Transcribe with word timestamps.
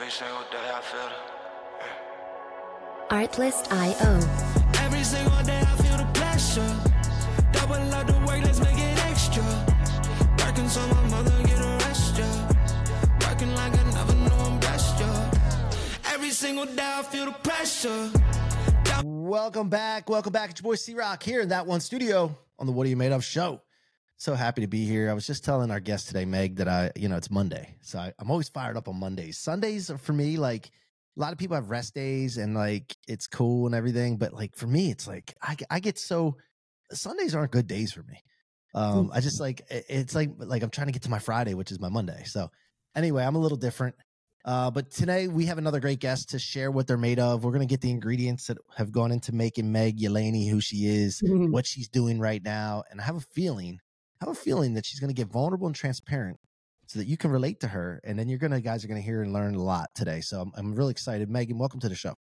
Every 0.00 0.12
single 0.12 0.44
day 0.52 0.70
I 0.72 0.80
feel 0.80 1.10
Artlist.io. 3.10 4.20
Every 4.84 5.02
single 5.02 5.42
day 5.42 5.58
I 5.58 5.76
feel 5.82 5.96
the 5.96 6.04
pressure. 6.14 6.72
Double 7.50 7.94
up 7.94 8.06
the 8.06 8.12
work, 8.24 8.44
let's 8.44 8.60
make 8.60 8.78
it 8.78 9.04
extra. 9.06 9.42
Working 10.38 10.68
so 10.68 10.86
my 10.86 11.02
mother 11.08 11.42
get 11.42 11.58
a 11.58 11.84
rest, 11.84 12.16
yeah. 12.16 12.48
Working 13.28 13.52
like 13.56 13.76
I 13.76 13.82
never 13.90 14.14
knew 14.14 14.36
I'm 14.36 14.60
blessed, 14.60 15.00
yeah. 15.00 16.12
Every 16.14 16.30
single 16.30 16.66
day 16.66 16.94
I 16.98 17.02
feel 17.02 17.24
the 17.24 17.32
pressure. 17.32 18.12
Welcome 19.02 19.68
back. 19.68 20.08
Welcome 20.08 20.32
back. 20.32 20.50
It's 20.50 20.60
your 20.60 20.70
boy 20.70 20.76
C-Roc 20.76 21.20
here 21.24 21.40
in 21.40 21.48
that 21.48 21.66
one 21.66 21.80
studio 21.80 22.32
on 22.56 22.66
the 22.66 22.72
What 22.72 22.86
Are 22.86 22.90
You 22.90 22.96
Made 22.96 23.10
Of 23.10 23.24
show. 23.24 23.62
So 24.18 24.34
happy 24.34 24.62
to 24.62 24.66
be 24.66 24.84
here. 24.84 25.08
I 25.10 25.14
was 25.14 25.28
just 25.28 25.44
telling 25.44 25.70
our 25.70 25.78
guest 25.78 26.08
today, 26.08 26.24
Meg, 26.24 26.56
that 26.56 26.66
I, 26.66 26.90
you 26.96 27.08
know, 27.08 27.16
it's 27.16 27.30
Monday. 27.30 27.76
So 27.82 28.00
I, 28.00 28.12
I'm 28.18 28.32
always 28.32 28.48
fired 28.48 28.76
up 28.76 28.88
on 28.88 28.98
Mondays. 28.98 29.38
Sundays 29.38 29.90
are 29.90 29.98
for 29.98 30.12
me 30.12 30.36
like 30.36 30.70
a 31.16 31.20
lot 31.20 31.30
of 31.30 31.38
people 31.38 31.54
have 31.54 31.70
rest 31.70 31.94
days 31.94 32.36
and 32.36 32.52
like 32.54 32.96
it's 33.06 33.28
cool 33.28 33.66
and 33.66 33.76
everything. 33.76 34.16
But 34.16 34.32
like 34.32 34.56
for 34.56 34.66
me, 34.66 34.90
it's 34.90 35.06
like 35.06 35.34
I, 35.40 35.56
I 35.70 35.78
get 35.78 35.98
so 35.98 36.36
Sundays 36.92 37.36
aren't 37.36 37.52
good 37.52 37.68
days 37.68 37.92
for 37.92 38.02
me. 38.02 38.22
Um, 38.74 39.10
I 39.14 39.20
just 39.20 39.40
like 39.40 39.62
it's 39.70 40.16
like 40.16 40.30
like 40.36 40.62
I'm 40.62 40.70
trying 40.70 40.88
to 40.88 40.92
get 40.92 41.02
to 41.02 41.10
my 41.10 41.20
Friday, 41.20 41.54
which 41.54 41.70
is 41.70 41.78
my 41.78 41.88
Monday. 41.88 42.24
So 42.24 42.50
anyway, 42.96 43.24
I'm 43.24 43.36
a 43.36 43.40
little 43.40 43.56
different. 43.56 43.94
Uh, 44.44 44.70
but 44.70 44.90
today 44.90 45.28
we 45.28 45.46
have 45.46 45.58
another 45.58 45.78
great 45.80 46.00
guest 46.00 46.30
to 46.30 46.38
share 46.38 46.70
what 46.70 46.88
they're 46.88 46.96
made 46.96 47.20
of. 47.20 47.44
We're 47.44 47.52
gonna 47.52 47.66
get 47.66 47.80
the 47.80 47.90
ingredients 47.90 48.46
that 48.46 48.58
have 48.76 48.90
gone 48.90 49.12
into 49.12 49.32
making 49.32 49.70
Meg 49.70 49.98
Yelaney 49.98 50.50
who 50.50 50.60
she 50.60 50.86
is, 50.86 51.22
what 51.24 51.66
she's 51.66 51.88
doing 51.88 52.18
right 52.18 52.42
now, 52.42 52.82
and 52.90 53.00
I 53.00 53.04
have 53.04 53.16
a 53.16 53.20
feeling, 53.20 53.78
I 54.20 54.24
have 54.26 54.32
a 54.32 54.38
feeling 54.38 54.74
that 54.74 54.84
she's 54.86 55.00
gonna 55.00 55.12
get 55.12 55.28
vulnerable 55.28 55.66
and 55.66 55.76
transparent 55.76 56.38
so 56.86 56.98
that 56.98 57.06
you 57.06 57.16
can 57.16 57.30
relate 57.30 57.60
to 57.60 57.68
her, 57.68 58.00
and 58.04 58.18
then 58.18 58.28
you're 58.28 58.38
gonna 58.38 58.60
guys 58.60 58.84
are 58.84 58.88
gonna 58.88 59.00
hear 59.00 59.22
and 59.22 59.32
learn 59.32 59.54
a 59.54 59.62
lot 59.62 59.88
today. 59.94 60.20
So 60.20 60.40
I'm, 60.40 60.52
I'm 60.56 60.74
really 60.74 60.90
excited. 60.92 61.28
Megan, 61.30 61.58
welcome 61.58 61.80
to 61.80 61.88
the 61.88 61.94
show. 61.94 62.14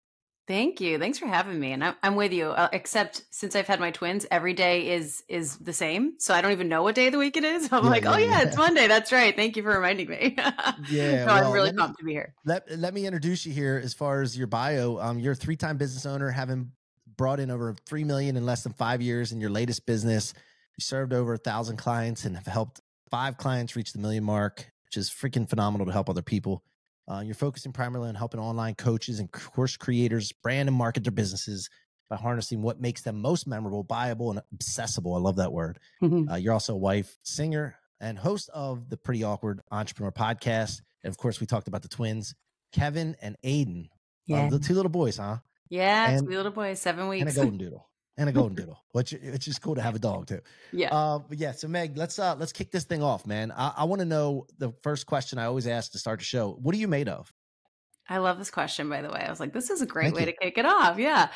Thank 0.48 0.80
you. 0.80 0.96
Thanks 0.98 1.18
for 1.18 1.26
having 1.26 1.58
me. 1.58 1.72
And 1.72 1.82
I'm, 1.82 1.94
I'm 2.04 2.14
with 2.14 2.32
you. 2.32 2.46
Uh, 2.50 2.68
except 2.72 3.24
since 3.32 3.56
I've 3.56 3.66
had 3.66 3.80
my 3.80 3.90
twins, 3.90 4.26
every 4.30 4.52
day 4.54 4.90
is 4.92 5.24
is 5.28 5.56
the 5.56 5.72
same. 5.72 6.12
So 6.18 6.34
I 6.34 6.40
don't 6.40 6.52
even 6.52 6.68
know 6.68 6.84
what 6.84 6.94
day 6.94 7.06
of 7.06 7.12
the 7.12 7.18
week 7.18 7.36
it 7.36 7.42
is. 7.44 7.68
I'm 7.72 7.82
Yeah, 7.84 7.90
like, 7.90 8.04
yeah, 8.04 8.14
oh 8.14 8.16
yeah, 8.18 8.26
yeah. 8.26 8.42
it's 8.42 8.56
Monday. 8.56 8.86
That's 8.86 9.10
right. 9.10 9.34
Thank 9.34 9.56
you 9.56 9.62
for 9.64 9.70
reminding 9.70 10.08
me. 10.08 10.36
Yeah, 10.90 11.24
no, 11.24 11.26
well, 11.26 11.46
I'm 11.46 11.52
really 11.52 11.66
let 11.66 11.74
me- 11.74 11.80
pumped 11.80 11.98
to 12.00 12.04
be 12.04 12.12
here. 12.12 12.34
let 12.44 12.78
let 12.78 12.92
me 12.94 13.06
introduce 13.06 13.44
you 13.46 13.52
here 13.52 13.80
as 13.82 13.94
far 13.94 14.20
as 14.22 14.36
your 14.38 14.46
bio. 14.46 14.98
Um, 15.00 15.18
you're 15.18 15.32
a 15.32 15.36
three 15.36 15.56
time 15.56 15.78
business 15.78 16.04
owner, 16.06 16.30
having 16.30 16.70
brought 17.16 17.40
in 17.40 17.50
over 17.50 17.74
three 17.86 18.04
million 18.04 18.36
in 18.36 18.44
less 18.46 18.62
than 18.62 18.72
five 18.74 19.00
years 19.02 19.32
in 19.32 19.40
your 19.40 19.50
latest 19.50 19.86
business. 19.86 20.32
You 20.76 20.82
served 20.82 21.12
over 21.12 21.34
a 21.34 21.38
thousand 21.38 21.76
clients 21.78 22.24
and 22.24 22.36
have 22.36 22.46
helped 22.46 22.80
five 23.10 23.36
clients 23.38 23.76
reach 23.76 23.92
the 23.92 23.98
million 23.98 24.24
mark, 24.24 24.70
which 24.84 24.96
is 24.96 25.08
freaking 25.10 25.48
phenomenal 25.48 25.86
to 25.86 25.92
help 25.92 26.10
other 26.10 26.22
people. 26.22 26.62
Uh, 27.10 27.20
you're 27.24 27.34
focusing 27.34 27.72
primarily 27.72 28.08
on 28.08 28.14
helping 28.14 28.40
online 28.40 28.74
coaches 28.74 29.20
and 29.20 29.30
course 29.32 29.76
creators 29.76 30.32
brand 30.32 30.68
and 30.68 30.76
market 30.76 31.04
their 31.04 31.12
businesses 31.12 31.70
by 32.10 32.16
harnessing 32.16 32.62
what 32.62 32.80
makes 32.80 33.02
them 33.02 33.20
most 33.20 33.46
memorable, 33.46 33.84
buyable, 33.84 34.30
and 34.30 34.40
accessible. 34.52 35.14
I 35.14 35.18
love 35.18 35.36
that 35.36 35.52
word. 35.52 35.78
Uh, 36.02 36.34
you're 36.34 36.52
also 36.52 36.74
a 36.74 36.78
wife, 36.78 37.16
singer, 37.22 37.76
and 38.00 38.18
host 38.18 38.50
of 38.52 38.88
the 38.90 38.96
Pretty 38.96 39.24
Awkward 39.24 39.60
Entrepreneur 39.70 40.12
podcast. 40.12 40.82
And 41.02 41.10
of 41.10 41.16
course, 41.16 41.40
we 41.40 41.46
talked 41.46 41.68
about 41.68 41.82
the 41.82 41.88
twins, 41.88 42.34
Kevin 42.72 43.16
and 43.22 43.36
Aiden. 43.44 43.86
Uh, 43.86 43.88
Yeah. 44.26 44.48
the 44.50 44.58
two 44.58 44.74
little 44.74 44.90
boys, 44.90 45.16
huh? 45.16 45.38
Yeah, 45.68 46.10
and- 46.10 46.20
sweet 46.20 46.36
little 46.36 46.52
boys, 46.52 46.80
seven 46.80 47.08
weeks. 47.08 47.22
And 47.22 47.30
a 47.30 47.34
golden 47.40 47.58
doodle. 47.58 47.88
And 48.18 48.30
a 48.30 48.32
golden 48.32 48.56
doodle, 48.56 48.82
which 48.92 49.12
it's 49.12 49.44
just 49.44 49.60
cool 49.60 49.74
to 49.74 49.82
have 49.82 49.94
a 49.94 49.98
dog 49.98 50.26
too. 50.26 50.40
yeah. 50.72 50.88
Uh, 50.94 51.18
but 51.18 51.36
yeah, 51.36 51.52
so 51.52 51.68
Meg, 51.68 51.98
let's 51.98 52.18
uh 52.18 52.34
let's 52.38 52.52
kick 52.52 52.70
this 52.70 52.84
thing 52.84 53.02
off, 53.02 53.26
man. 53.26 53.52
I, 53.52 53.74
I 53.76 53.84
want 53.84 54.00
to 54.00 54.06
know 54.06 54.46
the 54.58 54.72
first 54.82 55.04
question 55.06 55.38
I 55.38 55.44
always 55.44 55.66
ask 55.66 55.92
to 55.92 55.98
start 55.98 56.20
the 56.20 56.24
show. 56.24 56.56
What 56.62 56.74
are 56.74 56.78
you 56.78 56.88
made 56.88 57.10
of? 57.10 57.30
I 58.08 58.18
love 58.18 58.38
this 58.38 58.50
question, 58.50 58.88
by 58.88 59.02
the 59.02 59.08
way. 59.10 59.22
I 59.26 59.28
was 59.28 59.40
like, 59.40 59.52
this 59.52 59.68
is 59.68 59.82
a 59.82 59.86
great 59.86 60.04
Thank 60.04 60.14
way 60.14 60.20
you. 60.22 60.26
to 60.26 60.32
kick 60.32 60.58
it 60.58 60.64
off. 60.64 60.98
Yeah. 60.98 61.28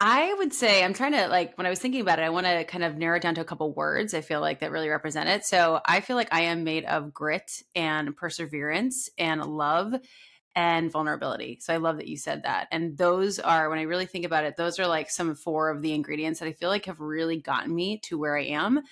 I 0.00 0.34
would 0.34 0.52
say, 0.54 0.82
I'm 0.82 0.94
trying 0.94 1.12
to, 1.12 1.28
like, 1.28 1.56
when 1.56 1.66
I 1.66 1.70
was 1.70 1.78
thinking 1.78 2.00
about 2.00 2.18
it, 2.18 2.22
I 2.22 2.30
want 2.30 2.46
to 2.46 2.64
kind 2.64 2.82
of 2.82 2.96
narrow 2.96 3.16
it 3.16 3.22
down 3.22 3.34
to 3.36 3.42
a 3.42 3.44
couple 3.44 3.72
words 3.74 4.14
I 4.14 4.22
feel 4.22 4.40
like 4.40 4.60
that 4.60 4.70
really 4.70 4.88
represent 4.88 5.28
it. 5.28 5.44
So 5.44 5.80
I 5.84 6.00
feel 6.00 6.16
like 6.16 6.32
I 6.32 6.44
am 6.44 6.64
made 6.64 6.84
of 6.86 7.12
grit 7.12 7.62
and 7.74 8.16
perseverance 8.16 9.10
and 9.18 9.44
love 9.44 9.94
and 10.54 10.90
vulnerability. 10.90 11.58
So 11.60 11.74
I 11.74 11.78
love 11.78 11.96
that 11.96 12.08
you 12.08 12.16
said 12.16 12.44
that. 12.44 12.68
And 12.70 12.96
those 12.96 13.38
are, 13.38 13.68
when 13.68 13.78
I 13.78 13.82
really 13.82 14.06
think 14.06 14.24
about 14.24 14.44
it, 14.44 14.56
those 14.56 14.78
are 14.78 14.86
like 14.86 15.10
some 15.10 15.34
four 15.34 15.70
of 15.70 15.82
the 15.82 15.92
ingredients 15.92 16.40
that 16.40 16.46
I 16.46 16.52
feel 16.52 16.68
like 16.68 16.86
have 16.86 17.00
really 17.00 17.38
gotten 17.38 17.74
me 17.74 17.98
to 18.04 18.18
where 18.18 18.36
I 18.36 18.44
am. 18.44 18.82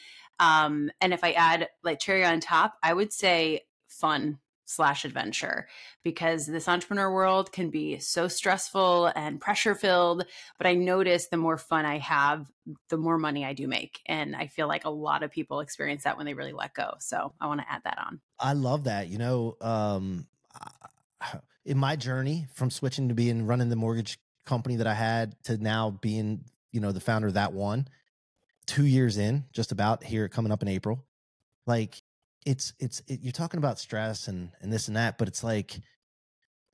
Um, 0.40 0.90
and 1.00 1.12
if 1.12 1.22
I 1.22 1.32
add 1.32 1.68
like 1.84 2.00
cherry 2.00 2.24
on 2.24 2.40
top, 2.40 2.76
I 2.82 2.92
would 2.92 3.12
say 3.12 3.62
fun 3.86 4.38
slash 4.64 5.04
adventure 5.04 5.68
because 6.02 6.46
this 6.46 6.68
entrepreneur 6.68 7.12
world 7.12 7.52
can 7.52 7.70
be 7.70 7.98
so 7.98 8.26
stressful 8.26 9.12
and 9.14 9.40
pressure 9.40 9.74
filled. 9.74 10.24
But 10.58 10.66
I 10.66 10.74
notice 10.74 11.28
the 11.28 11.36
more 11.36 11.58
fun 11.58 11.84
I 11.84 11.98
have, 11.98 12.50
the 12.88 12.96
more 12.96 13.18
money 13.18 13.44
I 13.44 13.52
do 13.52 13.68
make. 13.68 14.00
And 14.06 14.34
I 14.34 14.46
feel 14.46 14.68
like 14.68 14.84
a 14.84 14.90
lot 14.90 15.22
of 15.22 15.30
people 15.30 15.60
experience 15.60 16.04
that 16.04 16.16
when 16.16 16.26
they 16.26 16.34
really 16.34 16.52
let 16.52 16.74
go. 16.74 16.94
So 16.98 17.34
I 17.40 17.46
want 17.46 17.60
to 17.60 17.70
add 17.70 17.82
that 17.84 17.98
on. 17.98 18.20
I 18.40 18.54
love 18.54 18.84
that. 18.84 19.08
You 19.08 19.18
know, 19.18 19.56
um, 19.60 20.26
I- 21.20 21.38
in 21.64 21.78
my 21.78 21.96
journey 21.96 22.46
from 22.54 22.70
switching 22.70 23.08
to 23.08 23.14
being 23.14 23.46
running 23.46 23.68
the 23.68 23.76
mortgage 23.76 24.18
company 24.46 24.76
that 24.76 24.86
I 24.86 24.94
had 24.94 25.36
to 25.44 25.56
now 25.56 25.90
being, 25.90 26.44
you 26.72 26.80
know, 26.80 26.92
the 26.92 27.00
founder 27.00 27.28
of 27.28 27.34
that 27.34 27.52
one, 27.52 27.88
two 28.66 28.86
years 28.86 29.18
in, 29.18 29.46
just 29.52 29.72
about 29.72 30.04
here 30.04 30.28
coming 30.28 30.52
up 30.52 30.62
in 30.62 30.68
April, 30.68 31.06
like 31.66 32.02
it's 32.46 32.74
it's 32.80 33.00
it, 33.08 33.20
you're 33.22 33.32
talking 33.32 33.58
about 33.58 33.78
stress 33.80 34.28
and 34.28 34.52
and 34.60 34.72
this 34.72 34.88
and 34.88 34.96
that, 34.96 35.18
but 35.18 35.28
it's 35.28 35.44
like 35.44 35.80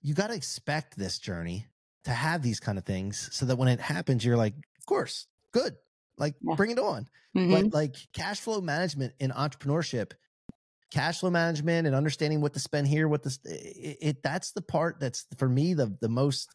you 0.01 0.15
got 0.15 0.29
to 0.29 0.35
expect 0.35 0.97
this 0.97 1.19
journey 1.19 1.67
to 2.05 2.11
have 2.11 2.43
these 2.43 2.61
kind 2.61 2.79
of 2.79 2.85
things 2.85 3.29
so 3.35 3.47
that 3.47 3.57
when 3.57 3.69
it 3.69 3.81
happens, 3.81 4.25
you're 4.25 4.37
like, 4.37 4.55
of 4.79 4.87
course, 4.87 5.27
good, 5.53 5.77
like 6.17 6.35
Yeah. 6.41 6.57
bring 6.57 6.71
it 6.71 6.79
on 6.79 7.09
Mhm. 7.35 7.49
but 7.49 7.73
like 7.73 7.97
cash 8.13 8.41
flow 8.41 8.61
management 8.61 9.15
in 9.21 9.31
entrepreneurship 9.31 10.13
cash 10.91 11.21
flow 11.21 11.31
management 11.31 11.87
and 11.87 11.95
understanding 11.95 12.41
what 12.41 12.55
to 12.55 12.61
spend 12.61 12.89
here 12.89 13.09
what 13.09 13.23
this 13.23 13.39
it, 13.45 13.99
it 14.01 14.23
that's 14.23 14.53
the 14.53 14.63
part 14.63 14.99
that's 15.01 15.27
for 15.37 15.49
me 15.49 15.75
the 15.75 15.97
the 16.01 16.09
most 16.09 16.55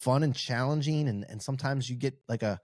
fun 0.00 0.22
and 0.22 0.34
challenging 0.34 1.08
and 1.08 1.24
and 1.28 1.42
sometimes 1.42 1.88
you 1.88 1.96
get 1.96 2.14
like 2.28 2.42
a 2.42 2.58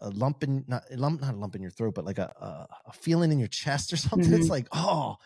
a 0.00 0.10
lump 0.10 0.42
in 0.42 0.64
not 0.66 0.84
a 0.90 0.96
lump 0.96 1.20
not 1.20 1.34
a 1.34 1.36
lump 1.36 1.54
in 1.54 1.62
your 1.62 1.70
throat 1.70 1.94
but 1.94 2.04
like 2.04 2.18
a 2.18 2.32
a, 2.40 2.66
a 2.86 2.92
feeling 2.92 3.30
in 3.32 3.38
your 3.38 3.48
chest 3.48 3.92
or 3.92 3.96
something 4.08 4.32
it's 4.32 4.48
Mhm. 4.48 4.50
like 4.50 4.66
oh 4.72 5.16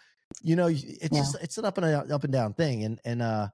you 0.42 0.56
know 0.56 0.66
it's 0.68 0.82
Yeah. 1.10 1.20
just 1.20 1.36
it's 1.42 1.58
an 1.58 1.64
up 1.64 1.78
and 1.78 1.86
a, 1.86 2.14
up 2.14 2.24
and 2.24 2.32
down 2.32 2.52
thing 2.54 2.84
and 2.84 3.00
and 3.04 3.22
uh 3.22 3.48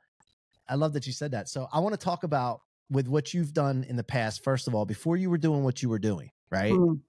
i 0.69 0.75
love 0.75 0.93
that 0.95 1.07
you 1.07 1.13
said 1.13 1.33
that 1.33 1.49
so 1.49 1.69
i 1.73 1.79
want 1.81 1.93
to 1.93 1.99
talk 2.05 2.25
about 2.25 2.61
with 2.91 3.09
what 3.09 3.33
you've 3.35 3.53
done 3.53 3.85
in 3.85 3.97
the 3.97 4.05
past 4.05 4.43
first 4.45 4.69
of 4.69 4.75
all 4.75 4.85
before 4.85 5.17
you 5.17 5.31
were 5.31 5.39
doing 5.39 5.63
what 5.65 5.83
you 5.83 5.89
were 5.89 5.99
doing 5.99 6.31
right 6.51 6.75
Mm. 6.79 7.01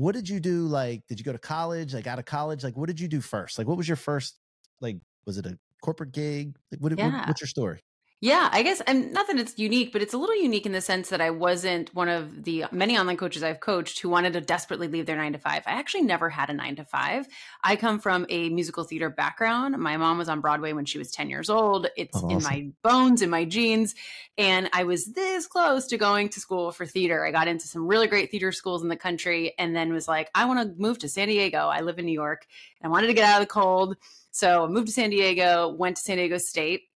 What 0.00 0.14
did 0.14 0.28
you 0.28 0.40
do 0.40 0.66
like 0.66 1.06
did 1.08 1.18
you 1.18 1.24
go 1.24 1.32
to 1.32 1.38
college 1.38 1.92
like 1.94 2.06
out 2.06 2.18
of 2.18 2.24
college? 2.24 2.64
Like 2.64 2.76
what 2.76 2.86
did 2.88 2.98
you 3.00 3.08
do 3.08 3.20
first? 3.20 3.58
Like 3.58 3.66
what 3.68 3.76
was 3.76 3.86
your 3.88 3.96
first 3.96 4.38
like 4.80 4.96
was 5.26 5.36
it 5.38 5.46
a 5.46 5.58
corporate 5.82 6.12
gig? 6.12 6.56
Like 6.72 6.80
what, 6.80 6.92
what- 6.92 6.98
what's 7.28 7.40
your 7.40 7.48
story 7.48 7.80
Yeah, 8.22 8.50
I 8.52 8.62
guess, 8.62 8.82
and 8.82 9.12
not 9.12 9.28
that 9.28 9.38
it's 9.38 9.58
unique, 9.58 9.94
but 9.94 10.02
it's 10.02 10.12
a 10.12 10.18
little 10.18 10.36
unique 10.36 10.66
in 10.66 10.72
the 10.72 10.82
sense 10.82 11.08
that 11.08 11.22
I 11.22 11.30
wasn't 11.30 11.94
one 11.94 12.10
of 12.10 12.44
the 12.44 12.66
many 12.70 12.98
online 12.98 13.16
coaches 13.16 13.42
I've 13.42 13.60
coached 13.60 14.00
who 14.00 14.10
wanted 14.10 14.34
to 14.34 14.42
desperately 14.42 14.88
leave 14.88 15.06
their 15.06 15.16
nine 15.16 15.32
to 15.32 15.38
five. 15.38 15.62
I 15.64 15.70
actually 15.70 16.02
never 16.02 16.28
had 16.28 16.50
a 16.50 16.52
nine 16.52 16.76
to 16.76 16.84
five. 16.84 17.26
I 17.64 17.76
come 17.76 17.98
from 17.98 18.26
a 18.28 18.50
musical 18.50 18.84
theater 18.84 19.08
background. 19.08 19.78
My 19.78 19.96
mom 19.96 20.18
was 20.18 20.28
on 20.28 20.42
Broadway 20.42 20.74
when 20.74 20.84
she 20.84 20.98
was 20.98 21.10
10 21.10 21.30
years 21.30 21.48
old. 21.48 21.86
It's 21.96 22.20
Oh, 22.22 22.28
in 22.28 22.42
my 22.42 22.68
bones, 22.82 23.22
in 23.22 23.30
my 23.30 23.46
genes. 23.46 23.94
And 24.36 24.68
I 24.74 24.84
was 24.84 25.06
this 25.14 25.46
close 25.46 25.86
to 25.86 25.96
going 25.96 26.28
to 26.28 26.40
school 26.40 26.72
for 26.72 26.84
theater. 26.84 27.24
I 27.24 27.30
got 27.30 27.48
into 27.48 27.66
some 27.66 27.86
really 27.86 28.06
great 28.06 28.30
theater 28.30 28.52
schools 28.52 28.82
in 28.82 28.88
the 28.88 28.96
country 28.96 29.54
and 29.58 29.74
then 29.74 29.94
was 29.94 30.08
like, 30.08 30.28
I 30.34 30.44
want 30.44 30.60
to 30.60 30.82
move 30.82 30.98
to 30.98 31.08
San 31.08 31.28
Diego. 31.28 31.68
I 31.68 31.80
live 31.80 31.98
in 31.98 32.04
New 32.04 32.12
York 32.12 32.46
and 32.82 32.90
I 32.90 32.92
wanted 32.92 33.06
to 33.06 33.14
get 33.14 33.24
out 33.24 33.40
of 33.40 33.48
the 33.48 33.52
cold. 33.52 33.96
So 34.30 34.64
I 34.64 34.68
moved 34.68 34.88
to 34.88 34.92
San 34.92 35.08
Diego, 35.08 35.70
went 35.70 35.96
to 35.96 36.02
San 36.02 36.18
Diego 36.18 36.36
State 36.36 36.89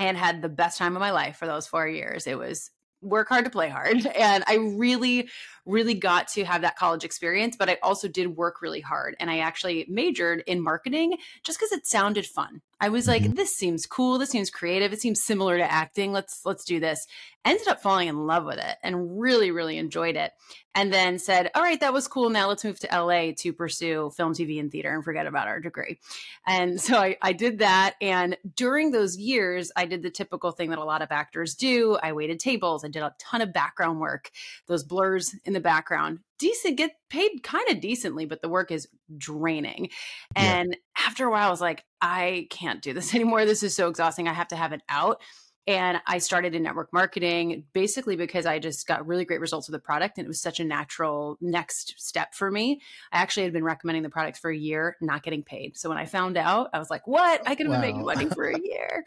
and 0.00 0.16
had 0.16 0.40
the 0.40 0.48
best 0.48 0.78
time 0.78 0.96
of 0.96 1.00
my 1.00 1.10
life 1.10 1.36
for 1.36 1.46
those 1.46 1.66
four 1.66 1.86
years. 1.86 2.26
It 2.26 2.38
was 2.38 2.70
work 3.02 3.28
hard 3.28 3.44
to 3.44 3.50
play 3.50 3.68
hard. 3.68 4.06
And 4.16 4.42
I 4.46 4.56
really, 4.56 5.28
really 5.66 5.94
got 5.94 6.28
to 6.28 6.44
have 6.44 6.62
that 6.62 6.76
college 6.76 7.04
experience, 7.04 7.56
but 7.56 7.68
I 7.70 7.78
also 7.82 8.08
did 8.08 8.36
work 8.36 8.62
really 8.62 8.80
hard. 8.80 9.14
And 9.20 9.30
I 9.30 9.38
actually 9.38 9.86
majored 9.88 10.42
in 10.46 10.60
marketing 10.62 11.18
just 11.44 11.58
because 11.58 11.72
it 11.72 11.86
sounded 11.86 12.26
fun. 12.26 12.62
I 12.80 12.88
was 12.88 13.06
like, 13.06 13.22
Mhm. 13.22 13.36
this 13.36 13.54
seems 13.54 13.86
cool. 13.86 14.18
This 14.18 14.30
seems 14.30 14.50
creative. 14.50 14.92
It 14.92 15.00
seems 15.00 15.22
similar 15.22 15.58
to 15.58 15.70
acting. 15.70 16.12
Let's 16.12 16.44
let's 16.44 16.64
do 16.64 16.80
this. 16.80 17.06
Ended 17.44 17.68
up 17.68 17.80
falling 17.80 18.08
in 18.08 18.26
love 18.26 18.44
with 18.44 18.58
it 18.58 18.76
and 18.82 19.18
really, 19.20 19.50
really 19.50 19.78
enjoyed 19.78 20.16
it. 20.16 20.32
And 20.74 20.92
then 20.92 21.18
said, 21.18 21.50
all 21.54 21.62
right, 21.62 21.80
that 21.80 21.92
was 21.92 22.06
cool. 22.06 22.28
Now 22.30 22.48
let's 22.48 22.64
move 22.64 22.78
to 22.80 22.88
LA 22.94 23.32
to 23.38 23.52
pursue 23.52 24.10
film, 24.14 24.34
TV, 24.34 24.60
and 24.60 24.70
theater 24.70 24.94
and 24.94 25.02
forget 25.02 25.26
about 25.26 25.48
our 25.48 25.58
degree. 25.58 25.98
And 26.46 26.78
so 26.80 26.98
I, 26.98 27.16
I 27.22 27.32
did 27.32 27.58
that. 27.58 27.94
And 28.00 28.36
during 28.56 28.90
those 28.92 29.16
years, 29.16 29.72
I 29.74 29.86
did 29.86 30.02
the 30.02 30.10
typical 30.10 30.50
thing 30.52 30.68
that 30.70 30.78
a 30.78 30.84
lot 30.84 31.00
of 31.02 31.10
actors 31.10 31.54
do. 31.54 31.98
I 32.02 32.12
waited 32.12 32.40
tables. 32.40 32.84
I 32.84 32.88
did 32.88 33.02
a 33.02 33.14
ton 33.18 33.40
of 33.40 33.52
background 33.54 34.00
work, 34.00 34.30
those 34.66 34.84
blurs 34.84 35.34
in 35.46 35.54
the 35.54 35.60
background. 35.60 36.20
Decent, 36.38 36.76
get 36.78 36.92
paid 37.08 37.42
kind 37.42 37.68
of 37.70 37.80
decently, 37.80 38.26
but 38.26 38.40
the 38.42 38.48
work 38.48 38.70
is 38.70 38.86
draining. 39.16 39.90
Yeah. 40.36 40.64
After 41.10 41.26
a 41.26 41.30
while, 41.32 41.48
I 41.48 41.50
was 41.50 41.60
like, 41.60 41.84
I 42.00 42.46
can't 42.50 42.80
do 42.80 42.92
this 42.92 43.14
anymore. 43.16 43.44
This 43.44 43.64
is 43.64 43.74
so 43.74 43.88
exhausting. 43.88 44.28
I 44.28 44.32
have 44.32 44.46
to 44.48 44.56
have 44.56 44.72
it 44.72 44.80
out. 44.88 45.20
And 45.66 46.00
I 46.06 46.18
started 46.18 46.54
in 46.54 46.62
network 46.62 46.92
marketing 46.92 47.64
basically 47.72 48.14
because 48.16 48.46
I 48.46 48.60
just 48.60 48.86
got 48.86 49.06
really 49.06 49.24
great 49.24 49.40
results 49.40 49.68
with 49.68 49.72
the 49.74 49.80
product 49.84 50.18
and 50.18 50.24
it 50.24 50.28
was 50.28 50.40
such 50.40 50.58
a 50.60 50.64
natural 50.64 51.36
next 51.40 51.94
step 51.98 52.34
for 52.34 52.50
me. 52.50 52.80
I 53.12 53.18
actually 53.18 53.42
had 53.42 53.52
been 53.52 53.64
recommending 53.64 54.02
the 54.04 54.08
product 54.08 54.38
for 54.38 54.50
a 54.50 54.56
year, 54.56 54.96
not 55.00 55.22
getting 55.22 55.42
paid. 55.42 55.76
So 55.76 55.88
when 55.88 55.98
I 55.98 56.06
found 56.06 56.36
out, 56.36 56.70
I 56.72 56.78
was 56.78 56.90
like, 56.90 57.06
what? 57.06 57.42
I 57.46 57.56
could 57.56 57.66
have 57.66 57.74
Wow. 57.74 57.80
been 57.82 57.90
making 57.90 58.04
money 58.06 58.26
for 58.30 58.44
a 58.48 58.58
year. 58.58 59.04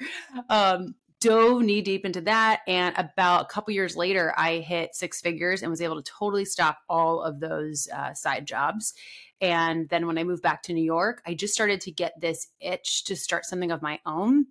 Um, 0.50 0.95
dove 1.23 1.61
knee 1.61 1.81
deep 1.81 2.05
into 2.05 2.21
that. 2.21 2.61
And 2.67 2.93
about 2.97 3.45
a 3.45 3.47
couple 3.47 3.73
years 3.73 3.95
later, 3.95 4.33
I 4.37 4.57
hit 4.57 4.93
six 4.93 5.21
figures 5.21 5.61
and 5.61 5.71
was 5.71 5.81
able 5.81 6.01
to 6.01 6.11
totally 6.11 6.45
stop 6.45 6.79
all 6.89 7.21
of 7.21 7.39
those 7.39 7.87
uh, 7.95 8.13
side 8.13 8.45
jobs. 8.45 8.93
And 9.39 9.87
then 9.89 10.05
when 10.05 10.17
I 10.17 10.25
moved 10.25 10.43
back 10.43 10.63
to 10.63 10.73
New 10.73 10.83
York, 10.83 11.21
I 11.25 11.33
just 11.33 11.53
started 11.53 11.81
to 11.81 11.91
get 11.91 12.19
this 12.19 12.47
itch 12.59 13.05
to 13.05 13.15
start 13.15 13.45
something 13.45 13.71
of 13.71 13.81
my 13.81 13.99
own. 14.05 14.47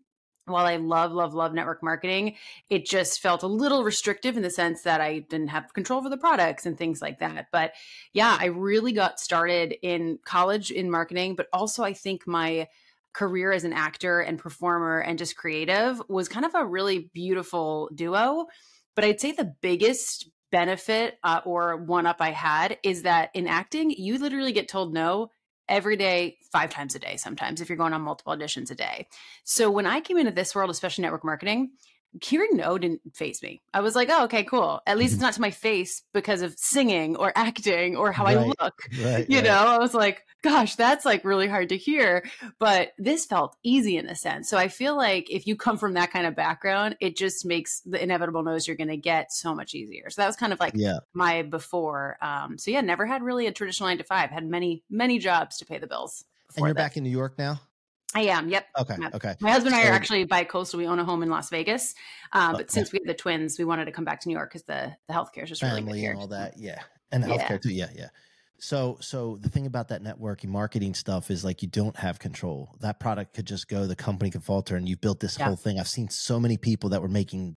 While 0.47 0.67
I 0.67 0.77
love, 0.77 1.13
love, 1.13 1.35
love 1.35 1.55
network 1.55 1.85
marketing, 1.85 2.35
it 2.69 2.85
just 2.85 3.21
felt 3.21 3.45
a 3.45 3.47
little 3.47 3.85
restrictive 3.85 4.37
in 4.37 4.43
the 4.43 4.51
sense 4.51 4.83
that 4.83 5.01
I 5.01 5.21
didn't 5.21 5.49
have 5.49 5.73
control 5.73 6.01
over 6.01 6.09
the 6.09 6.17
products 6.17 6.67
and 6.67 6.77
things 6.77 7.01
like 7.01 7.21
that. 7.21 7.47
But 7.53 7.75
yeah, 8.13 8.37
I 8.41 8.47
really 8.47 8.93
got 8.93 9.21
started 9.21 9.77
in 9.83 10.19
college 10.25 10.73
in 10.73 10.91
marketing, 10.91 11.37
but 11.37 11.47
also 11.53 11.85
I 11.85 11.93
think 11.93 12.27
my 12.27 12.67
career 13.13 13.53
as 13.53 13.65
an 13.65 13.73
actor 13.73 14.21
and 14.21 14.39
performer 14.39 15.01
and 15.01 15.19
just 15.19 15.37
creative 15.37 16.01
was 16.09 16.29
kind 16.29 16.47
of 16.47 16.55
a 16.55 16.65
really 16.65 17.11
beautiful 17.13 17.91
duo. 17.95 18.47
But 18.95 19.05
I'd 19.05 19.21
say 19.21 19.33
the 19.33 19.55
biggest 19.61 20.29
benefit 20.51 21.19
uh, 21.25 21.41
or 21.45 21.77
one 21.77 22.07
up 22.07 22.19
I 22.21 22.31
had 22.31 22.79
is 22.83 23.03
that 23.03 23.31
in 23.35 23.47
acting, 23.47 23.91
you 23.91 24.19
literally 24.19 24.53
get 24.53 24.69
told 24.69 24.93
no 24.93 25.31
every 25.69 25.97
day, 25.97 26.37
five 26.53 26.71
times 26.71 26.95
a 26.95 26.99
day, 26.99 27.17
sometimes 27.17 27.61
if 27.61 27.69
you're 27.69 27.79
going 27.79 27.95
on 27.95 28.03
multiple 28.03 28.37
auditions 28.37 28.71
a 28.71 28.75
day. 28.75 29.07
So 29.45 29.71
when 29.71 29.87
I 29.87 30.01
came 30.01 30.19
into 30.19 30.33
this 30.33 30.55
world, 30.55 30.71
especially 30.71 31.03
network 31.03 31.25
marketing, 31.25 31.71
hearing 32.21 32.51
no 32.57 32.77
didn't 32.77 33.01
phase 33.15 33.43
me. 33.43 33.63
I 33.73 33.81
was 33.81 33.95
like, 33.95 34.09
oh, 34.11 34.25
okay, 34.25 34.45
cool. 34.45 34.81
At 34.87 34.99
least 34.99 35.15
it's 35.15 35.23
not 35.23 35.33
to 35.35 35.41
my 35.41 35.51
face 35.51 36.03
because 36.13 36.43
of 36.43 36.55
singing 36.59 37.17
or 37.17 37.33
acting 37.37 37.97
or 37.97 38.13
how 38.13 38.25
I 38.25 38.35
look 38.35 38.75
Right. 39.03 39.27
you 39.31 39.37
right. 39.39 39.45
know 39.45 39.55
i 39.57 39.79
was 39.79 39.95
like 39.95 40.25
gosh 40.43 40.75
that's 40.77 41.05
like 41.05 41.25
really 41.25 41.49
hard 41.49 41.69
to 41.71 41.77
hear 41.77 42.25
but 42.59 42.93
this 42.99 43.25
felt 43.25 43.57
easy 43.63 43.97
in 43.97 44.09
a 44.09 44.15
sense 44.15 44.49
so 44.49 44.59
i 44.59 44.69
feel 44.69 44.97
like 44.97 45.31
if 45.31 45.47
you 45.47 45.57
come 45.57 45.79
from 45.79 45.95
that 45.95 46.11
kind 46.13 46.27
of 46.27 46.35
background 46.37 46.97
it 47.01 47.17
just 47.17 47.47
makes 47.47 47.81
the 47.87 48.03
inevitable 48.03 48.43
no's 48.43 48.67
you're 48.67 48.77
going 48.77 48.89
to 48.89 48.97
get 48.97 49.33
so 49.33 49.55
much 49.55 49.75
easier 49.75 50.11
so 50.11 50.21
that 50.21 50.27
was 50.27 50.37
kind 50.37 50.53
of 50.53 50.61
like 50.61 50.73
Yeah. 50.77 50.99
my 51.15 51.43
before 51.43 52.19
um 52.21 52.59
so 52.59 52.71
yeah 52.71 52.81
never 52.81 53.07
had 53.07 53.23
really 53.23 53.47
a 53.47 53.53
traditional 53.53 53.89
nine 53.89 53.99
to 53.99 54.05
five 54.05 54.31
had 54.31 54.45
many 54.47 54.83
many 54.91 55.19
jobs 55.19 55.59
to 55.59 55.65
pay 55.67 55.79
the 55.79 55.87
bills 55.87 56.25
And 56.57 56.67
you're 56.67 56.75
back 56.75 56.97
in 56.97 57.05
New 57.05 57.11
York 57.11 57.39
now? 57.39 57.61
I 58.15 58.23
am 58.23 58.49
yep 58.49 58.67
Okay. 58.79 58.97
Yep. 59.01 59.15
Okay. 59.15 59.35
my 59.41 59.51
husband 59.51 59.75
and 59.75 59.85
I 59.85 59.89
are 59.89 59.93
actually 59.93 60.25
bi-coastal. 60.25 60.79
We 60.79 60.87
own 60.87 60.99
a 60.99 61.05
home 61.05 61.23
in 61.23 61.31
Las 61.31 61.51
Vegas, 61.51 61.95
uh, 62.33 62.53
but 62.53 62.63
Okay. 62.63 62.69
since 62.71 62.93
we 62.93 62.99
had 63.03 63.09
the 63.09 63.15
twins, 63.19 63.59
we 63.59 63.65
wanted 63.65 63.85
to 63.87 63.93
come 63.93 64.05
back 64.05 64.21
to 64.21 64.29
New 64.29 64.35
York 64.35 64.51
because 64.51 64.65
the 64.65 64.95
the 65.09 65.15
healthcare 65.15 65.45
is 65.45 65.49
just 65.51 65.63
really 65.63 65.83
good 65.83 65.95
here. 65.97 66.11
and 66.13 66.21
all 66.21 66.29
that. 66.29 66.55
Yeah. 66.59 66.81
And 67.11 67.23
the 67.25 67.29
Yeah. 67.29 67.47
healthcare 67.49 67.61
too. 67.63 67.73
Yeah. 67.73 67.89
Yeah. 67.95 68.09
So, 68.59 68.97
so 69.01 69.39
the 69.41 69.49
thing 69.49 69.67
about 69.67 69.89
that 69.89 70.03
networking 70.05 70.49
marketing 70.49 70.95
stuff 70.95 71.31
is 71.33 71.45
like 71.45 71.63
you 71.63 71.69
don't 71.69 71.97
have 71.97 72.19
control. 72.21 72.77
That 72.81 73.01
product 73.01 73.35
could 73.35 73.47
just 73.47 73.67
go, 73.69 73.87
the 73.89 73.97
company 73.97 74.31
could 74.31 74.45
falter, 74.45 74.77
and 74.77 74.89
you 74.89 74.97
built 74.97 75.19
this 75.19 75.37
Yeah. 75.37 75.47
whole 75.47 75.57
thing. 75.57 75.81
I've 75.81 75.89
seen 75.89 76.09
so 76.09 76.39
many 76.39 76.57
people 76.57 76.91
that 76.91 77.03
were 77.03 77.09
making, 77.09 77.57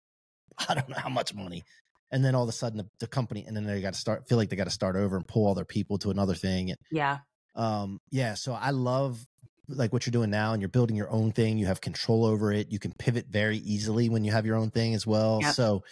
I 0.68 0.74
don't 0.74 0.90
know 0.90 0.96
how 0.98 1.10
much 1.10 1.34
money, 1.36 1.63
and 2.12 2.25
then 2.25 2.34
all 2.34 2.42
of 2.44 2.50
a 2.50 2.54
sudden 2.54 2.78
the, 2.80 2.88
the 3.00 3.07
company, 3.07 3.46
and 3.46 3.56
then 3.56 3.66
they 3.66 3.81
got 3.81 3.94
to 3.94 4.00
start, 4.00 4.28
feel 4.28 4.38
like 4.40 4.50
they 4.50 4.56
got 4.56 4.63
to 4.63 4.72
start 4.72 4.96
over 4.96 5.16
and 5.16 5.28
pull 5.28 5.46
all 5.46 5.54
their 5.54 5.63
people 5.66 6.00
to 6.00 6.10
another 6.10 6.34
thing. 6.34 6.72
And 6.72 6.80
Yeah, 6.92 7.19
um, 7.56 8.00
yeah, 8.10 8.34
so 8.34 8.54
I 8.54 8.72
love 8.72 9.24
like 9.67 9.91
what 9.94 10.06
you're 10.06 10.12
doing 10.12 10.29
now, 10.29 10.53
and 10.53 10.62
you're 10.62 10.69
building 10.69 10.95
your 10.95 11.09
own 11.09 11.31
thing. 11.31 11.57
You 11.57 11.65
have 11.67 11.81
control 11.81 12.25
over 12.25 12.51
it. 12.51 12.71
You 12.71 12.79
can 12.79 12.94
pivot 12.94 13.27
very 13.29 13.57
easily 13.57 14.09
when 14.09 14.23
you 14.23 14.31
have 14.31 14.45
your 14.45 14.56
own 14.56 14.71
thing 14.71 14.94
as 14.94 15.06
well. 15.06 15.39
Yep. 15.41 15.53
So, 15.53 15.83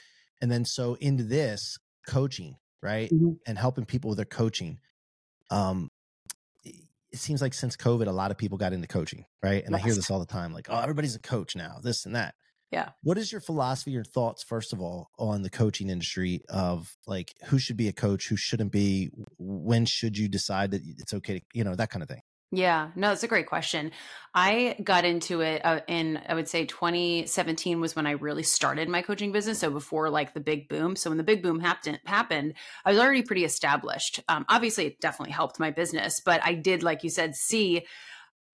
and 0.41 0.51
then 0.51 0.65
so 0.65 0.95
into 0.95 1.23
this 1.23 1.77
coaching, 2.07 2.57
right, 2.81 3.09
Mhm. 3.11 3.37
and 3.47 3.57
helping 3.57 3.85
people 3.85 4.09
with 4.09 4.17
their 4.17 4.25
coaching. 4.25 4.79
Um, 5.49 5.89
it 6.63 7.19
seems 7.19 7.41
like 7.41 7.53
since 7.53 7.75
COVID, 7.77 8.07
a 8.07 8.11
lot 8.11 8.31
of 8.31 8.37
people 8.37 8.57
got 8.57 8.73
into 8.73 8.87
coaching, 8.87 9.25
right? 9.43 9.63
And 9.63 9.75
I 9.75 9.79
hear 9.79 9.93
this 9.93 10.09
all 10.09 10.19
the 10.19 10.25
time, 10.25 10.51
like, 10.51 10.67
oh, 10.69 10.79
everybody's 10.79 11.15
a 11.15 11.19
coach 11.19 11.55
now, 11.55 11.77
this 11.83 12.05
and 12.05 12.15
that. 12.15 12.33
Yeah. 12.71 12.89
What 13.03 13.19
is 13.19 13.31
your 13.31 13.39
philosophy, 13.39 13.91
your 13.91 14.03
thoughts, 14.03 14.41
first 14.41 14.73
of 14.73 14.81
all, 14.81 15.11
on 15.19 15.43
the 15.43 15.51
coaching 15.51 15.91
industry 15.91 16.41
of 16.49 16.97
like 17.05 17.35
who 17.45 17.59
should 17.59 17.77
be 17.77 17.87
a 17.87 17.93
coach, 17.93 18.27
who 18.29 18.35
shouldn't 18.35 18.71
be, 18.71 19.11
when 19.37 19.85
should 19.85 20.17
you 20.17 20.27
decide 20.27 20.71
that 20.71 20.81
it's 20.83 21.13
okay 21.13 21.37
to, 21.39 21.45
you 21.53 21.63
know, 21.63 21.75
that 21.75 21.91
kind 21.91 22.01
of 22.01 22.09
thing? 22.09 22.21
Yeah, 22.55 22.91
no, 22.95 23.11
it's 23.11 23.23
a 23.23 23.27
great 23.27 23.47
question. 23.47 23.91
I 24.35 24.75
got 24.83 25.05
into 25.05 25.41
it 25.41 25.65
uh, 25.65 25.79
in, 25.87 26.19
I 26.29 26.35
would 26.35 26.47
say 26.47 26.65
2017 26.67 27.81
was 27.81 27.95
when 27.95 28.05
I 28.05 28.11
really 28.11 28.43
started 28.43 28.87
my 28.87 29.01
coaching 29.01 29.31
business. 29.31 29.57
So 29.57 29.71
before 29.71 30.11
like 30.11 30.35
the 30.35 30.39
big 30.39 30.69
boom. 30.69 30.95
So 30.95 31.09
when 31.09 31.17
the 31.17 31.23
big 31.23 31.41
boom 31.41 31.59
happened, 31.59 31.99
happened, 32.05 32.53
I 32.85 32.91
was 32.91 32.99
already 32.99 33.23
pretty 33.23 33.43
established. 33.43 34.19
Um, 34.29 34.45
obviously, 34.49 34.85
it 34.85 35.01
definitely 35.01 35.31
helped 35.31 35.59
my 35.59 35.71
business, 35.71 36.21
but 36.23 36.41
I 36.43 36.53
did, 36.53 36.83
like 36.83 37.03
you 37.03 37.09
said, 37.09 37.35
see. 37.35 37.87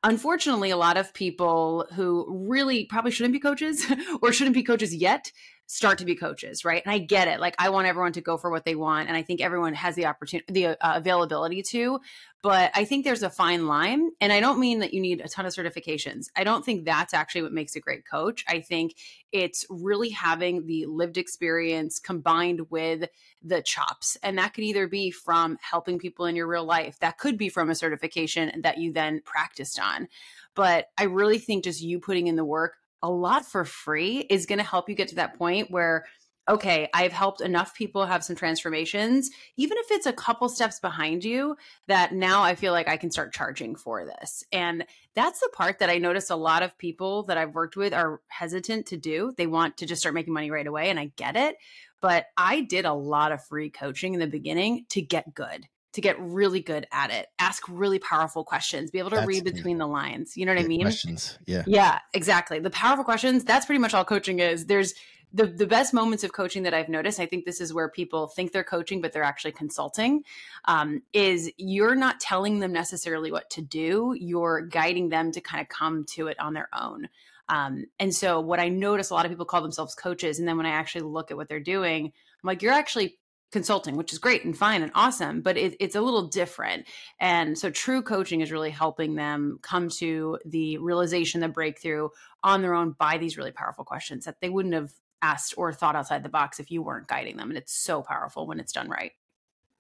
Unfortunately, 0.01 0.69
a 0.69 0.77
lot 0.77 0.95
of 0.95 1.13
people 1.13 1.85
who 1.93 2.47
really 2.47 2.85
probably 2.85 3.11
shouldn't 3.11 3.33
be 3.33 3.39
coaches 3.41 3.85
or 4.21 4.31
shouldn't 4.31 4.53
be 4.53 4.63
coaches 4.63 4.95
yet 4.95 5.29
start 5.71 5.99
to 5.99 6.05
be 6.05 6.15
coaches, 6.15 6.65
right? 6.65 6.81
And 6.83 6.91
I 6.91 6.97
get 6.97 7.27
it. 7.27 7.39
Like 7.39 7.53
I 7.59 7.69
want 7.69 7.85
everyone 7.87 8.13
to 8.13 8.21
go 8.21 8.37
for 8.37 8.49
what 8.49 8.65
they 8.65 8.73
want, 8.73 9.07
and 9.07 9.15
I 9.15 9.21
think 9.21 9.39
everyone 9.39 9.75
has 9.75 9.93
the 9.95 10.07
opportunity, 10.07 10.51
the 10.51 10.65
uh, 10.67 10.97
availability 10.97 11.61
to 11.63 11.99
but 12.41 12.71
I 12.73 12.85
think 12.85 13.03
there's 13.03 13.23
a 13.23 13.29
fine 13.29 13.67
line. 13.67 14.11
And 14.21 14.31
I 14.31 14.39
don't 14.39 14.59
mean 14.59 14.79
that 14.79 14.93
you 14.93 15.01
need 15.01 15.19
a 15.19 15.27
ton 15.27 15.45
of 15.45 15.53
certifications. 15.53 16.27
I 16.35 16.45
don't 16.45 16.63
think 16.63 16.85
that's 16.85 17.13
actually 17.13 17.41
what 17.41 17.51
makes 17.51 17.75
a 17.75 17.81
great 17.81 18.07
coach. 18.07 18.45
I 18.47 18.61
think 18.61 18.95
it's 19.31 19.65
really 19.69 20.09
having 20.09 20.65
the 20.65 20.85
lived 20.85 21.17
experience 21.17 21.99
combined 21.99 22.69
with 22.69 23.09
the 23.43 23.61
chops. 23.61 24.17
And 24.23 24.37
that 24.37 24.53
could 24.53 24.63
either 24.63 24.87
be 24.87 25.11
from 25.11 25.57
helping 25.61 25.99
people 25.99 26.25
in 26.25 26.35
your 26.35 26.47
real 26.47 26.63
life, 26.63 26.97
that 26.99 27.17
could 27.17 27.37
be 27.37 27.49
from 27.49 27.69
a 27.69 27.75
certification 27.75 28.61
that 28.61 28.77
you 28.77 28.93
then 28.93 29.21
practiced 29.25 29.79
on. 29.79 30.07
But 30.55 30.87
I 30.97 31.03
really 31.03 31.39
think 31.39 31.65
just 31.65 31.81
you 31.81 31.99
putting 31.99 32.27
in 32.27 32.37
the 32.37 32.45
work 32.45 32.75
a 33.01 33.09
lot 33.09 33.45
for 33.45 33.65
free 33.65 34.19
is 34.29 34.45
going 34.45 34.59
to 34.59 34.65
help 34.65 34.89
you 34.89 34.95
get 34.95 35.07
to 35.09 35.15
that 35.15 35.37
point 35.37 35.71
where 35.71 36.05
okay, 36.49 36.89
I've 36.95 37.11
helped 37.11 37.41
enough 37.41 37.75
people 37.75 38.07
have 38.07 38.23
some 38.23 38.35
transformations, 38.35 39.29
even 39.55 39.77
if 39.77 39.91
it's 39.91 40.07
a 40.07 40.13
couple 40.13 40.49
steps 40.49 40.79
behind 40.79 41.23
you, 41.23 41.55
that 41.87 42.13
now 42.13 42.41
I 42.41 42.55
feel 42.55 42.73
like 42.73 42.87
I 42.89 42.97
can 42.97 43.11
start 43.11 43.33
charging 43.33 43.75
for 43.75 44.03
this. 44.03 44.43
And 44.51 44.83
that's 45.13 45.39
the 45.39 45.49
part 45.53 45.77
that 45.77 45.91
I 45.91 45.99
notice 45.99 46.31
a 46.31 46.35
lot 46.35 46.63
of 46.63 46.77
people 46.77 47.23
that 47.23 47.37
I've 47.37 47.53
worked 47.53 47.75
with 47.75 47.93
are 47.93 48.21
hesitant 48.29 48.87
to 48.87 48.97
do. 48.97 49.31
They 49.37 49.45
want 49.45 49.77
to 49.77 49.85
just 49.85 50.01
start 50.01 50.15
making 50.15 50.33
money 50.33 50.49
right 50.49 50.65
away. 50.65 50.89
And 50.89 50.99
I 50.99 51.11
get 51.15 51.35
it. 51.35 51.57
But 52.01 52.25
I 52.35 52.61
did 52.61 52.85
a 52.85 52.93
lot 52.93 53.31
of 53.31 53.45
free 53.45 53.69
coaching 53.69 54.15
in 54.15 54.19
the 54.19 54.27
beginning 54.27 54.85
to 54.89 55.01
get 55.01 55.35
good. 55.35 55.67
To 55.93 56.01
get 56.01 56.19
really 56.19 56.59
good 56.59 56.85
at 56.91 57.09
it, 57.09 57.27
ask 57.39 57.63
really 57.67 57.97
powerful 57.97 58.43
questions, 58.43 58.91
be 58.91 58.99
able 58.99 59.09
to 59.09 59.15
That's 59.15 59.27
read 59.27 59.43
between 59.43 59.79
the 59.79 59.87
lines. 59.87 60.37
You 60.37 60.45
know 60.45 60.53
what 60.53 60.63
I 60.63 60.67
mean? 60.67 60.81
Questions. 60.81 61.39
Yeah. 61.47 61.63
Yeah, 61.65 61.97
exactly. 62.13 62.59
The 62.59 62.69
powerful 62.69 63.03
questions, 63.03 63.43
that's 63.43 63.65
pretty 63.65 63.79
much 63.79 63.95
all 63.95 64.05
coaching 64.05 64.37
is. 64.37 64.67
There's 64.67 64.93
the 65.33 65.47
the 65.47 65.65
best 65.65 65.93
moments 65.93 66.23
of 66.23 66.31
coaching 66.31 66.63
that 66.63 66.73
I've 66.73 66.89
noticed, 66.89 67.19
I 67.19 67.25
think 67.25 67.45
this 67.45 67.59
is 67.59 67.73
where 67.73 67.89
people 67.89 68.27
think 68.27 68.51
they're 68.51 68.63
coaching, 68.63 69.01
but 69.01 69.13
they're 69.13 69.23
actually 69.23 69.51
consulting, 69.51 70.23
um, 70.65 71.01
is 71.13 71.51
you're 71.57 71.95
not 71.95 72.19
telling 72.19 72.59
them 72.59 72.71
necessarily 72.71 73.31
what 73.31 73.49
to 73.51 73.61
do. 73.61 74.15
You're 74.19 74.61
guiding 74.61 75.09
them 75.09 75.31
to 75.31 75.41
kind 75.41 75.61
of 75.61 75.69
come 75.69 76.05
to 76.15 76.27
it 76.27 76.39
on 76.39 76.53
their 76.53 76.69
own. 76.71 77.09
Um, 77.47 77.85
and 77.99 78.13
so 78.13 78.39
what 78.39 78.59
I 78.59 78.69
notice 78.69 79.09
a 79.09 79.15
lot 79.15 79.25
of 79.25 79.31
people 79.31 79.45
call 79.45 79.63
themselves 79.63 79.95
coaches. 79.95 80.37
And 80.37 80.47
then 80.47 80.57
when 80.57 80.67
I 80.67 80.71
actually 80.71 81.01
look 81.01 81.31
at 81.31 81.37
what 81.37 81.49
they're 81.49 81.59
doing, 81.59 82.05
I'm 82.05 82.47
like, 82.47 82.61
you're 82.61 82.73
actually 82.73 83.17
consulting, 83.51 83.95
which 83.95 84.13
is 84.13 84.19
great 84.19 84.45
and 84.45 84.57
fine 84.57 84.81
and 84.83 84.91
awesome, 84.95 85.41
but 85.41 85.57
it, 85.57 85.75
it's 85.79 85.95
a 85.95 86.01
little 86.01 86.27
different. 86.27 86.85
And 87.19 87.57
so 87.57 87.69
true 87.69 88.01
coaching 88.01 88.41
is 88.41 88.51
really 88.51 88.69
helping 88.69 89.15
them 89.15 89.59
come 89.61 89.89
to 89.97 90.37
the 90.45 90.77
realization, 90.77 91.41
the 91.41 91.47
breakthrough 91.47 92.09
on 92.43 92.61
their 92.61 92.75
own 92.75 92.91
by 92.91 93.17
these 93.17 93.37
really 93.37 93.51
powerful 93.51 93.83
questions 93.83 94.25
that 94.25 94.39
they 94.41 94.49
wouldn't 94.49 94.75
have 94.75 94.91
asked 95.21 95.55
or 95.57 95.73
thought 95.73 95.95
outside 95.95 96.23
the 96.23 96.29
box 96.29 96.59
if 96.59 96.71
you 96.71 96.81
weren't 96.81 97.07
guiding 97.07 97.37
them. 97.37 97.49
And 97.49 97.57
it's 97.57 97.73
so 97.73 98.01
powerful 98.01 98.45
when 98.47 98.59
it's 98.59 98.71
done 98.71 98.87
right. 98.89 99.11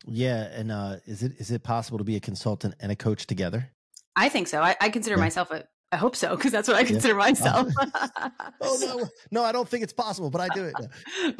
Yeah. 0.05 0.43
And 0.51 0.71
uh, 0.71 0.97
is 1.05 1.23
it 1.23 1.33
is 1.39 1.51
it 1.51 1.61
possible 1.63 1.97
to 1.97 2.03
be 2.03 2.15
a 2.15 2.19
consultant 2.19 2.75
and 2.79 2.91
a 2.91 2.95
coach 2.95 3.27
together? 3.27 3.69
I 4.15 4.29
think 4.29 4.47
so. 4.47 4.61
I, 4.61 4.75
I 4.81 4.89
consider 4.89 5.15
Yeah. 5.15 5.21
myself 5.23 5.51
a, 5.51 5.65
I 5.91 5.97
hope 5.97 6.15
so, 6.15 6.35
because 6.35 6.51
that's 6.51 6.67
what 6.67 6.77
I 6.77 6.83
consider 6.83 7.15
myself. 7.15 7.67
Oh 8.61 8.77
no, 8.81 9.07
no, 9.31 9.43
I 9.43 9.51
don't 9.51 9.67
think 9.67 9.83
it's 9.83 9.93
possible, 9.93 10.29
but 10.29 10.41
I 10.41 10.49
do 10.53 10.65
it. 10.65 10.73
No. 10.79 10.87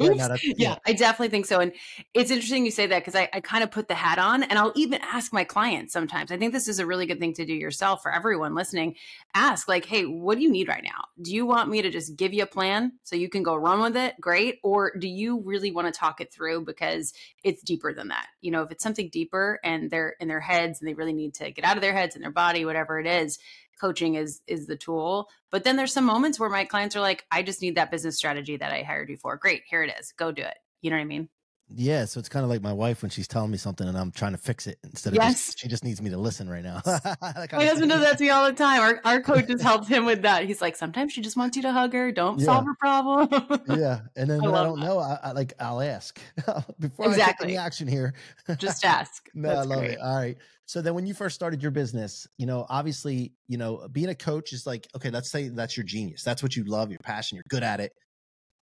Yeah, 0.00 0.26
no, 0.26 0.36
yeah, 0.42 0.54
yeah. 0.56 0.76
I 0.86 0.92
definitely 0.94 1.28
think 1.28 1.46
so. 1.46 1.60
And 1.60 1.72
it's 2.14 2.30
interesting 2.30 2.64
you 2.64 2.70
say 2.70 2.86
that 2.86 3.00
because 3.00 3.14
I, 3.14 3.28
I 3.32 3.40
kind 3.40 3.62
of 3.62 3.70
put 3.70 3.88
the 3.88 3.94
hat 3.94 4.18
on 4.18 4.42
and 4.42 4.58
I'll 4.58 4.72
even 4.74 5.00
ask 5.02 5.32
my 5.32 5.44
clients 5.44 5.92
sometimes. 5.92 6.32
I 6.32 6.38
think 6.38 6.52
this 6.52 6.66
is 6.66 6.78
a 6.78 6.86
really 6.86 7.06
good 7.06 7.20
thing 7.20 7.34
to 7.34 7.44
do 7.44 7.52
yourself 7.52 8.02
for 8.02 8.12
everyone 8.12 8.54
listening. 8.54 8.96
Ask, 9.34 9.68
like, 9.68 9.84
hey, 9.84 10.04
what 10.04 10.36
do 10.38 10.42
you 10.42 10.50
need 10.50 10.68
right 10.68 10.82
now? 10.82 11.04
Do 11.20 11.34
you 11.34 11.46
want 11.46 11.68
me 11.68 11.82
to 11.82 11.90
just 11.90 12.16
give 12.16 12.32
you 12.32 12.42
a 12.42 12.46
plan 12.46 12.92
so 13.04 13.16
you 13.16 13.28
can 13.28 13.42
go 13.42 13.54
run 13.54 13.80
with 13.80 13.96
it? 13.96 14.14
Great. 14.20 14.58
Or 14.62 14.92
do 14.98 15.08
you 15.08 15.40
really 15.40 15.70
want 15.70 15.92
to 15.92 15.98
talk 15.98 16.20
it 16.20 16.32
through 16.32 16.64
because 16.64 17.12
it's 17.44 17.62
deeper 17.62 17.92
than 17.92 18.08
that? 18.08 18.26
You 18.40 18.50
know, 18.50 18.62
if 18.62 18.70
it's 18.70 18.82
something 18.82 19.10
deeper 19.10 19.60
and 19.62 19.90
they're 19.90 20.16
in 20.20 20.28
their 20.28 20.40
heads 20.40 20.80
and 20.80 20.88
they 20.88 20.94
really 20.94 21.12
need 21.12 21.34
to 21.34 21.50
get 21.50 21.64
out 21.64 21.76
of 21.76 21.82
their 21.82 21.94
heads 21.94 22.14
and 22.14 22.24
their 22.24 22.32
body, 22.32 22.64
whatever 22.64 22.98
it 22.98 23.06
is, 23.06 23.38
coaching 23.80 24.14
is 24.14 24.42
is 24.46 24.66
the 24.66 24.76
tool. 24.76 25.28
But 25.50 25.64
then 25.64 25.76
there's 25.76 25.92
some 25.92 26.04
moments 26.04 26.38
where 26.38 26.50
my 26.50 26.64
clients 26.64 26.94
are 26.96 27.00
like, 27.00 27.24
I 27.30 27.42
just 27.42 27.62
need 27.62 27.76
that 27.76 27.90
business 27.90 28.16
strategy 28.16 28.56
that 28.56 28.72
I 28.72 28.82
hired 28.82 29.08
you 29.08 29.16
for. 29.16 29.36
Great, 29.36 29.62
here 29.68 29.82
it 29.82 29.94
is. 29.98 30.12
Go 30.12 30.30
do 30.32 30.42
it. 30.42 30.58
You 30.82 30.90
know 30.90 30.96
what 30.96 31.02
I 31.02 31.06
mean? 31.06 31.28
Yeah, 31.72 32.04
so 32.04 32.18
it's 32.18 32.28
kind 32.28 32.42
of 32.44 32.50
like 32.50 32.62
my 32.62 32.72
wife 32.72 33.02
when 33.02 33.10
she's 33.10 33.28
telling 33.28 33.50
me 33.50 33.56
something 33.56 33.86
and 33.86 33.96
I'm 33.96 34.10
trying 34.10 34.32
to 34.32 34.38
fix 34.38 34.66
it 34.66 34.78
instead 34.82 35.12
of 35.12 35.20
Yes. 35.20 35.46
just, 35.46 35.58
she 35.60 35.68
just 35.68 35.84
needs 35.84 36.02
me 36.02 36.10
to 36.10 36.16
listen 36.18 36.48
right 36.48 36.64
now. 36.64 36.80
My 36.86 37.64
husband 37.64 37.90
does 37.90 38.00
that 38.00 38.18
to 38.18 38.24
me 38.24 38.30
all 38.30 38.44
the 38.46 38.52
time. 38.56 38.80
Our, 38.80 39.00
our 39.04 39.20
coach 39.20 39.48
has 39.48 39.62
helped 39.62 39.86
him 39.88 40.04
with 40.04 40.22
that. 40.22 40.44
He's 40.46 40.60
like, 40.60 40.74
sometimes 40.76 41.12
she 41.12 41.20
just 41.20 41.36
wants 41.36 41.56
you 41.56 41.62
to 41.62 41.72
hug 41.72 41.92
her. 41.92 42.10
Don't 42.10 42.40
Yeah. 42.40 42.46
solve 42.46 42.64
her 42.64 42.74
problem. 42.80 43.28
Yeah, 43.66 44.00
and 44.16 44.28
then 44.28 44.40
I 44.42 44.46
when 44.46 44.54
I 44.56 44.62
don't 44.64 44.80
that. 44.80 44.86
know, 44.86 44.98
I, 44.98 45.18
I 45.22 45.32
like 45.32 45.52
I'll 45.60 45.80
ask 45.80 46.18
before 46.80 47.06
I 47.06 47.08
take 47.10 47.18
Exactly. 47.18 47.48
any 47.48 47.56
action 47.56 47.86
here. 47.86 48.14
just 48.58 48.84
ask. 48.84 49.28
No, 49.34 49.48
That's 49.50 49.60
I 49.60 49.62
love 49.74 49.80
great. 49.80 49.92
it. 49.92 50.00
All 50.00 50.16
right. 50.16 50.38
So 50.66 50.80
then 50.82 50.94
when 50.94 51.06
you 51.06 51.14
first 51.14 51.34
started 51.34 51.62
your 51.62 51.70
business, 51.70 52.26
you 52.38 52.46
know, 52.46 52.66
obviously, 52.68 53.32
you 53.48 53.58
know, 53.58 53.86
being 53.92 54.08
a 54.08 54.14
coach 54.14 54.52
is 54.52 54.66
like, 54.66 54.88
okay, 54.96 55.10
let's 55.10 55.30
say 55.30 55.48
that's 55.48 55.76
your 55.76 55.84
genius. 55.84 56.22
That's 56.24 56.42
what 56.42 56.56
you 56.56 56.64
love, 56.64 56.90
your 56.90 56.98
passion, 57.02 57.36
you're 57.36 57.44
good 57.48 57.62
at 57.62 57.80
it. 57.80 57.92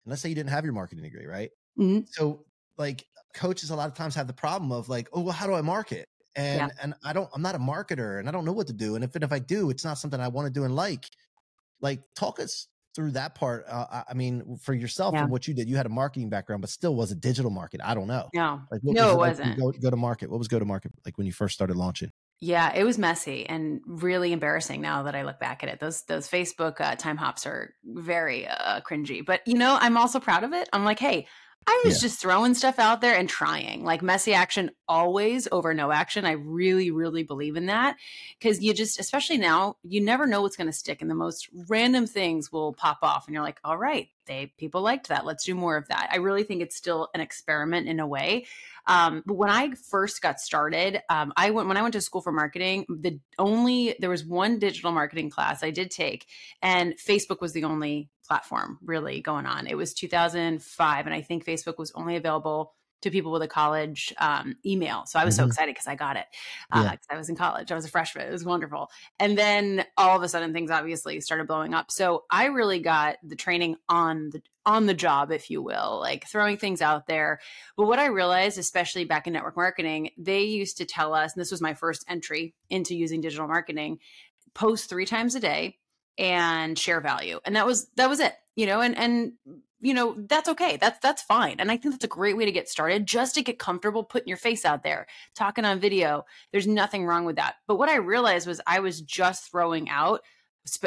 And 0.05 0.11
let's 0.11 0.23
say 0.23 0.29
you 0.29 0.35
didn't 0.35 0.51
have 0.51 0.65
your 0.65 0.75
marketing 0.75 1.05
degree, 1.05 1.27
right? 1.27 1.51
Mhm. 1.79 2.07
So 2.09 2.45
like 2.79 3.07
coaches 3.35 3.71
a 3.71 3.77
lot 3.77 3.89
of 3.89 3.95
times 3.95 4.15
have 4.15 4.27
the 4.27 4.33
problem 4.33 4.73
of 4.73 4.89
like, 4.89 5.09
oh, 5.13 5.21
well, 5.23 5.33
how 5.33 5.47
do 5.47 5.55
I 5.55 5.63
market? 5.63 6.09
And 6.37 6.59
Yeah. 6.59 6.69
and 6.83 6.95
I 7.05 7.13
don't 7.13 7.31
I'm 7.35 7.43
not 7.43 7.55
a 7.55 7.59
marketer 7.59 8.19
and 8.19 8.29
I 8.29 8.33
don't 8.33 8.45
know 8.45 8.53
what 8.53 8.67
to 8.69 8.73
do. 8.73 8.97
And 8.97 9.05
if 9.05 9.15
if 9.17 9.33
I 9.33 9.39
do, 9.39 9.71
it's 9.71 9.85
not 9.85 9.99
something 9.99 10.21
I 10.21 10.29
want 10.29 10.47
to 10.47 10.53
do 10.53 10.65
and 10.65 10.75
like. 10.77 11.07
Like 11.81 12.03
talk 12.17 12.41
us 12.41 12.69
through 12.95 13.13
that 13.13 13.35
part. 13.35 13.65
Uh, 13.69 14.05
I- 14.09 14.15
mean, 14.15 14.57
for 14.59 14.73
yourself 14.75 15.15
Yeah. 15.15 15.23
and 15.23 15.31
what 15.31 15.47
you 15.49 15.55
did, 15.55 15.69
you 15.69 15.77
had 15.77 15.87
a 15.87 15.91
marketing 15.91 16.31
background, 16.31 16.63
but 16.63 16.71
still 16.71 16.95
was 16.97 17.11
a 17.13 17.17
digital 17.17 17.51
market. 17.51 17.81
I 17.85 17.95
don't 17.95 18.07
know. 18.09 18.31
No. 18.33 18.63
Like 18.71 18.81
what 18.83 18.95
No, 18.95 19.03
was 19.03 19.13
it 19.15 19.19
like 19.21 19.37
wasn't. 19.39 19.59
Go, 19.59 19.73
go 19.73 19.91
to 19.91 19.97
market. 19.97 20.31
What 20.31 20.39
was 20.39 20.49
go 20.49 20.59
to 20.59 20.65
market 20.65 20.93
like 21.05 21.19
when 21.19 21.27
you 21.27 21.33
first 21.33 21.55
started 21.55 21.77
launching? 21.77 22.11
Yeah, 22.41 22.75
it 22.75 22.85
was 22.85 22.99
messy 22.99 23.47
and 23.47 23.81
really 23.87 24.33
embarrassing 24.33 24.81
now 24.83 25.05
that 25.05 25.15
I 25.15 25.23
look 25.23 25.39
back 25.41 25.63
at 25.63 25.69
it. 25.71 25.81
Those 25.81 26.03
those 26.05 26.29
Facebook 26.29 26.81
uh, 26.81 26.95
time 26.97 27.17
hops 27.17 27.47
are 27.47 27.75
very 27.85 28.47
uh, 28.47 28.81
cringy, 28.83 29.25
but 29.25 29.41
you 29.47 29.55
know, 29.55 29.79
I'm 29.81 29.97
also 29.97 30.21
proud 30.21 30.45
of 30.45 30.53
it. 30.53 30.69
I'm 30.73 30.85
like, 30.85 30.99
hey, 30.99 31.27
I 31.67 31.83
was 31.87 31.95
Yeah. 31.97 32.09
just 32.09 32.21
throwing 32.21 32.55
stuff 32.55 32.79
out 32.79 33.01
there 33.01 33.17
and 33.17 33.29
trying. 33.29 33.85
Like 33.85 34.03
messy 34.03 34.35
action 34.35 34.71
always 34.89 35.49
over 35.51 35.73
no 35.75 35.91
action. 35.91 36.25
I 36.25 36.33
really, 36.33 36.91
really 36.91 37.23
believe 37.23 37.57
in 37.57 37.67
that 37.67 37.97
because 38.39 38.61
you 38.63 38.75
just, 38.75 39.01
especially 39.01 39.39
now, 39.39 39.77
you 39.83 40.01
never 40.01 40.27
know 40.27 40.43
what's 40.43 40.57
going 40.57 40.67
to 40.67 40.73
stick, 40.73 41.01
and 41.01 41.11
the 41.11 41.15
most 41.15 41.49
random 41.69 42.07
things 42.07 42.53
will 42.53 42.73
pop 42.75 42.99
off, 43.03 43.27
and 43.27 43.35
you're 43.35 43.43
like, 43.43 43.61
all 43.65 43.79
right, 43.79 44.09
they 44.27 44.53
people 44.59 44.83
liked 44.83 45.09
that. 45.09 45.25
Let's 45.25 45.45
do 45.45 45.55
more 45.55 45.77
of 45.77 45.89
that. 45.89 46.09
I 46.13 46.17
really 46.17 46.45
think 46.45 46.63
it's 46.63 46.77
still 46.77 47.09
an 47.15 47.21
experiment 47.21 47.89
in 47.89 48.01
a 48.01 48.07
way. 48.07 48.47
Um, 48.87 49.23
but 49.25 49.35
when 49.35 49.51
I 49.51 49.73
first 49.91 50.21
got 50.21 50.41
started, 50.41 51.01
um, 51.09 51.33
I 51.37 51.51
went 51.51 51.69
when 51.69 51.77
I 51.77 51.83
went 51.83 51.95
to 51.95 52.01
school 52.01 52.21
for 52.21 52.33
marketing. 52.33 52.87
The 52.89 53.19
only 53.39 53.97
there 53.99 54.11
was 54.11 54.25
one 54.25 54.59
digital 54.59 54.93
marketing 54.93 55.31
class 55.31 55.63
I 55.63 55.71
did 55.71 55.91
take, 55.91 56.27
and 56.63 56.95
Facebook 56.97 57.41
was 57.41 57.53
the 57.53 57.65
only 57.65 58.11
platform 58.27 58.79
really 58.83 59.21
going 59.21 59.47
on. 59.47 59.67
It 59.67 59.77
was 59.77 59.95
2005, 59.95 61.07
and 61.07 61.15
I 61.15 61.21
think 61.23 61.45
Facebook 61.45 61.79
was 61.79 61.93
only 61.95 62.17
available 62.17 62.75
to 63.05 63.11
people 63.11 63.33
with 63.33 63.43
a 63.43 63.49
college 63.49 64.13
um, 64.19 64.57
email. 64.67 65.07
So 65.07 65.19
I 65.19 65.25
was 65.25 65.37
so 65.37 65.45
Mhm. 65.45 65.49
excited 65.49 65.75
because 65.75 65.87
I 65.87 65.95
got 65.95 66.17
it 66.17 66.27
because 66.71 66.85
Yeah. 66.85 66.97
I 67.11 67.17
was 67.17 67.29
in 67.29 67.37
college. 67.37 67.71
I 67.71 67.75
was 67.75 67.85
a 67.85 67.91
freshman. 67.91 68.27
It 68.27 68.33
was 68.33 68.45
wonderful. 68.45 68.91
And 69.19 69.39
then 69.39 69.87
all 69.97 70.17
of 70.17 70.23
a 70.23 70.29
sudden, 70.29 70.53
things 70.53 70.71
obviously 70.71 71.21
started 71.21 71.47
blowing 71.47 71.73
up. 71.75 71.91
So 71.91 72.25
I 72.31 72.47
really 72.47 72.81
got 72.81 73.17
the 73.23 73.37
training 73.37 73.77
on 73.89 74.31
the 74.31 74.43
on 74.67 74.87
the 74.87 74.95
job, 74.95 75.31
if 75.31 75.51
you 75.51 75.61
will, 75.63 75.99
like 76.01 76.27
throwing 76.27 76.57
things 76.57 76.81
out 76.81 77.07
there. 77.07 77.39
But 77.77 77.87
what 77.87 77.99
I 77.99 78.07
realized, 78.07 78.57
especially 78.59 79.05
back 79.05 79.27
in 79.27 79.35
network 79.35 79.57
marketing, 79.57 80.11
they 80.17 80.45
used 80.45 80.79
to 80.79 80.87
tell 80.87 81.13
us, 81.13 81.35
and 81.35 81.41
this 81.41 81.51
was 81.51 81.61
my 81.61 81.75
first 81.75 82.03
entry 82.09 82.55
into 82.71 82.97
using 82.97 83.21
digital 83.21 83.47
marketing, 83.47 83.99
post 84.55 84.89
three 84.89 85.05
times 85.05 85.35
a 85.35 85.41
day 85.41 85.79
and 86.17 86.79
share 86.79 87.01
value. 87.03 87.41
And 87.45 87.57
that 87.57 87.67
was 87.67 87.89
that 87.97 88.09
was 88.09 88.21
it. 88.21 88.35
You 88.57 88.67
know, 88.67 88.81
and 88.81 88.97
and 88.97 89.33
you 89.81 89.95
know, 89.95 90.17
that's 90.29 90.49
okay. 90.49 90.77
That's 90.77 90.99
that's 91.01 91.23
fine. 91.23 91.57
And 91.59 91.71
I 91.71 91.77
think 91.77 91.95
that's 91.95 92.05
a 92.05 92.09
great 92.09 92.37
way 92.37 92.45
to 92.45 92.53
get 92.53 92.69
started, 92.69 93.07
just 93.07 93.35
to 93.35 93.43
get 93.43 93.59
comfortable 93.59 94.05
putting 94.05 94.29
your 94.29 94.37
face 94.37 94.65
out 94.65 94.83
there, 94.83 95.07
talking 95.35 95.65
on 95.65 95.81
video. 95.81 96.25
There's 96.53 96.67
nothing 96.67 97.05
wrong 97.05 97.25
with 97.25 97.37
that. 97.37 97.57
But 97.67 97.77
what 97.77 97.89
I 97.89 97.97
realized 97.97 98.47
was 98.47 98.61
I 98.67 98.81
was 98.81 99.01
just 99.01 99.51
throwing 99.51 99.89
out 99.91 100.21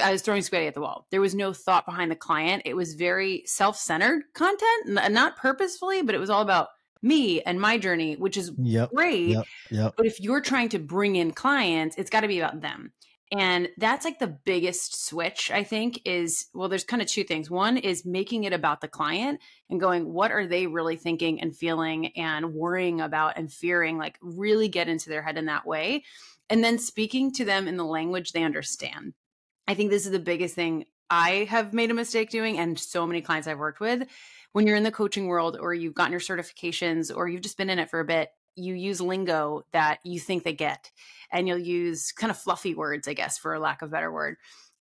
I 0.02 0.12
was 0.12 0.22
throwing 0.24 0.42
spaghetti 0.42 0.68
at 0.68 0.74
the 0.74 0.82
wall. 0.82 1.06
There 1.12 1.22
was 1.22 1.36
no 1.36 1.54
thought 1.54 1.86
behind 1.86 2.10
the 2.10 2.16
client. 2.16 2.64
It 2.66 2.76
was 2.76 2.96
very 2.96 3.44
self-centered 3.46 4.24
content, 4.34 5.12
not 5.12 5.38
purposefully, 5.38 6.02
but 6.02 6.16
it 6.16 6.20
was 6.20 6.32
all 6.32 6.42
about 6.42 6.70
me 7.04 7.42
and 7.42 7.62
my 7.62 7.78
journey, 7.78 8.16
which 8.16 8.38
is 8.38 8.52
Yep. 8.58 8.92
great. 8.92 9.28
Yep. 9.28 9.46
Yep. 9.70 9.94
But 9.96 10.06
if 10.08 10.20
you're 10.20 10.42
trying 10.42 10.70
to 10.70 10.80
bring 10.80 11.16
in 11.16 11.32
clients, 11.32 11.96
it's 11.98 12.10
got 12.10 12.22
to 12.22 12.28
be 12.28 12.40
about 12.40 12.62
them. 12.62 12.92
And 13.32 13.68
that's 13.78 14.06
like 14.06 14.20
the 14.20 14.28
biggest 14.28 15.06
switch, 15.06 15.52
I 15.52 15.64
think, 15.64 16.02
is 16.06 16.48
well, 16.54 16.70
there's 16.70 16.86
kind 16.86 17.02
of 17.02 17.10
two 17.10 17.26
things. 17.26 17.52
One 17.52 17.76
is 17.76 18.06
making 18.06 18.46
it 18.46 18.54
about 18.54 18.80
the 18.80 18.88
client 18.88 19.42
and 19.70 19.82
going, 19.82 20.14
what 20.14 20.32
are 20.32 20.48
they 20.48 20.66
really 20.66 20.96
thinking 20.96 21.42
and 21.42 21.56
feeling 21.56 22.08
and 22.16 22.54
worrying 22.54 23.02
about 23.02 23.38
and 23.38 23.52
fearing? 23.52 23.98
Like, 23.98 24.18
really 24.22 24.70
get 24.70 24.88
into 24.88 25.10
their 25.10 25.22
head 25.22 25.38
in 25.38 25.48
that 25.48 25.68
way. 25.68 26.06
And 26.50 26.64
then 26.64 26.80
speaking 26.80 27.34
to 27.34 27.44
them 27.44 27.68
in 27.68 27.76
the 27.76 27.84
language 27.84 28.32
they 28.32 28.44
understand. 28.44 29.14
I 29.68 29.74
think 29.74 29.90
this 29.90 30.06
is 30.06 30.14
the 30.14 30.20
biggest 30.20 30.56
thing 30.56 30.86
I 31.10 31.48
have 31.50 31.74
made 31.74 31.92
a 31.92 31.94
mistake 31.94 32.30
doing, 32.30 32.58
and 32.58 32.80
so 32.80 33.06
many 33.06 33.22
clients 33.22 33.48
I've 33.48 33.60
worked 33.60 33.82
with. 33.82 34.08
When 34.54 34.66
you're 34.66 34.78
in 34.78 34.84
the 34.84 34.92
coaching 34.92 35.28
world, 35.28 35.58
or 35.60 35.74
you've 35.74 35.94
gotten 35.94 36.12
your 36.12 36.22
certifications, 36.22 37.16
or 37.16 37.28
you've 37.28 37.42
just 37.42 37.58
been 37.58 37.70
in 37.70 37.80
it 37.80 37.90
for 37.90 38.00
a 38.00 38.06
bit, 38.06 38.30
you 38.58 38.74
use 38.74 39.00
lingo 39.00 39.64
that 39.72 40.00
you 40.04 40.20
think 40.20 40.44
they 40.44 40.54
get, 40.54 40.92
and 41.32 41.48
you'll 41.48 41.58
use 41.58 42.12
kind 42.12 42.32
of 42.32 42.38
fluffy 42.38 42.76
words, 42.76 43.08
I 43.08 43.14
guess, 43.14 43.38
for 43.38 43.58
lack 43.60 43.82
of 43.82 43.90
a 43.90 43.92
better 43.92 44.12
word. 44.12 44.38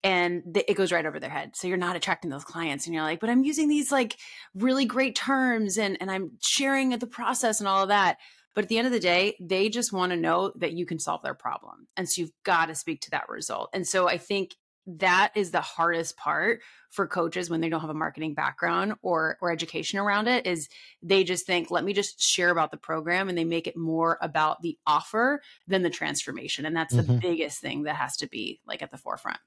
And 0.03 0.55
it 0.67 0.75
goes 0.75 0.91
right 0.91 1.05
over 1.05 1.19
their 1.19 1.31
head. 1.31 1.55
So 1.55 1.67
you're 1.67 1.77
not 1.77 1.95
attracting 1.95 2.29
those 2.29 2.43
clients. 2.43 2.85
And 2.85 2.93
you're 2.93 3.03
like, 3.03 3.19
but 3.19 3.29
I'm 3.31 3.43
using 3.43 3.67
these 3.67 3.91
like 3.91 4.17
really 4.53 4.85
great 4.85 5.15
terms 5.15 5.79
and, 5.79 5.97
and 5.99 6.11
I'm 6.11 6.33
sharing 6.41 6.89
the 6.89 7.07
process 7.07 7.59
and 7.59 7.67
all 7.67 7.81
of 7.81 7.89
that. 7.89 8.17
But 8.53 8.65
at 8.65 8.69
the 8.69 8.77
end 8.77 8.85
of 8.85 8.93
the 8.93 8.99
day, 8.99 9.35
they 9.41 9.67
just 9.67 9.91
want 9.91 10.11
to 10.11 10.17
know 10.17 10.53
that 10.57 10.73
you 10.73 10.85
can 10.85 10.99
solve 10.99 11.23
their 11.23 11.33
problem. 11.33 11.87
And 11.97 12.07
so 12.07 12.21
you've 12.21 12.31
got 12.43 12.67
to 12.67 12.75
speak 12.75 13.01
to 13.01 13.11
that 13.11 13.27
result. 13.29 13.69
And 13.73 13.87
so 13.87 14.07
I 14.07 14.19
think 14.19 14.55
that 14.87 15.31
is 15.35 15.51
the 15.51 15.61
hardest 15.61 16.15
part 16.17 16.61
for 16.91 17.07
coaches 17.07 17.49
when 17.49 17.59
they 17.61 17.69
don't 17.69 17.81
have 17.81 17.89
a 17.89 17.93
marketing 17.93 18.33
background 18.33 18.93
or 19.01 19.37
or 19.41 19.51
education 19.51 19.99
around 19.99 20.27
it 20.27 20.45
is 20.45 20.69
they 21.01 21.23
just 21.23 21.45
think 21.45 21.71
let 21.71 21.83
me 21.83 21.93
just 21.93 22.21
share 22.21 22.49
about 22.51 22.71
the 22.71 22.77
program 22.77 23.27
and 23.27 23.37
they 23.37 23.43
make 23.45 23.67
it 23.67 23.75
more 23.77 24.17
about 24.21 24.61
the 24.61 24.77
offer 24.85 25.41
than 25.67 25.81
the 25.81 25.89
transformation 25.89 26.65
and 26.65 26.75
that's 26.75 26.95
the 26.95 27.03
Mhm. 27.03 27.19
biggest 27.19 27.59
thing 27.61 27.83
that 27.83 27.95
has 27.95 28.15
to 28.17 28.27
be 28.27 28.61
like 28.65 28.81
at 28.81 28.91
the 28.91 28.97
forefront 28.97 29.39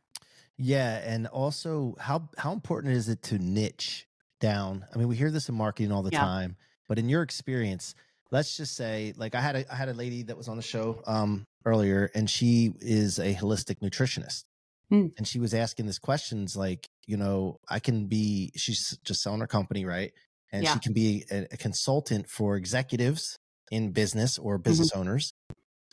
Yeah, 0.57 0.99
and 1.05 1.27
also 1.27 1.95
how 2.01 2.31
how 2.37 2.53
important 2.53 2.95
is 2.95 3.09
it 3.09 3.23
to 3.25 3.39
niche 3.39 4.07
down? 4.41 4.85
I 4.93 4.99
mean, 4.99 5.09
we 5.09 5.17
hear 5.17 5.31
this 5.31 5.49
in 5.49 5.55
marketing 5.55 5.93
all 5.93 6.03
the 6.03 6.11
Yeah. 6.11 6.29
time, 6.29 6.57
but 6.89 6.99
in 6.99 7.09
your 7.09 7.23
experience, 7.23 7.95
let's 8.31 8.57
just 8.57 8.75
say, 8.77 9.13
like 9.17 9.35
I 9.35 9.41
had 9.41 9.57
a 9.57 9.73
I 9.73 9.77
had 9.77 9.89
a 9.89 9.95
lady 9.95 10.23
that 10.25 10.37
was 10.37 10.49
on 10.49 10.57
the 10.57 10.63
show 10.63 11.03
um 11.07 11.47
earlier, 11.65 12.11
and 12.15 12.29
she 12.29 12.73
is 12.81 13.19
a 13.19 13.35
holistic 13.35 13.79
nutritionist, 13.81 14.45
Hmm. 14.91 15.09
and 15.19 15.27
she 15.29 15.39
was 15.39 15.53
asking 15.55 15.87
this 15.87 15.99
questions 15.99 16.57
like, 16.57 16.89
you 17.07 17.17
know, 17.17 17.59
I 17.69 17.79
can 17.79 18.07
be 18.07 18.53
she's 18.57 18.99
just 19.05 19.23
selling 19.23 19.41
her 19.41 19.47
company, 19.47 19.85
right? 19.85 20.13
And 20.53 20.65
Yeah. 20.65 20.73
she 20.75 20.81
can 20.81 20.93
be 20.95 21.25
a, 21.31 21.47
a 21.53 21.57
consultant 21.59 22.29
for 22.31 22.57
executives 22.57 23.37
in 23.71 23.93
business 23.93 24.39
or 24.39 24.57
business 24.59 24.93
owners, 24.95 25.33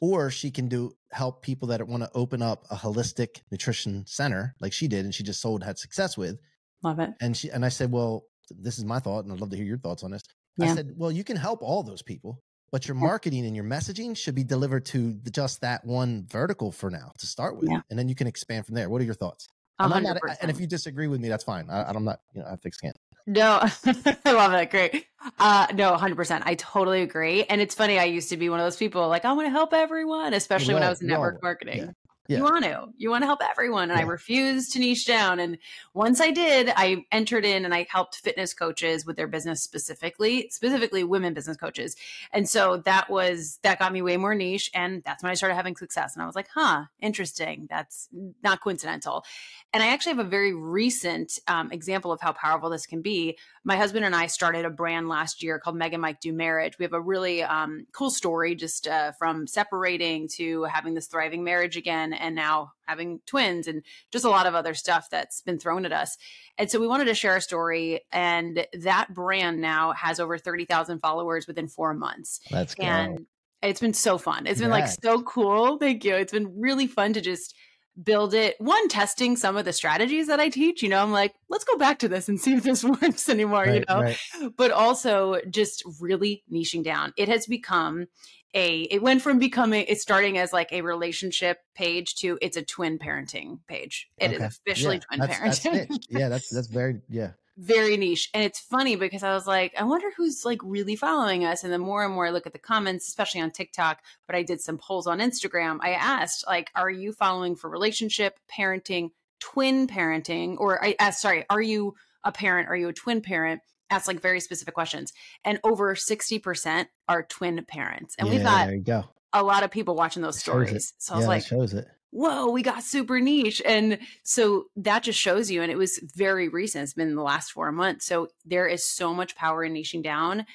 or 0.01 0.29
she 0.29 0.49
can 0.51 0.67
do 0.69 0.93
help 1.11 1.41
people 1.41 1.67
that 1.69 1.85
want 1.87 2.03
to 2.03 2.09
open 2.13 2.41
up 2.41 2.65
a 2.71 2.75
holistic 2.75 3.41
nutrition 3.51 4.05
center 4.07 4.55
like 4.61 4.73
she 4.73 4.87
did 4.87 5.05
and 5.05 5.13
she 5.15 5.23
just 5.23 5.41
sold 5.41 5.63
had 5.63 5.77
success 5.77 6.17
with 6.17 6.37
love 6.83 6.99
it 6.99 7.11
and 7.21 7.35
she 7.37 7.49
and 7.49 7.63
i 7.65 7.69
said 7.69 7.91
well 7.91 8.23
this 8.49 8.77
is 8.77 8.85
my 8.85 8.99
thought 8.99 9.23
and 9.23 9.31
i'd 9.33 9.39
love 9.39 9.49
to 9.49 9.55
hear 9.55 9.65
your 9.65 9.77
thoughts 9.77 10.03
on 10.03 10.11
this 10.11 10.21
i 10.61 10.65
said 10.75 10.91
well 10.97 11.11
you 11.11 11.23
can 11.23 11.37
help 11.37 11.61
all 11.61 11.83
those 11.83 12.01
people 12.01 12.41
but 12.71 12.87
your 12.87 12.95
marketing 12.95 13.45
and 13.45 13.55
your 13.55 13.65
messaging 13.65 14.15
should 14.17 14.35
be 14.35 14.43
delivered 14.43 14.85
to 14.87 15.13
the, 15.23 15.29
just 15.31 15.61
that 15.61 15.85
one 15.85 16.25
vertical 16.29 16.71
for 16.71 16.89
now 16.89 17.11
to 17.17 17.25
start 17.27 17.57
with 17.57 17.69
Yeah. 17.69 17.81
and 17.89 17.97
then 17.97 18.09
you 18.09 18.15
can 18.15 18.27
expand 18.27 18.65
from 18.65 18.75
there 18.75 18.89
what 18.89 19.01
are 19.01 19.05
your 19.05 19.13
thoughts 19.13 19.47
A 19.79 19.83
I'm 19.83 19.89
not 19.89 19.95
hundred 20.03 20.21
mad 20.25 20.31
at- 20.33 20.41
and 20.41 20.51
if 20.51 20.59
you 20.59 20.67
disagree 20.67 21.07
with 21.07 21.19
me 21.21 21.29
that's 21.29 21.43
fine 21.43 21.69
I, 21.69 21.83
i'm 21.83 22.03
not 22.03 22.19
you 22.33 22.41
know 22.41 22.47
i 22.51 22.55
thick 22.55 22.73
skin 22.73 22.93
No, 23.27 23.59
I 24.23 24.31
love 24.31 24.53
it. 24.53 24.69
Great. 24.69 25.07
Uh, 25.39 25.65
no, 25.73 25.95
100%. 25.95 26.43
I 26.45 26.53
totally 26.53 27.01
agree. 27.01 27.43
And 27.45 27.59
it's 27.59 27.73
funny, 27.73 27.97
I 27.97 28.03
used 28.03 28.29
to 28.29 28.37
be 28.37 28.49
one 28.49 28.59
of 28.59 28.65
those 28.67 28.77
people 28.77 29.07
like, 29.09 29.25
I 29.25 29.33
want 29.33 29.47
to 29.47 29.49
help 29.49 29.73
everyone, 29.73 30.35
especially 30.35 30.75
when 30.75 30.83
I 30.83 30.89
was 30.89 31.01
in 31.01 31.09
all 31.09 31.17
network 31.17 31.41
marketing. 31.41 31.77
Yeah. 31.79 31.91
Yeah. 32.27 32.37
You 32.37 32.43
want 32.43 32.63
to, 32.63 32.87
you 32.97 33.09
want 33.11 33.21
to 33.21 33.27
help 33.27 33.41
everyone. 33.43 33.91
And 33.91 33.99
I 33.99 34.01
Yeah. 34.01 34.07
refused 34.07 34.73
to 34.73 34.79
niche 34.79 35.05
down. 35.05 35.39
And 35.39 35.59
once 35.93 36.19
I 36.19 36.31
did, 36.31 36.71
I 36.75 37.05
entered 37.11 37.45
in 37.45 37.65
and 37.65 37.73
I 37.73 37.85
helped 37.89 38.15
fitness 38.15 38.53
coaches 38.53 39.05
with 39.05 39.15
their 39.15 39.27
business 39.27 39.61
specifically, 39.61 40.49
specifically 40.49 41.03
women 41.03 41.33
business 41.35 41.57
coaches. 41.57 41.95
And 42.31 42.49
so 42.49 42.77
that 42.77 43.09
was, 43.09 43.59
that 43.61 43.77
got 43.77 43.93
me 43.93 44.01
way 44.01 44.17
more 44.17 44.33
niche. 44.33 44.71
And 44.73 45.03
that's 45.03 45.21
when 45.21 45.31
I 45.31 45.35
started 45.35 45.55
having 45.55 45.75
success. 45.75 46.15
And 46.15 46.23
I 46.23 46.25
was 46.25 46.35
like, 46.35 46.47
huh, 46.53 46.85
interesting. 46.99 47.67
That's 47.69 48.09
not 48.41 48.59
coincidental. 48.61 49.23
And 49.71 49.83
I 49.83 49.87
actually 49.87 50.13
have 50.15 50.25
a 50.25 50.29
very 50.29 50.53
recent 50.53 51.37
um, 51.47 51.71
example 51.71 52.11
of 52.11 52.21
how 52.21 52.31
powerful 52.33 52.69
this 52.71 52.87
can 52.87 53.01
be. 53.01 53.37
My 53.63 53.77
husband 53.77 54.05
and 54.05 54.15
I 54.15 54.27
started 54.27 54.65
a 54.65 54.69
brand 54.69 55.09
last 55.09 55.43
year 55.43 55.59
called 55.59 55.75
Meg 55.75 55.93
and 55.93 56.01
Mike 56.01 56.21
Do 56.21 56.33
Marriage. 56.33 56.79
We 56.79 56.85
have 56.85 56.93
a 56.93 57.01
really 57.01 57.43
um, 57.43 57.85
cool 57.91 58.09
story 58.09 58.55
just 58.55 58.87
uh, 58.87 59.11
from 59.13 59.45
separating 59.47 60.27
to 60.37 60.63
having 60.63 60.93
this 60.95 61.07
thriving 61.07 61.43
marriage 61.43 61.77
again. 61.77 62.13
And 62.15 62.35
now 62.35 62.71
having 62.87 63.19
twins 63.25 63.67
and 63.67 63.83
just 64.11 64.25
a 64.25 64.29
lot 64.29 64.45
of 64.45 64.55
other 64.55 64.73
stuff 64.73 65.07
that's 65.09 65.41
been 65.41 65.59
thrown 65.59 65.85
at 65.85 65.91
us. 65.91 66.17
And 66.57 66.69
so 66.69 66.79
we 66.79 66.87
wanted 66.87 67.05
to 67.05 67.15
share 67.15 67.35
a 67.35 67.41
story. 67.41 68.01
And 68.11 68.65
that 68.73 69.13
brand 69.13 69.61
now 69.61 69.93
has 69.93 70.19
over 70.19 70.37
30,000 70.37 70.99
followers 70.99 71.47
within 71.47 71.67
four 71.67 71.93
months. 71.93 72.39
That's 72.51 72.73
us. 72.73 72.79
And 72.79 73.25
it's 73.61 73.79
been 73.79 73.93
so 73.93 74.17
fun. 74.17 74.45
It's 74.45 74.61
been 74.61 74.69
like 74.69 74.87
so 74.87 75.23
cool. 75.23 75.77
Thank 75.77 76.05
you. 76.05 76.15
It's 76.15 76.31
been 76.31 76.59
really 76.59 76.87
fun 76.87 77.13
to 77.13 77.21
just 77.21 77.55
build 78.03 78.33
it. 78.33 78.55
One, 78.59 78.87
testing 78.87 79.37
some 79.37 79.57
of 79.57 79.65
the 79.65 79.73
strategies 79.73 80.27
that 80.27 80.39
I 80.39 80.49
teach. 80.49 80.83
You 80.83 80.89
know, 80.89 81.01
I'm 81.01 81.11
like, 81.11 81.33
let's 81.49 81.63
go 81.63 81.77
back 81.77 81.99
to 81.99 82.07
this 82.07 82.27
and 82.29 82.39
see 82.39 82.53
if 82.53 82.63
this 82.63 82.83
works 83.01 83.29
anymore, 83.29 83.65
you 83.67 83.83
know? 83.87 84.01
right. 84.01 84.17
But 84.57 84.71
also 84.71 85.39
just 85.49 85.83
really 85.99 86.43
niching 86.51 86.83
down. 86.83 87.13
It 87.17 87.29
has 87.29 87.45
become 87.47 88.07
a, 88.53 88.81
it 88.83 89.01
went 89.01 89.21
from 89.21 89.37
becoming, 89.39 89.85
it's 89.87 90.01
starting 90.01 90.37
as 90.37 90.53
like 90.53 90.71
a 90.71 90.81
relationship 90.81 91.59
page 91.75 92.15
to 92.15 92.37
it's 92.41 92.55
a 92.57 92.63
twin 92.63 92.97
parenting 92.99 93.59
page. 93.67 94.07
It 94.17 94.31
is 94.31 94.37
Okay. 94.37 94.45
officially 94.45 94.95
Yeah, 94.95 95.01
twin 95.01 95.19
that's, 95.19 95.39
that's 95.39 95.59
parenting 95.59 95.89
niche. 95.89 96.07
Yeah, 96.09 96.29
that's 96.29 96.49
that's 96.49 96.67
very 96.67 97.01
yeah. 97.09 97.31
Very 97.57 97.95
niche. 97.97 98.29
And 98.33 98.43
it's 98.43 98.59
funny 98.59 98.95
because 98.95 99.23
I 99.23 99.33
was 99.33 99.47
like, 99.47 99.73
I 99.79 99.83
wonder 99.83 100.07
who's 100.15 100.43
like 100.43 100.59
really 100.63 100.95
following 100.95 101.45
us. 101.45 101.63
And 101.63 101.71
the 101.71 101.77
more 101.77 102.03
and 102.03 102.13
more 102.13 102.27
I 102.27 102.31
look 102.31 102.45
at 102.45 102.53
the 102.53 102.59
comments, 102.59 103.07
especially 103.07 103.41
on 103.41 103.51
TikTok, 103.51 104.01
but 104.27 104.35
I 104.35 104.43
did 104.43 104.61
some 104.61 104.77
polls 104.77 105.07
on 105.07 105.19
Instagram. 105.19 105.77
I 105.81 105.91
asked, 105.91 106.45
like, 106.47 106.69
are 106.75 106.89
you 106.89 107.13
following 107.13 107.55
for 107.55 107.69
relationship, 107.69 108.39
parenting, 108.51 109.11
twin 109.39 109.87
parenting? 109.87 110.57
Or 110.59 110.83
I 110.83 110.95
asked, 110.99 111.21
sorry, 111.21 111.45
are 111.49 111.61
you 111.61 111.95
a 112.23 112.31
parent? 112.31 112.67
Are 112.67 112.75
you 112.75 112.89
a 112.89 112.93
twin 112.93 113.21
parent? 113.21 113.61
Asked 113.89 114.07
like 114.07 114.19
very 114.19 114.39
specific 114.39 114.73
questions. 114.73 115.13
And 115.45 115.59
over 115.63 115.95
60% 115.95 116.87
are 117.07 117.23
twin 117.23 117.63
parents. 117.65 118.15
And 118.17 118.27
yeah, 118.27 118.33
we've 118.33 118.43
got 118.43 118.65
there 118.65 118.75
you 118.75 118.81
go. 118.81 119.05
a 119.31 119.43
lot 119.43 119.63
of 119.63 119.71
people 119.71 119.95
watching 119.95 120.23
those 120.23 120.39
stories. 120.39 120.93
So 120.97 121.13
I 121.13 121.17
was 121.17 121.27
like, 121.27 121.45
shows 121.45 121.73
it. 121.73 121.87
Whoa, 122.11 122.49
we 122.49 122.61
got 122.61 122.83
super 122.83 123.19
niche. 123.19 123.61
And 123.65 123.99
so 124.23 124.65
that 124.77 125.03
just 125.03 125.19
shows 125.19 125.51
you, 125.51 125.61
and 125.61 125.71
it 125.71 125.77
was 125.77 125.99
very 126.15 126.47
recent, 126.47 126.83
it's 126.83 126.93
been 126.93 127.15
the 127.15 127.21
last 127.21 127.51
four 127.51 127.71
months. 127.71 128.05
So 128.05 128.29
there 128.45 128.67
is 128.67 128.85
so 128.85 129.13
much 129.13 129.35
power 129.35 129.63
in 129.63 129.73
niching 129.73 130.03
down. 130.03 130.45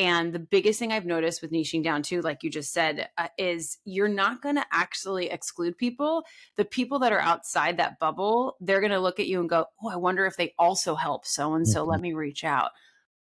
And 0.00 0.32
the 0.32 0.38
biggest 0.38 0.78
thing 0.78 0.92
I've 0.92 1.06
noticed 1.06 1.42
with 1.42 1.50
niching 1.50 1.82
down 1.82 2.02
too, 2.02 2.20
like 2.20 2.44
you 2.44 2.50
just 2.50 2.72
said, 2.72 3.08
uh, 3.18 3.28
is 3.36 3.78
you're 3.84 4.06
not 4.06 4.40
going 4.40 4.54
to 4.54 4.64
actually 4.70 5.28
exclude 5.28 5.76
people. 5.76 6.22
The 6.56 6.64
people 6.64 7.00
that 7.00 7.12
are 7.12 7.20
outside 7.20 7.78
that 7.78 7.98
bubble, 7.98 8.56
they're 8.60 8.80
going 8.80 8.92
to 8.92 9.00
look 9.00 9.18
at 9.18 9.26
you 9.26 9.40
and 9.40 9.48
go, 9.48 9.66
oh, 9.82 9.90
I 9.90 9.96
wonder 9.96 10.24
if 10.24 10.36
they 10.36 10.54
also 10.56 10.94
help 10.94 11.26
so 11.26 11.54
and 11.54 11.66
so. 11.66 11.84
Let 11.84 12.00
me 12.00 12.12
reach 12.12 12.44
out 12.44 12.70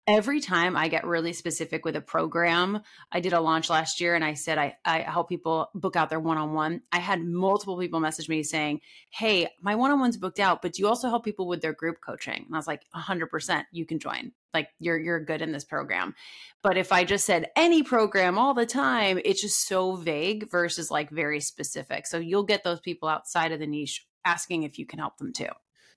every 0.06 0.40
time 0.40 0.76
I 0.76 0.88
get 0.88 1.04
really 1.04 1.32
specific 1.32 1.84
with 1.84 1.96
a 1.96 2.00
program, 2.00 2.80
I 3.10 3.20
did 3.20 3.32
a 3.32 3.40
launch 3.40 3.68
last 3.68 4.00
year 4.00 4.14
and 4.14 4.24
I 4.24 4.34
said 4.34 4.56
I, 4.56 4.76
I 4.84 5.00
help 5.00 5.28
people 5.28 5.68
book 5.74 5.96
out 5.96 6.10
their 6.10 6.20
one 6.20 6.38
on 6.38 6.52
one. 6.52 6.82
I 6.92 7.00
had 7.00 7.24
multiple 7.24 7.78
people 7.78 7.98
message 7.98 8.28
me 8.28 8.42
saying, 8.42 8.80
Hey, 9.10 9.48
my 9.60 9.74
one 9.74 9.90
on 9.90 9.98
one's 9.98 10.16
booked 10.16 10.38
out, 10.38 10.62
but 10.62 10.74
do 10.74 10.82
you 10.82 10.88
also 10.88 11.08
help 11.08 11.24
people 11.24 11.48
with 11.48 11.60
their 11.60 11.72
group 11.72 11.96
coaching? 12.00 12.44
And 12.46 12.54
I 12.54 12.58
was 12.58 12.68
like, 12.68 12.82
100%, 12.94 13.64
you 13.72 13.84
can 13.84 13.98
join. 13.98 14.32
Like 14.54 14.68
you're 14.78 14.96
you're 14.96 15.22
good 15.22 15.42
in 15.42 15.52
this 15.52 15.64
program. 15.64 16.14
But 16.62 16.78
if 16.78 16.90
I 16.90 17.04
just 17.04 17.26
said 17.26 17.50
any 17.56 17.82
program 17.82 18.38
all 18.38 18.54
the 18.54 18.64
time, 18.64 19.20
it's 19.22 19.42
just 19.42 19.66
so 19.68 19.96
vague 19.96 20.50
versus 20.50 20.90
like 20.90 21.10
very 21.10 21.40
specific. 21.40 22.06
So 22.06 22.18
you'll 22.18 22.44
get 22.44 22.64
those 22.64 22.80
people 22.80 23.08
outside 23.08 23.52
of 23.52 23.60
the 23.60 23.66
niche 23.66 24.06
asking 24.24 24.62
if 24.62 24.78
you 24.78 24.86
can 24.86 24.98
help 24.98 25.18
them 25.18 25.32
too. 25.32 25.48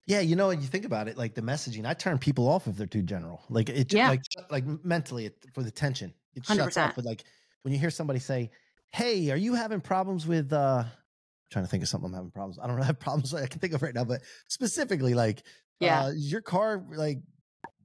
Yeah, 0.06 0.22
you 0.22 0.36
know, 0.36 0.50
you 0.50 0.62
think 0.68 0.86
about 0.86 1.08
it, 1.08 1.18
like 1.18 1.36
the 1.36 1.42
messaging, 1.42 1.86
I 1.86 1.94
turn 1.94 2.18
people 2.18 2.48
off 2.48 2.68
if 2.68 2.76
they're 2.78 2.88
too 2.88 3.04
general. 3.04 3.44
Like 3.50 3.70
it, 3.70 3.94
Yeah. 3.94 4.10
like 4.10 4.24
like 4.50 4.66
mentally 4.84 5.28
it, 5.28 5.36
for 5.54 5.62
the 5.64 5.72
tension, 5.72 6.14
it 6.36 6.46
shuts 6.46 6.60
100%. 6.78 6.84
off. 6.90 6.96
But 6.96 7.06
like 7.06 7.24
when 7.62 7.74
you 7.74 7.80
hear 7.80 7.92
somebody 7.92 8.20
say, 8.20 8.50
"Hey, 8.92 9.30
are 9.30 9.38
you 9.38 9.54
having 9.54 9.82
problems 9.82 10.26
with?" 10.26 10.52
uh 10.52 10.84
I'm 10.86 10.92
trying 11.52 11.66
to 11.66 11.70
think 11.72 11.84
of 11.84 11.90
something 11.90 12.08
I'm 12.10 12.14
having 12.16 12.32
problems. 12.32 12.58
I 12.62 12.68
don't 12.68 12.82
have 12.82 13.00
problems 13.00 13.34
I 13.34 13.46
can 13.48 13.60
think 13.60 13.74
of 13.74 13.82
right 13.84 13.94
now, 13.94 14.04
but 14.04 14.22
specifically, 14.48 15.14
like, 15.14 15.44
Yeah. 15.80 16.06
uh, 16.06 16.08
is 16.10 16.32
your 16.32 16.42
car 16.42 16.84
like 16.92 17.20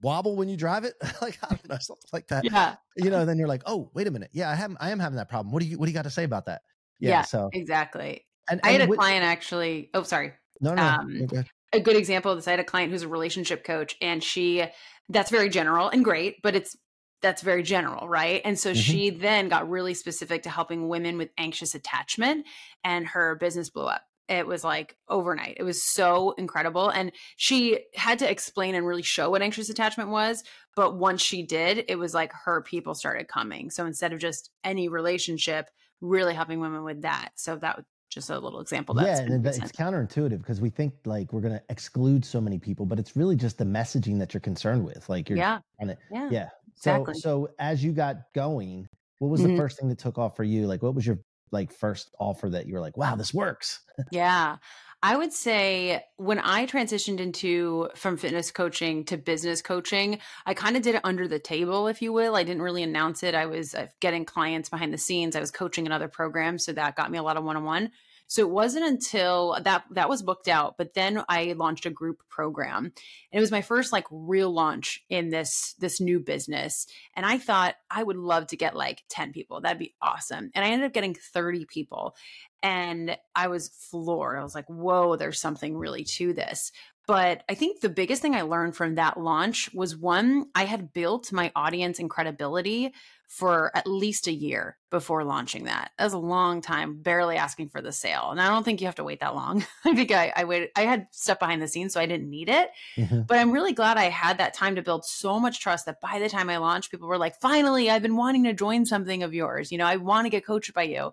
wobble 0.03 0.37
when 0.37 0.49
you 0.49 0.57
drive 0.57 0.85
it? 0.85 0.95
like 1.23 1.39
I 1.43 1.49
don't 1.49 1.69
know, 1.69 1.77
something 1.81 2.09
like 2.13 2.29
that. 2.29 2.45
Yeah. 2.45 2.77
You 2.97 3.11
know, 3.11 3.27
then 3.27 3.39
you're 3.39 3.49
like, 3.49 3.63
"Oh, 3.67 3.91
wait 3.93 4.07
a 4.07 4.11
minute, 4.11 4.31
yeah, 4.33 4.49
I 4.51 4.55
am, 4.63 4.79
I 4.81 4.91
am 4.91 4.99
having 4.99 5.17
that 5.17 5.29
problem. 5.29 5.53
What 5.53 5.61
do 5.63 5.69
you, 5.69 5.79
what 5.79 5.85
do 5.87 5.91
you 5.93 5.95
got 5.95 6.03
to 6.05 6.11
say 6.11 6.25
about 6.25 6.47
that?" 6.47 6.63
Yeah. 7.01 7.11
Yeah, 7.11 7.23
so 7.23 7.51
Exactly. 7.53 8.25
and, 8.49 8.61
I 8.65 8.71
had 8.73 8.81
and 8.81 8.89
a 8.89 8.91
with- 8.91 8.99
client 8.99 9.25
actually. 9.25 9.91
Oh, 9.93 10.05
sorry. 10.05 10.33
No, 10.61 10.73
no, 10.75 10.83
um, 10.83 11.27
no. 11.33 11.43
A 11.77 11.81
good 11.81 11.97
example 11.97 12.31
of 12.31 12.39
this. 12.39 12.49
I 12.49 12.53
had 12.53 12.61
a 12.61 12.65
client 12.65 12.93
who's 12.93 13.03
a 13.03 13.09
relationship 13.09 13.65
coach, 13.65 13.97
and 14.01 14.23
she 14.23 14.65
that's 15.09 15.31
very 15.31 15.49
general 15.51 15.89
and 15.89 16.05
great, 16.05 16.41
but 16.43 16.55
it's 16.55 16.77
that's 17.21 17.43
very 17.43 17.63
general, 17.63 18.09
right? 18.09 18.43
And 18.45 18.59
so 18.59 18.73
Mhm. 18.73 18.83
she 18.83 19.11
then 19.11 19.49
got 19.49 19.69
really 19.69 19.95
specific 19.95 20.43
to 20.43 20.51
helping 20.51 20.89
women 20.89 21.17
with 21.17 21.31
anxious 21.39 21.75
attachment, 21.75 22.47
and 22.83 23.07
her 23.09 23.35
business 23.37 23.71
blew 23.71 23.87
up. 23.87 24.03
It 24.29 24.47
was 24.47 24.65
like 24.65 24.97
overnight. 25.09 25.57
It 25.59 25.65
was 25.65 25.85
so 25.85 26.33
incredible. 26.33 26.89
And 26.89 27.13
she 27.37 27.81
had 27.95 28.19
to 28.21 28.31
explain 28.31 28.75
and 28.75 28.87
really 28.87 29.03
show 29.03 29.29
what 29.31 29.43
anxious 29.43 29.69
attachment 29.69 30.09
was. 30.11 30.43
But 30.77 30.97
once 30.97 31.21
she 31.23 31.43
did, 31.43 31.85
it 31.89 31.97
was 31.97 32.15
like 32.15 32.33
her 32.45 32.63
people 32.63 32.95
started 32.95 33.29
coming. 33.29 33.71
So 33.71 33.85
instead 33.85 34.15
of 34.15 34.21
just 34.21 34.51
any 34.63 34.89
relationship, 34.89 35.69
really 36.01 36.35
helping 36.35 36.61
women 36.61 36.85
with 36.85 37.03
that. 37.03 37.31
So 37.37 37.57
that 37.57 37.85
just 38.15 38.31
a 38.31 38.39
little 38.39 38.61
example. 38.61 38.95
That's 38.95 39.21
yeah, 39.21 39.27
and 39.35 39.45
that- 39.45 39.59
it's 39.59 39.73
counterintuitive 39.73 40.39
because 40.39 40.61
we 40.61 40.71
think 40.71 40.95
like 41.05 41.33
we're 41.33 41.41
going 41.41 41.55
to 41.55 41.63
exclude 41.69 42.25
so 42.25 42.41
many 42.41 42.59
people, 42.59 42.87
but 42.87 42.99
it's 42.99 43.17
really 43.17 43.37
just 43.37 43.59
the 43.59 43.65
messaging 43.65 44.19
that 44.21 44.33
you're 44.33 44.41
concerned 44.41 44.85
with. 44.85 45.09
Like 45.09 45.29
you're 45.29 45.39
yeah. 45.39 45.59
on 45.81 45.91
it. 45.91 45.99
Yeah. 46.11 46.29
Yeah. 46.31 46.49
So 46.77 46.93
Exactly. 46.93 47.15
so 47.21 47.49
as 47.59 47.85
you 47.85 47.93
got 47.93 48.33
going, 48.35 48.89
what 49.19 49.29
was 49.29 49.41
Mhm. 49.41 49.49
the 49.49 49.57
first 49.57 49.79
thing 49.79 49.89
that 49.89 49.99
took 49.99 50.17
off 50.19 50.37
for 50.37 50.45
you? 50.45 50.67
Like 50.67 50.83
what 50.83 50.95
was 50.95 51.07
your 51.07 51.19
like 51.51 51.73
first 51.73 52.15
offer 52.19 52.49
that 52.51 52.67
you 52.67 52.75
were 52.75 52.81
like, 52.81 52.97
wow, 52.97 53.15
this 53.17 53.33
works? 53.35 53.81
Yeah. 54.11 54.57
I 55.07 55.17
would 55.17 55.35
say 55.35 56.03
when 56.17 56.39
I 56.39 56.65
transitioned 56.65 57.21
into 57.21 57.91
from 57.95 58.17
fitness 58.17 58.51
coaching 58.51 59.05
to 59.05 59.19
business 59.19 59.61
coaching, 59.61 60.19
I 60.47 60.55
kind 60.55 60.79
of 60.79 60.83
did 60.83 60.95
it 60.95 61.03
under 61.05 61.29
the 61.29 61.39
table, 61.39 61.89
if 61.89 62.01
you 62.01 62.11
will. 62.11 62.35
I 62.35 62.43
didn't 62.43 62.63
really 62.63 62.83
announce 62.83 63.23
it. 63.23 63.35
I 63.35 63.45
was 63.45 63.75
uh, 63.75 63.89
getting 64.01 64.25
clients 64.25 64.71
behind 64.71 64.95
the 64.95 64.99
scenes. 64.99 65.37
I 65.37 65.41
was 65.41 65.51
coaching 65.51 65.85
in 65.85 65.93
other 65.93 66.09
programs, 66.09 66.65
so 66.65 66.73
that 66.73 66.97
got 66.97 67.11
me 67.11 67.19
a 67.19 67.23
lot 67.23 67.37
of 67.37 67.45
one-on-one. 67.45 67.91
So 68.27 68.43
it 68.43 68.51
wasn't 68.51 68.87
until 68.87 69.59
that 69.63 69.85
that 69.91 70.09
was 70.09 70.23
booked 70.23 70.49
out, 70.49 70.77
but 70.79 70.95
then 70.95 71.23
I 71.29 71.55
launched 71.57 71.87
a 71.87 71.91
group 71.91 72.23
program. 72.29 72.85
And 72.85 72.93
it 73.33 73.41
was 73.41 73.51
my 73.51 73.63
first 73.63 73.93
like 73.93 74.07
real 74.11 74.51
launch 74.51 75.05
in 75.09 75.29
this 75.29 75.75
this 75.79 76.01
new 76.01 76.21
business. 76.21 76.87
And 77.15 77.27
I 77.27 77.39
thought 77.39 77.75
I 77.91 78.03
would 78.03 78.17
love 78.17 78.47
to 78.49 78.57
get 78.57 78.77
like 78.77 79.03
10 79.11 79.33
people. 79.33 79.61
That'd 79.61 79.79
be 79.79 79.95
awesome. 80.01 80.51
And 80.55 80.65
I 80.65 80.69
ended 80.69 80.87
up 80.87 80.95
getting 80.95 81.15
30 81.15 81.67
people 81.67 82.17
and 82.63 83.17
I 83.35 83.49
was 83.49 83.69
floored. 83.69 84.39
I 84.39 84.43
was 84.43 84.55
like, 84.55 84.69
whoa, 84.69 85.17
there's 85.17 85.41
something 85.41 85.77
really 85.77 86.05
to 86.05 86.33
this. 86.33 86.73
But 87.07 87.43
I 87.51 87.55
think 87.55 87.81
the 87.81 87.91
biggest 87.91 88.23
thing 88.23 88.35
I 88.35 88.43
learned 88.43 88.75
from 88.75 88.95
that 88.95 89.21
launch 89.21 89.73
was 89.75 89.95
one, 89.95 90.47
I 90.55 90.65
had 90.65 90.95
built 90.95 91.33
my 91.33 91.53
audience 91.55 91.99
and 91.99 92.09
credibility 92.09 92.95
for 93.27 93.77
at 93.77 93.87
least 93.87 94.27
a 94.29 94.33
year 94.33 94.77
before 94.91 95.25
launching 95.25 95.65
that. 95.65 95.91
That 95.99 96.05
was 96.05 96.13
a 96.13 96.19
long 96.19 96.61
time, 96.61 97.03
barely 97.03 97.37
asking 97.37 97.69
for 97.69 97.81
the 97.81 97.91
sale. 97.91 98.29
And 98.31 98.41
I 98.41 98.49
don't 98.49 98.63
think 98.63 98.81
you 98.81 98.87
have 98.87 98.95
to 98.97 99.05
wait 99.05 99.21
that 99.21 99.35
long. 99.35 99.65
I 99.85 99.95
think 99.95 100.13
I, 100.13 100.33
I 100.37 100.45
waited, 100.45 100.71
I 100.77 100.83
had 100.83 101.09
stuff 101.11 101.41
behind 101.41 101.61
the 101.61 101.67
scenes, 101.67 101.93
so 101.95 102.01
I 102.01 102.07
didn't 102.07 102.31
need 102.31 102.49
it. 102.49 102.71
Mhm. 102.97 103.27
But 103.27 103.39
I'm 103.39 103.51
really 103.51 103.73
glad 103.73 103.97
I 103.97 104.05
had 104.05 104.39
that 104.39 104.55
time 104.55 104.77
to 104.77 104.83
build 104.83 105.05
so 105.05 105.41
much 105.41 105.61
trust 105.61 105.87
that 105.87 106.01
by 106.01 106.19
the 106.21 106.29
time 106.29 106.49
I 106.49 106.59
launched, 106.59 106.91
people 106.91 107.09
were 107.09 107.19
like, 107.19 107.41
finally, 107.41 107.91
I've 107.91 108.03
been 108.03 108.17
wanting 108.17 108.45
to 108.45 108.53
join 108.53 108.87
something 108.87 109.23
of 109.23 109.35
yours. 109.35 109.73
You 109.73 109.79
know, 109.79 109.87
I 109.87 109.97
want 109.97 110.27
to 110.27 110.31
get 110.31 110.47
coached 110.47 110.73
by 110.75 110.85
you. 110.85 111.13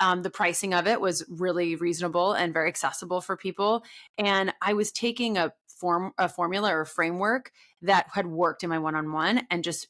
Um, 0.00 0.22
the 0.22 0.30
pricing 0.30 0.74
of 0.74 0.86
it 0.86 1.00
was 1.00 1.24
really 1.28 1.76
reasonable 1.76 2.32
and 2.32 2.52
very 2.52 2.68
accessible 2.68 3.20
for 3.20 3.36
people. 3.36 3.84
And 4.18 4.52
I 4.62 4.72
was 4.72 4.90
taking 4.90 5.36
a 5.36 5.52
form, 5.66 6.12
a 6.16 6.28
formula 6.28 6.74
or 6.74 6.84
framework 6.84 7.52
that 7.82 8.06
had 8.12 8.26
worked 8.26 8.62
in 8.62 8.70
my 8.70 8.78
one-on-one 8.78 9.46
and 9.50 9.62
just 9.62 9.88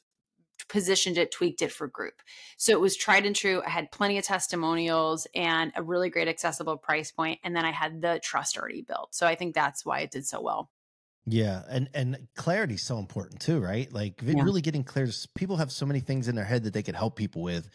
positioned 0.68 1.18
it, 1.18 1.30
tweaked 1.30 1.62
it 1.62 1.72
for 1.72 1.86
group. 1.88 2.22
So 2.56 2.72
it 2.72 2.80
was 2.80 2.96
tried 2.96 3.26
and 3.26 3.34
true. 3.36 3.62
I 3.64 3.70
had 3.70 3.90
plenty 3.92 4.18
of 4.18 4.24
testimonials 4.24 5.26
and 5.34 5.72
a 5.76 5.82
really 5.82 6.10
great 6.10 6.28
accessible 6.28 6.76
price 6.76 7.10
point, 7.12 7.40
and 7.44 7.54
then 7.54 7.64
I 7.64 7.70
had 7.72 8.00
the 8.00 8.20
trust 8.22 8.56
already 8.56 8.82
built. 8.82 9.14
So 9.14 9.26
I 9.26 9.34
think 9.34 9.54
that's 9.54 9.84
why 9.84 10.00
it 10.00 10.10
did 10.10 10.26
so 10.26 10.40
well. 10.40 10.70
Yeah, 11.24 11.62
and 11.68 11.88
and 11.94 12.26
clarity 12.34 12.74
is 12.74 12.82
so 12.82 12.98
important 12.98 13.40
too, 13.40 13.60
right? 13.60 13.90
Like 13.92 14.20
Yeah. 14.22 14.42
really 14.42 14.60
getting 14.60 14.82
clear. 14.84 15.08
People 15.36 15.56
have 15.58 15.70
so 15.70 15.86
many 15.86 16.00
things 16.00 16.26
in 16.28 16.34
their 16.34 16.44
head 16.44 16.64
that 16.64 16.72
they 16.74 16.82
could 16.82 16.96
help 16.96 17.14
people 17.16 17.42
with, 17.42 17.68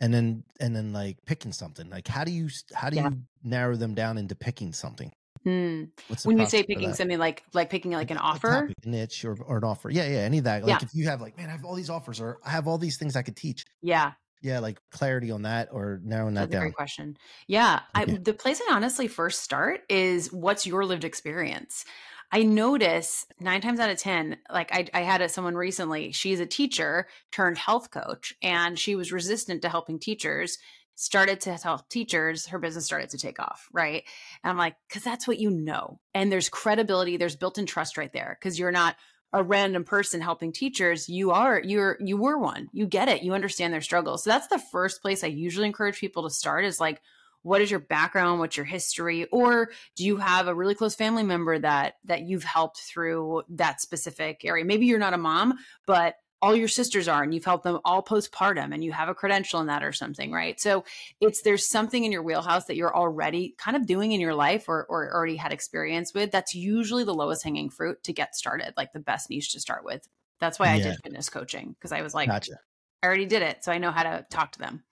and 0.00 0.14
then 0.14 0.44
and 0.60 0.74
then 0.74 0.92
like 0.92 1.18
picking 1.26 1.52
something. 1.52 1.90
Like 1.90 2.08
how 2.08 2.24
do 2.24 2.32
you 2.32 2.48
how 2.74 2.88
do 2.88 2.96
Yeah. 2.96 3.10
you 3.10 3.22
narrow 3.42 3.76
them 3.76 3.94
down 3.94 4.16
into 4.16 4.34
picking 4.34 4.72
something? 4.72 5.12
Hmm. 5.44 5.84
What's 6.08 6.26
When 6.26 6.38
you 6.38 6.46
say 6.46 6.62
picking 6.62 6.92
something 6.92 7.18
like 7.18 7.42
like 7.54 7.70
picking 7.70 7.92
like 7.92 8.10
an 8.10 8.18
A 8.18 8.20
offer, 8.20 8.70
a 8.84 8.88
niche, 8.88 9.24
or 9.24 9.38
or 9.42 9.56
an 9.58 9.64
offer. 9.64 9.88
Yeah, 9.90 10.04
yeah, 10.06 10.18
any 10.18 10.38
of 10.38 10.44
that. 10.44 10.62
Like 10.64 10.82
Yeah. 10.82 10.86
if 10.86 10.94
you 10.94 11.06
have 11.08 11.20
like, 11.20 11.36
man, 11.38 11.48
I 11.48 11.52
have 11.52 11.64
all 11.64 11.74
these 11.74 11.88
offers, 11.90 12.20
or 12.20 12.38
I 12.44 12.50
have 12.50 12.68
all 12.68 12.76
these 12.78 12.98
things 12.98 13.16
I 13.16 13.22
could 13.22 13.36
teach. 13.36 13.64
yeah, 13.80 14.12
Yeah, 14.42 14.58
like 14.60 14.78
clarity 14.90 15.30
on 15.30 15.42
that, 15.42 15.68
or 15.72 16.00
narrowing 16.04 16.34
that 16.34 16.42
That's 16.42 16.52
down. 16.52 16.62
great 16.62 16.74
question. 16.74 17.16
Yeah, 17.46 17.80
I, 17.94 18.04
the 18.04 18.34
place 18.34 18.60
I 18.68 18.74
honestly 18.74 19.08
first 19.08 19.42
start 19.42 19.80
is 19.88 20.30
what's 20.32 20.66
your 20.66 20.84
lived 20.84 21.04
experience. 21.04 21.84
I 22.32 22.42
notice 22.44 23.26
nine 23.40 23.60
times 23.60 23.80
out 23.80 23.90
of 23.90 23.98
ten, 23.98 24.36
like 24.52 24.72
I, 24.72 24.86
I 24.94 25.00
had 25.00 25.20
a, 25.20 25.28
someone 25.28 25.56
recently. 25.56 26.12
She's 26.12 26.38
a 26.38 26.46
teacher 26.46 27.08
turned 27.32 27.58
health 27.58 27.90
coach, 27.90 28.34
and 28.42 28.78
she 28.78 28.94
was 28.94 29.10
resistant 29.10 29.62
to 29.62 29.68
helping 29.68 29.98
teachers. 29.98 30.58
Started 31.00 31.40
to 31.40 31.56
help 31.56 31.88
teachers, 31.88 32.46
her 32.46 32.58
business 32.58 32.84
started 32.84 33.08
to 33.08 33.16
take 33.16 33.40
off, 33.40 33.68
right? 33.72 34.04
And 34.44 34.50
I'm 34.50 34.58
like, 34.58 34.76
because 34.86 35.02
that's 35.02 35.26
what 35.26 35.38
you 35.38 35.48
know. 35.48 35.98
And 36.12 36.30
there's 36.30 36.50
credibility, 36.50 37.16
there's 37.16 37.36
built 37.36 37.56
in 37.56 37.64
trust 37.64 37.96
right 37.96 38.12
there 38.12 38.36
because 38.38 38.58
you're 38.58 38.70
not 38.70 38.96
a 39.32 39.42
random 39.42 39.84
person 39.84 40.20
helping 40.20 40.52
teachers. 40.52 41.08
You 41.08 41.30
are 41.30 41.62
you're 41.64 41.96
you 42.00 42.18
were 42.18 42.36
one. 42.36 42.68
You 42.72 42.86
get 42.86 43.08
it. 43.08 43.22
You 43.22 43.32
understand 43.32 43.72
their 43.72 43.80
struggles. 43.80 44.24
So 44.24 44.30
that's 44.30 44.48
the 44.48 44.58
first 44.58 45.00
place 45.00 45.24
i 45.24 45.28
usually 45.28 45.66
encourage 45.66 46.00
people 46.00 46.24
to 46.24 46.30
start 46.30 46.66
is 46.66 46.80
like 46.80 47.00
what 47.42 47.62
is 47.62 47.70
your 47.70 47.80
background? 47.80 48.38
What's 48.38 48.58
your 48.58 48.66
history? 48.66 49.24
Or 49.32 49.70
do 49.96 50.04
you 50.04 50.18
have 50.18 50.46
a 50.46 50.54
really 50.54 50.74
close 50.74 50.94
family 50.94 51.22
member 51.22 51.58
that 51.58 51.94
that 52.04 52.22
you've 52.22 52.44
helped 52.44 52.78
through 52.80 53.44
that 53.48 53.80
specific 53.80 54.44
area? 54.44 54.66
Maybe 54.66 54.84
you're 54.84 54.98
not 54.98 55.14
a 55.14 55.18
mom 55.18 55.54
but 55.86 56.16
all 56.42 56.56
your 56.56 56.68
sisters 56.68 57.06
are 57.08 57.22
and 57.22 57.34
you've 57.34 57.44
helped 57.44 57.64
them 57.64 57.78
all 57.84 58.02
postpartum 58.02 58.72
and 58.72 58.82
you 58.82 58.92
have 58.92 59.08
a 59.08 59.14
credential 59.14 59.60
in 59.60 59.66
that 59.66 59.82
or 59.82 59.92
something 59.92 60.32
right 60.32 60.58
so 60.60 60.84
it's 61.20 61.42
there's 61.42 61.68
something 61.68 62.04
in 62.04 62.10
your 62.12 62.22
wheelhouse 62.22 62.64
that 62.64 62.76
you're 62.76 62.94
already 62.96 63.54
kind 63.58 63.76
of 63.76 63.86
doing 63.86 64.12
in 64.12 64.20
your 64.20 64.34
life 64.34 64.68
or, 64.68 64.86
or 64.88 65.12
already 65.14 65.36
had 65.36 65.52
experience 65.52 66.14
with 66.14 66.30
that's 66.30 66.54
usually 66.54 67.04
the 67.04 67.14
lowest 67.14 67.44
hanging 67.44 67.68
fruit 67.68 68.02
to 68.02 68.12
get 68.12 68.34
started 68.34 68.72
like 68.76 68.92
the 68.92 69.00
best 69.00 69.28
niche 69.30 69.52
to 69.52 69.60
start 69.60 69.84
with 69.84 70.08
that's 70.40 70.58
why 70.58 70.70
i 70.70 70.76
Yeah. 70.76 70.84
did 70.92 70.96
fitness 71.02 71.28
coaching 71.28 71.74
because 71.78 71.92
i 71.92 72.00
was 72.02 72.14
like 72.14 72.28
Gotcha. 72.28 72.58
i 73.02 73.06
already 73.06 73.26
did 73.26 73.42
it 73.42 73.62
so 73.62 73.70
i 73.72 73.78
know 73.78 73.90
how 73.90 74.02
to 74.04 74.24
talk 74.30 74.52
to 74.52 74.58
them 74.58 74.82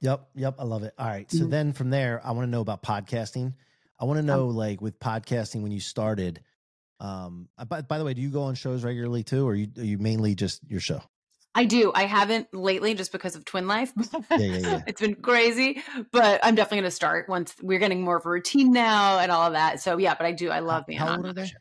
Yep, 0.00 0.30
yep, 0.34 0.56
I 0.58 0.64
love 0.64 0.82
it. 0.82 0.94
All 0.98 1.06
right, 1.06 1.30
so 1.30 1.44
Mhm. 1.44 1.50
then 1.50 1.72
from 1.72 1.90
there, 1.90 2.20
I 2.24 2.32
want 2.32 2.44
to 2.44 2.50
know 2.50 2.60
about 2.60 2.82
podcasting. 2.82 3.54
I 4.00 4.04
want 4.04 4.18
to 4.18 4.22
know, 4.24 4.48
like, 4.48 4.80
with 4.80 4.98
podcasting 4.98 5.62
when 5.62 5.70
you 5.70 5.78
started. 5.78 6.40
Um, 7.02 7.48
uh, 7.58 7.64
by, 7.64 7.82
by 7.82 7.98
the 7.98 8.04
way, 8.04 8.14
do 8.14 8.22
you 8.22 8.30
go 8.30 8.42
on 8.42 8.54
shows 8.54 8.84
regularly 8.84 9.24
too, 9.24 9.46
or 9.46 9.56
you 9.56 9.68
are 9.76 9.84
you 9.84 9.98
mainly 9.98 10.36
just 10.36 10.60
your 10.68 10.80
show? 10.80 11.02
I 11.54 11.64
do. 11.64 11.92
I 11.94 12.04
haven't 12.04 12.54
lately 12.54 12.94
just 12.94 13.12
because 13.12 13.36
of 13.36 13.44
twin 13.44 13.66
life. 13.66 13.92
Yeah, 14.30 14.38
yeah, 14.38 14.56
yeah. 14.58 14.80
it's 14.86 15.00
been 15.00 15.16
crazy, 15.16 15.82
but 16.12 16.40
I'm 16.42 16.54
definitely 16.54 16.78
going 16.78 16.90
to 16.90 16.92
start 16.92 17.28
once 17.28 17.54
we're 17.60 17.80
getting 17.80 18.02
more 18.02 18.16
of 18.16 18.24
a 18.24 18.30
routine 18.30 18.72
now 18.72 19.18
and 19.18 19.30
all 19.30 19.48
of 19.48 19.52
that. 19.52 19.80
So 19.80 19.98
yeah, 19.98 20.14
but 20.14 20.26
I 20.26 20.32
do. 20.32 20.48
I 20.50 20.60
love 20.60 20.86
being 20.86 21.00
how 21.00 21.08
on 21.08 21.18
old 21.18 21.26
are 21.26 21.32
the 21.32 21.42
they? 21.42 21.52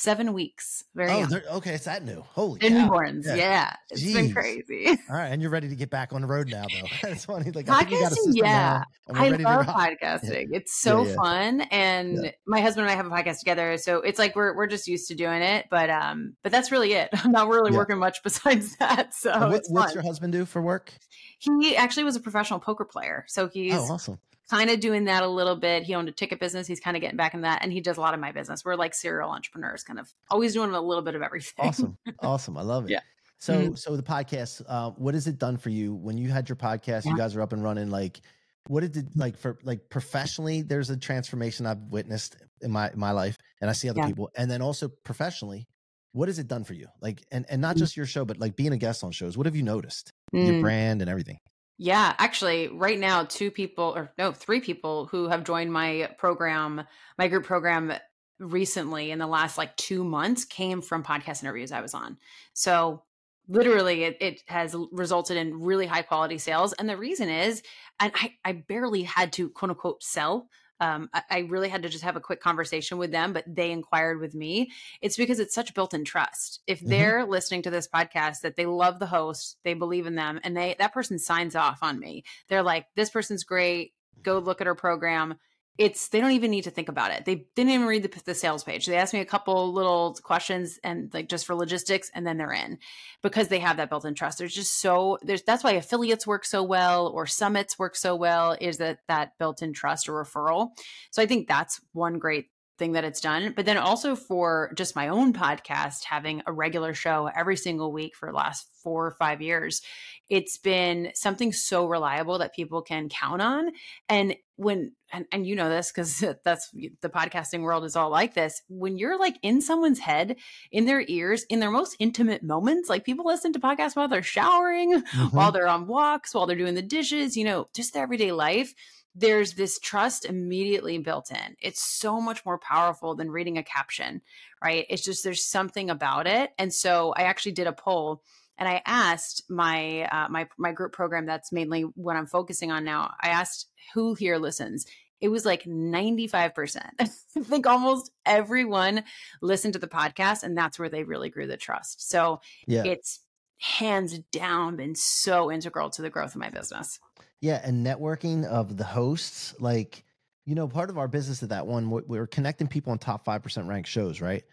Seven 0.00 0.32
weeks. 0.32 0.84
Very 0.94 1.10
Oh, 1.10 1.18
young. 1.18 1.34
okay, 1.54 1.74
it's 1.74 1.86
that 1.86 2.04
new. 2.04 2.20
Holy 2.20 2.60
They're 2.60 2.70
cow. 2.70 2.88
newborns. 2.88 3.26
Yeah. 3.26 3.34
Yeah. 3.34 3.74
It's 3.90 4.04
been 4.12 4.32
crazy. 4.32 4.86
All 5.10 5.16
right, 5.16 5.26
and 5.26 5.42
you're 5.42 5.50
ready 5.50 5.68
to 5.68 5.74
get 5.74 5.90
back 5.90 6.12
on 6.12 6.20
the 6.20 6.28
road 6.28 6.48
now, 6.48 6.66
though. 6.70 6.86
That's 7.08 7.24
funny. 7.24 7.50
Like, 7.50 7.68
I 7.68 7.80
think 7.80 7.90
we 7.90 8.00
got 8.00 8.12
a 8.12 8.14
Podcasting, 8.14 8.32
yeah. 8.36 8.82
now, 9.08 9.20
I 9.20 9.28
love 9.30 9.66
podcasting. 9.66 10.50
It's 10.52 10.80
so 10.80 11.04
yeah. 11.04 11.14
fun. 11.16 11.60
And 11.72 12.32
my 12.46 12.60
husband 12.60 12.86
and 12.86 12.92
I 12.92 12.94
have 12.94 13.06
a 13.06 13.10
podcast 13.10 13.40
together. 13.40 13.76
So 13.78 13.96
it's 13.96 14.20
like 14.20 14.36
we're 14.36 14.54
we're 14.56 14.68
just 14.68 14.86
used 14.86 15.08
to 15.08 15.16
doing 15.16 15.42
it. 15.42 15.66
But 15.68 15.90
um, 15.90 16.36
but 16.44 16.52
that's 16.52 16.70
really 16.70 16.92
it. 16.92 17.08
I'm 17.24 17.32
not 17.32 17.48
really 17.48 17.72
Yeah. 17.72 17.78
working 17.78 17.98
much 17.98 18.18
besides 18.22 18.76
that. 18.76 19.14
So 19.14 19.30
what- 19.50 19.64
what's 19.68 19.94
your 19.94 20.04
husband 20.04 20.32
do 20.32 20.44
for 20.44 20.62
work? 20.62 20.92
he 21.40 21.76
actually 21.76 22.04
was 22.04 22.14
a 22.16 22.20
professional 22.20 22.60
poker 22.60 22.84
player. 22.84 23.24
So 23.28 23.48
he's 23.48 23.74
Oh, 23.74 23.92
awesome. 23.92 24.18
Kind 24.50 24.70
of 24.70 24.80
doing 24.80 25.04
that 25.04 25.22
a 25.22 25.28
little 25.28 25.56
bit. 25.56 25.82
He 25.84 25.94
owned 25.94 26.08
a 26.08 26.12
ticket 26.12 26.40
business. 26.40 26.66
He's 26.66 26.80
kind 26.80 26.96
of 26.96 27.00
getting 27.00 27.16
back 27.16 27.34
in 27.34 27.42
that, 27.42 27.62
and 27.62 27.72
he 27.72 27.80
does 27.80 27.96
a 27.96 28.00
lot 28.00 28.14
of 28.14 28.20
my 28.20 28.32
business. 28.32 28.64
We're 28.64 28.74
like 28.76 28.94
serial 28.94 29.30
entrepreneurs, 29.30 29.82
kind 29.84 29.98
of 29.98 30.12
always 30.30 30.52
doing 30.54 30.70
a 30.72 30.80
little 30.80 31.02
bit 31.02 31.14
of 31.14 31.22
everything. 31.22 31.66
Awesome. 31.66 31.98
awesome. 32.20 32.56
I 32.56 32.62
love 32.62 32.84
it. 32.86 32.90
Yeah. 32.90 33.00
So, 33.40 33.54
Mhm. 33.70 33.78
so 33.78 33.96
the 33.96 34.02
podcast, 34.02 34.62
uh, 34.68 34.90
what 34.92 35.14
has 35.14 35.26
it 35.28 35.38
done 35.38 35.56
for 35.58 35.70
you 35.70 35.94
when 35.94 36.18
you 36.18 36.28
had 36.30 36.48
your 36.48 36.56
podcast? 36.56 37.04
You 37.04 37.16
guys 37.16 37.36
are 37.36 37.40
up 37.42 37.52
and 37.52 37.62
running. 37.62 37.88
Like, 37.90 38.20
what 38.66 38.80
did 38.80 38.96
it 38.96 39.06
like 39.16 39.36
for 39.36 39.58
like 39.62 39.88
professionally? 39.90 40.62
There's 40.62 40.90
a 40.90 40.96
transformation 40.96 41.64
I've 41.64 41.78
witnessed 41.90 42.36
in 42.60 42.70
my 42.72 42.90
in 42.90 42.98
my 42.98 43.12
life, 43.12 43.36
and 43.60 43.70
I 43.70 43.74
see 43.74 43.88
other 43.88 44.00
Yeah. 44.00 44.06
people. 44.08 44.30
And 44.36 44.50
then 44.50 44.60
also 44.60 44.88
professionally, 45.04 45.68
what 46.12 46.28
has 46.28 46.38
it 46.40 46.48
done 46.48 46.64
for 46.64 46.74
you? 46.74 46.88
Like, 47.00 47.22
and 47.30 47.46
and 47.48 47.62
not 47.62 47.76
Mm. 47.76 47.78
just 47.78 47.96
your 47.96 48.06
show, 48.06 48.24
but 48.24 48.38
like 48.38 48.56
being 48.56 48.72
a 48.72 48.76
guest 48.76 49.04
on 49.04 49.12
shows. 49.12 49.36
What 49.36 49.46
have 49.46 49.54
you 49.54 49.62
noticed? 49.62 50.10
Your 50.32 50.54
Mm. 50.54 50.60
brand 50.60 51.00
and 51.00 51.08
everything. 51.08 51.38
Yeah, 51.78 52.12
actually, 52.18 52.68
right 52.68 52.98
now, 52.98 53.24
two 53.24 53.52
people 53.52 53.92
or 53.96 54.12
no, 54.18 54.32
three 54.32 54.60
people 54.60 55.06
who 55.06 55.28
have 55.28 55.44
joined 55.44 55.72
my 55.72 56.10
program, 56.18 56.82
my 57.16 57.28
group 57.28 57.44
program 57.44 57.92
recently 58.40 59.10
in 59.10 59.18
the 59.18 59.26
last 59.26 59.58
like 59.58 59.76
two 59.76 60.04
months 60.04 60.44
came 60.44 60.80
from 60.82 61.04
podcast 61.04 61.42
interviews 61.42 61.72
I 61.72 61.80
was 61.80 61.94
on. 61.94 62.18
So 62.52 63.04
literally 63.48 64.04
it, 64.04 64.16
it 64.20 64.42
has 64.46 64.76
resulted 64.92 65.36
in 65.36 65.60
really 65.60 65.86
high 65.86 66.02
quality 66.02 66.38
sales. 66.38 66.72
And 66.74 66.88
the 66.88 66.96
reason 66.96 67.28
is, 67.28 67.62
and 67.98 68.12
I, 68.14 68.34
I 68.44 68.52
barely 68.52 69.02
had 69.02 69.32
to 69.34 69.48
quote 69.50 69.70
unquote 69.70 70.02
sell. 70.02 70.48
Um, 70.80 71.08
I, 71.12 71.22
I 71.30 71.38
really 71.40 71.68
had 71.68 71.82
to 71.82 71.88
just 71.88 72.04
have 72.04 72.16
a 72.16 72.20
quick 72.20 72.40
conversation 72.40 72.98
with 72.98 73.10
them, 73.10 73.32
but 73.32 73.44
they 73.46 73.70
inquired 73.72 74.20
with 74.20 74.34
me. 74.34 74.70
It's 75.00 75.16
because 75.16 75.40
it's 75.40 75.54
such 75.54 75.74
built 75.74 75.94
in 75.94 76.04
trust. 76.04 76.60
If 76.66 76.80
Mhm. 76.80 76.88
they're 76.88 77.24
listening 77.26 77.62
to 77.62 77.70
this 77.70 77.88
podcast 77.88 78.40
that 78.42 78.56
they 78.56 78.66
love 78.66 78.98
the 78.98 79.06
host, 79.06 79.58
they 79.64 79.74
believe 79.74 80.06
in 80.06 80.14
them, 80.14 80.40
and 80.44 80.56
they 80.56 80.76
that 80.78 80.92
person 80.94 81.18
signs 81.18 81.56
off 81.56 81.82
on 81.82 81.98
me. 81.98 82.24
They're 82.48 82.62
like, 82.62 82.86
this 82.94 83.10
person's 83.10 83.44
great. 83.44 83.94
Go 84.22 84.38
look 84.38 84.60
at 84.60 84.66
her 84.66 84.74
program 84.74 85.38
it's 85.78 86.08
they 86.08 86.20
don't 86.20 86.32
even 86.32 86.50
need 86.50 86.64
to 86.64 86.70
think 86.70 86.88
about 86.88 87.12
it. 87.12 87.24
They 87.24 87.46
didn't 87.54 87.70
even 87.70 87.86
read 87.86 88.02
the, 88.02 88.22
the 88.24 88.34
sales 88.34 88.64
page. 88.64 88.84
They 88.84 88.96
asked 88.96 89.14
me 89.14 89.20
a 89.20 89.24
couple 89.24 89.72
little 89.72 90.18
questions 90.22 90.80
and 90.82 91.12
like 91.14 91.28
just 91.28 91.46
for 91.46 91.54
logistics, 91.54 92.10
and 92.14 92.26
then 92.26 92.36
they're 92.36 92.52
in 92.52 92.78
because 93.22 93.48
they 93.48 93.60
have 93.60 93.76
that 93.76 93.88
built-in 93.88 94.14
trust. 94.14 94.38
There's 94.38 94.54
just 94.54 94.80
so 94.80 95.18
there's 95.22 95.42
that's 95.42 95.62
why 95.62 95.72
affiliates 95.72 96.26
work 96.26 96.44
so 96.44 96.62
well 96.64 97.06
or 97.06 97.26
summits 97.26 97.78
work 97.78 97.94
so 97.94 98.16
well 98.16 98.56
is 98.60 98.78
that 98.78 98.98
that 99.06 99.38
built-in 99.38 99.72
trust 99.72 100.08
or 100.08 100.24
referral. 100.24 100.70
So 101.12 101.22
I 101.22 101.26
think 101.26 101.46
that's 101.46 101.80
one 101.92 102.18
great 102.18 102.46
thing 102.78 102.92
that 102.92 103.04
it's 103.04 103.20
done. 103.20 103.52
But 103.56 103.66
then 103.66 103.76
also 103.76 104.14
for 104.16 104.72
just 104.76 104.96
my 104.96 105.08
own 105.08 105.32
podcast, 105.32 106.04
having 106.04 106.42
a 106.46 106.52
regular 106.52 106.94
show 106.94 107.28
every 107.34 107.56
single 107.56 107.92
week 107.92 108.14
for 108.16 108.30
the 108.30 108.36
last 108.36 108.68
four 108.82 109.06
or 109.06 109.10
five 109.10 109.42
years, 109.42 109.82
it's 110.30 110.56
been 110.58 111.10
something 111.14 111.52
so 111.52 111.86
reliable 111.86 112.38
that 112.38 112.54
people 112.54 112.82
can 112.82 113.08
count 113.08 113.42
on. 113.42 113.70
And 114.08 114.36
when, 114.56 114.92
and, 115.12 115.24
and 115.32 115.46
you 115.46 115.56
know 115.56 115.68
this 115.68 115.90
because 115.90 116.18
that's 116.44 116.70
the 117.00 117.08
podcasting 117.08 117.62
world 117.62 117.84
is 117.84 117.96
all 117.96 118.10
like 118.10 118.34
this. 118.34 118.62
When 118.68 118.96
you're 118.98 119.18
like 119.18 119.36
in 119.42 119.60
someone's 119.60 119.98
head, 120.00 120.36
in 120.70 120.84
their 120.84 121.04
ears, 121.08 121.44
in 121.48 121.60
their 121.60 121.70
most 121.70 121.96
intimate 121.98 122.42
moments, 122.42 122.88
like 122.88 123.04
people 123.04 123.26
listen 123.26 123.52
to 123.54 123.60
podcasts 123.60 123.96
while 123.96 124.08
they're 124.08 124.22
showering, 124.22 125.02
Mhm. 125.02 125.32
while 125.32 125.50
they're 125.52 125.68
on 125.68 125.86
walks, 125.86 126.34
while 126.34 126.46
they're 126.46 126.56
doing 126.56 126.74
the 126.74 126.82
dishes, 126.82 127.36
you 127.36 127.44
know, 127.44 127.68
just 127.74 127.94
their 127.94 128.02
everyday 128.02 128.32
life 128.32 128.74
there's 129.18 129.54
this 129.54 129.78
trust 129.80 130.24
immediately 130.24 130.98
built 130.98 131.30
in. 131.30 131.56
It's 131.60 131.82
so 131.82 132.20
much 132.20 132.44
more 132.46 132.58
powerful 132.58 133.16
than 133.16 133.30
reading 133.30 133.58
a 133.58 133.64
caption, 133.64 134.22
right? 134.62 134.86
It's 134.88 135.04
just 135.04 135.24
there's 135.24 135.44
something 135.44 135.90
about 135.90 136.26
it. 136.26 136.50
And 136.56 136.72
so 136.72 137.12
I 137.16 137.22
actually 137.22 137.52
did 137.52 137.66
a 137.66 137.72
poll 137.72 138.22
and 138.58 138.68
I 138.68 138.82
asked 138.86 139.42
my 139.48 140.02
uh, 140.02 140.28
my 140.28 140.48
my 140.56 140.72
group 140.72 140.92
program 140.92 141.26
that's 141.26 141.52
mainly 141.52 141.82
what 141.82 142.16
I'm 142.16 142.26
focusing 142.26 142.70
on 142.70 142.84
now. 142.84 143.12
I 143.20 143.30
asked 143.30 143.66
who 143.94 144.14
here 144.14 144.38
listens. 144.38 144.86
It 145.20 145.28
was 145.28 145.44
like 145.44 145.64
95%. 145.64 146.78
I 147.00 147.06
think 147.42 147.66
almost 147.66 148.12
everyone 148.24 149.02
listened 149.42 149.72
to 149.72 149.80
the 149.80 149.88
podcast 149.88 150.44
and 150.44 150.56
that's 150.56 150.78
where 150.78 150.88
they 150.88 151.02
really 151.02 151.28
grew 151.28 151.48
the 151.48 151.56
trust. 151.56 152.08
So 152.08 152.40
yeah. 152.68 152.84
it's 152.84 153.20
hands 153.58 154.16
down 154.30 154.76
been 154.76 154.94
so 154.94 155.50
integral 155.50 155.90
to 155.90 156.02
the 156.02 156.10
growth 156.10 156.36
of 156.36 156.40
my 156.40 156.50
business. 156.50 157.00
Yeah, 157.40 157.60
and 157.62 157.86
networking 157.86 158.44
of 158.44 158.76
the 158.76 158.84
hosts, 158.84 159.54
like 159.60 160.04
you 160.44 160.54
know, 160.54 160.66
part 160.66 160.88
of 160.88 160.96
our 160.96 161.08
business 161.08 161.42
at 161.42 161.50
that 161.50 161.66
one, 161.66 161.90
we- 161.90 162.00
we're 162.06 162.26
connecting 162.26 162.68
people 162.68 162.90
on 162.90 162.98
top 162.98 163.24
five 163.24 163.42
percent 163.42 163.68
ranked 163.68 163.88
shows, 163.88 164.20
right? 164.20 164.44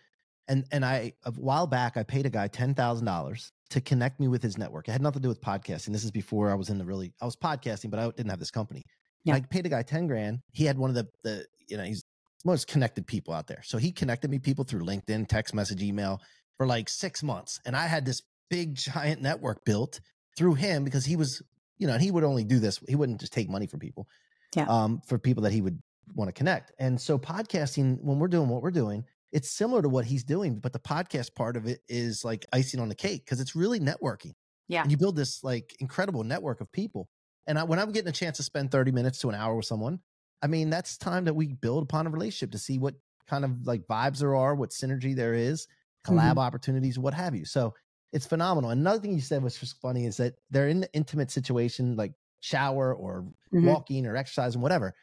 And 0.48 0.66
and 0.72 0.84
I 0.86 1.14
a 1.24 1.32
while 1.32 1.68
back, 1.68 1.98
I 1.98 2.04
paid 2.04 2.26
a 2.26 2.30
guy 2.30 2.48
ten 2.48 2.76
thousand 2.76 3.06
dollars 3.06 3.52
to 3.72 3.82
connect 3.82 4.20
me 4.20 4.28
with 4.28 4.44
his 4.44 4.58
network. 4.58 4.88
It 4.88 4.92
had 4.92 5.02
nothing 5.02 5.22
to 5.22 5.24
do 5.24 5.30
with 5.30 5.42
podcasting. 5.42 5.92
This 5.94 6.04
is 6.04 6.12
before 6.12 6.52
I 6.52 6.56
was 6.56 6.70
in 6.70 6.78
the 6.78 6.86
really, 6.86 7.14
I 7.22 7.26
was 7.26 7.36
podcasting, 7.36 7.90
but 7.90 8.00
I 8.00 8.06
didn't 8.12 8.30
have 8.30 8.40
this 8.40 8.52
company. 8.52 8.84
Yeah. 9.24 9.36
I 9.36 9.42
paid 9.42 9.66
a 9.66 9.70
guy 9.70 9.82
ten 9.82 10.06
grand. 10.06 10.40
He 10.52 10.66
had 10.66 10.78
one 10.78 10.90
of 10.90 10.96
the 10.96 11.08
the 11.24 11.46
you 11.68 11.78
know 11.78 11.84
he's 11.84 12.04
most 12.44 12.68
connected 12.68 13.08
people 13.08 13.34
out 13.34 13.48
there, 13.48 13.62
so 13.64 13.78
he 13.80 13.92
connected 13.92 14.30
me 14.30 14.38
people 14.38 14.66
through 14.66 14.82
LinkedIn, 14.86 15.28
text 15.28 15.56
message, 15.56 15.82
email 15.82 16.22
for 16.58 16.68
like 16.68 16.90
six 16.90 17.24
months, 17.24 17.60
and 17.66 17.76
I 17.76 17.88
had 17.88 18.06
this 18.06 18.22
big 18.50 18.76
giant 18.76 19.22
network 19.22 19.66
built 19.66 20.00
through 20.38 20.56
him 20.56 20.84
because 20.84 21.06
he 21.06 21.16
was 21.16 21.42
you 21.78 21.88
know, 21.88 21.94
and 21.94 22.02
he 22.02 22.12
would 22.12 22.24
only 22.24 22.44
do 22.44 22.60
this. 22.60 22.80
He 22.88 22.96
wouldn't 22.96 23.20
just 23.20 23.34
take 23.34 23.50
money 23.50 23.68
from 23.68 23.80
people. 23.80 24.08
Yeah. 24.56 24.66
Um, 24.68 25.02
for 25.06 25.20
people 25.20 25.44
that 25.44 25.52
he 25.52 25.62
would 25.62 25.82
want 26.14 26.30
to 26.30 26.34
connect. 26.34 26.72
And 26.80 27.00
so 27.00 27.18
podcasting, 27.18 27.98
when 28.02 28.20
we're 28.20 28.28
doing 28.28 28.48
what 28.48 28.62
we're 28.62 28.72
doing, 28.72 29.04
it's 29.32 29.50
similar 29.50 29.82
to 29.82 29.90
what 29.90 30.06
he's 30.06 30.24
doing, 30.24 30.60
but 30.60 30.72
the 30.72 30.80
podcast 30.80 31.36
part 31.36 31.58
of 31.58 31.68
it 31.68 31.82
is 31.90 32.24
like 32.24 32.46
icing 32.54 32.80
on 32.80 32.88
the 32.88 32.96
cake 32.96 33.26
because 33.26 33.42
it's 33.42 33.56
really 33.56 33.80
networking. 33.80 34.34
Yeah. 34.68 34.84
And 34.84 34.92
you 34.92 34.98
build 34.98 35.16
this 35.16 35.44
like 35.44 35.76
incredible 35.80 36.24
network 36.24 36.62
of 36.62 36.72
people. 36.72 37.10
And 37.48 37.60
I, 37.60 37.64
when 37.64 37.80
I'm 37.80 37.92
getting 37.92 38.10
a 38.10 38.14
chance 38.14 38.38
to 38.38 38.44
spend 38.44 38.72
30 38.72 38.92
minutes 38.92 39.20
to 39.20 39.30
an 39.30 39.36
hour 39.36 39.56
with 39.56 39.66
someone, 39.66 40.00
I 40.42 40.48
mean, 40.48 40.70
that's 40.70 40.98
time 40.98 41.26
that 41.26 41.36
we 41.36 41.48
build 41.48 41.84
upon 41.84 42.08
a 42.08 42.10
relationship 42.10 42.52
to 42.52 42.58
see 42.58 42.78
what 42.78 42.96
kind 43.28 43.44
of 43.44 43.66
like 43.66 43.82
vibes 43.88 44.20
there 44.20 44.36
are, 44.36 44.56
what 44.56 44.70
synergy 44.70 45.16
there 45.16 45.34
is, 45.34 45.68
collab 46.06 46.38
opportunities, 46.38 47.00
what 47.00 47.14
have 47.14 47.36
you. 47.36 47.46
So 47.46 47.74
it's 48.14 48.26
phenomenal. 48.26 48.70
Another 48.70 49.00
thing 49.00 49.14
you 49.14 49.22
said 49.22 49.44
was 49.44 49.58
just 49.58 49.80
funny 49.82 50.06
is 50.06 50.18
that 50.18 50.36
they're 50.50 50.70
in 50.70 50.82
the 50.82 50.94
intimate 50.94 51.32
situation, 51.32 51.96
like 51.96 52.14
shower 52.40 52.94
or 52.94 53.26
Mhm. 53.54 53.66
walking 53.66 54.06
or 54.06 54.16
exercising, 54.16 54.62
whatever, 54.62 54.94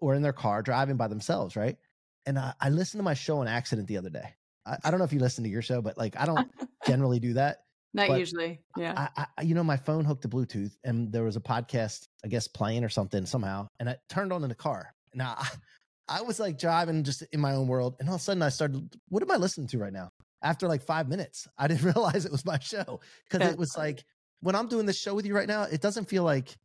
or 0.00 0.14
in 0.14 0.22
their 0.22 0.32
car 0.32 0.62
driving 0.62 0.96
by 0.96 1.08
themselves, 1.08 1.56
right? 1.56 1.76
And 2.26 2.38
I, 2.38 2.52
I 2.60 2.68
listened 2.70 2.98
to 2.98 3.04
my 3.04 3.14
show 3.14 3.38
on 3.38 3.48
accident 3.48 3.88
the 3.88 3.96
other 3.98 4.10
day. 4.10 4.34
I, 4.66 4.76
I 4.84 4.90
don't 4.90 4.98
know 4.98 5.04
if 5.04 5.12
you 5.12 5.20
listen 5.20 5.44
to 5.44 5.50
your 5.50 5.62
show, 5.62 5.80
but 5.82 5.96
like 5.96 6.16
I 6.16 6.26
don't 6.26 6.50
generally 6.86 7.20
do 7.20 7.34
that. 7.34 7.58
Not 7.94 8.18
usually. 8.18 8.60
Yeah. 8.76 9.08
I, 9.16 9.26
I, 9.36 9.42
you 9.42 9.54
know, 9.54 9.62
my 9.64 9.76
phone 9.76 10.04
hooked 10.04 10.22
to 10.22 10.28
Bluetooth, 10.28 10.76
and 10.82 11.12
there 11.12 11.24
was 11.24 11.36
a 11.36 11.40
podcast, 11.40 12.08
I 12.24 12.28
guess, 12.28 12.48
playing 12.48 12.84
or 12.84 12.88
something 12.88 13.26
somehow, 13.26 13.68
and 13.80 13.88
I 13.88 13.96
turned 14.08 14.32
on 14.32 14.42
in 14.42 14.48
the 14.48 14.54
car. 14.54 14.94
Now, 15.14 15.34
I, 15.38 15.48
I 16.08 16.22
was 16.22 16.40
like 16.40 16.58
driving 16.58 17.04
just 17.04 17.22
in 17.32 17.40
my 17.40 17.52
own 17.54 17.68
world, 17.68 17.96
and 18.00 18.08
all 18.08 18.14
of 18.16 18.20
a 18.20 18.24
sudden, 18.24 18.42
I 18.42 18.48
started. 18.48 18.88
What 19.08 19.22
am 19.22 19.30
I 19.30 19.36
listening 19.36 19.66
to 19.68 19.78
right 19.78 19.92
now? 19.92 20.10
After 20.42 20.66
like 20.68 20.82
five 20.82 21.08
minutes, 21.08 21.48
I 21.56 21.68
didn't 21.68 21.84
realize 21.94 22.24
it 22.24 22.32
was 22.32 22.44
my 22.44 22.58
show 22.58 23.00
because 23.30 23.48
it 23.48 23.58
was 23.58 23.76
like 23.76 24.04
when 24.40 24.54
I'm 24.54 24.68
doing 24.68 24.86
this 24.86 24.98
show 24.98 25.14
with 25.14 25.24
you 25.24 25.34
right 25.34 25.48
now, 25.48 25.62
it 25.62 25.80
doesn't 25.80 26.08
feel 26.08 26.24
like 26.24 26.56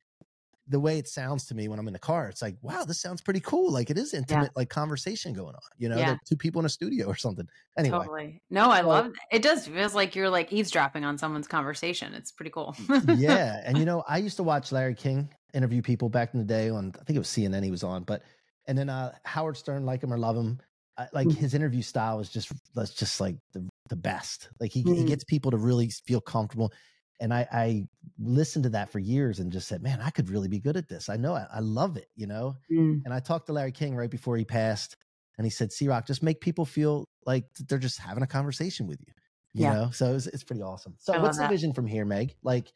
the 0.69 0.79
way 0.79 0.97
it 0.97 1.07
sounds 1.07 1.45
to 1.45 1.55
me 1.55 1.67
when 1.69 1.79
I'm 1.79 1.87
in 1.87 1.93
the 1.93 1.99
car. 1.99 2.27
It's 2.27 2.41
like, 2.41 2.57
wow, 2.61 2.83
this 2.83 2.99
sounds 2.99 3.21
pretty 3.21 3.39
cool. 3.39 3.71
Like 3.71 3.89
it 3.89 3.97
is 3.97 4.13
intimate, 4.13 4.51
like 4.55 4.69
conversation 4.69 5.31
going 5.31 5.55
on. 5.55 5.61
You 5.77 5.89
know, 5.89 5.97
Yeah. 5.97 6.17
Two 6.27 6.35
people 6.35 6.59
in 6.59 6.65
a 6.65 6.69
studio 6.69 7.07
or 7.07 7.15
something. 7.15 7.47
Anyway, 7.77 7.97
Totally. 7.97 8.41
No, 8.49 8.69
I 8.69 8.81
love 8.81 9.07
it. 9.07 9.13
It 9.31 9.41
does 9.41 9.67
feels 9.67 9.95
like 9.95 10.15
you're 10.15 10.29
like 10.29 10.51
eavesdropping 10.51 11.05
on 11.05 11.17
someone's 11.17 11.47
conversation. 11.47 12.13
It's 12.13 12.31
pretty 12.31 12.51
cool. 12.51 12.75
yeah. 13.15 13.61
And 13.63 13.77
you 13.77 13.85
know, 13.85 14.03
I 14.07 14.17
used 14.17 14.35
to 14.37 14.43
watch 14.43 14.71
Larry 14.73 14.95
King 14.95 15.29
interview 15.53 15.81
people 15.81 16.09
back 16.09 16.33
in 16.33 16.39
the 16.39 16.45
day 16.45 16.69
on 16.69 16.93
I 16.99 17.03
think 17.05 17.15
it 17.15 17.19
was 17.19 17.29
CNN 17.29 17.63
he 17.63 17.71
was 17.71 17.83
on, 17.83 18.03
but 18.03 18.23
and 18.65 18.77
then 18.77 18.89
uh 18.89 19.13
Howard 19.23 19.55
Stern, 19.55 19.85
like 19.85 20.03
him 20.03 20.11
or 20.11 20.17
love 20.17 20.35
him, 20.35 20.59
I, 20.97 21.07
like 21.13 21.31
Mhm. 21.31 21.33
his 21.33 21.53
interview 21.53 21.81
style 21.81 22.19
is 22.19 22.29
just 22.29 22.51
that's 22.73 22.93
just 22.93 23.19
like 23.21 23.37
the 23.53 23.67
the 23.89 23.95
best. 23.95 24.49
Like 24.59 24.71
he 24.71 24.83
he 24.83 25.03
Mhm. 25.03 25.05
gets 25.05 25.23
people 25.23 25.51
to 25.51 25.57
really 25.57 25.89
feel 25.89 26.21
comfortable. 26.21 26.73
And 27.19 27.33
I 27.33 27.47
I 27.51 27.87
listened 28.19 28.63
to 28.63 28.69
that 28.71 28.89
for 28.89 28.99
years 28.99 29.39
and 29.39 29.51
just 29.51 29.67
said, 29.67 29.81
man, 29.81 30.01
I 30.01 30.09
could 30.11 30.29
really 30.29 30.47
be 30.49 30.59
good 30.59 30.77
at 30.77 30.87
this. 30.89 31.09
I 31.09 31.17
know 31.17 31.35
I, 31.35 31.47
I 31.51 31.59
love 31.59 31.97
it, 31.97 32.09
you 32.15 32.27
know. 32.27 32.55
Mm. 32.69 33.05
And 33.05 33.13
I 33.13 33.19
talked 33.19 33.47
to 33.47 33.53
Larry 33.53 33.71
King 33.71 33.95
right 33.95 34.09
before 34.11 34.37
he 34.37 34.43
passed, 34.45 34.97
and 35.37 35.45
he 35.45 35.49
said, 35.51 35.71
"C-Roc, 35.71 36.05
just 36.05 36.23
make 36.23 36.41
people 36.41 36.65
feel 36.65 37.05
like 37.25 37.45
they're 37.69 37.77
just 37.79 37.99
having 37.99 38.23
a 38.23 38.27
conversation 38.27 38.87
with 38.87 38.99
you." 39.07 39.13
You 39.53 39.65
Yeah. 39.65 39.73
know, 39.73 39.89
so 39.91 40.13
it's, 40.15 40.27
it's 40.27 40.43
pretty 40.43 40.61
awesome. 40.61 40.95
So, 40.99 41.15
what's 41.17 41.39
the 41.39 41.47
vision 41.47 41.73
from 41.73 41.87
here, 41.87 42.05
Meg? 42.05 42.35
Like, 42.43 42.71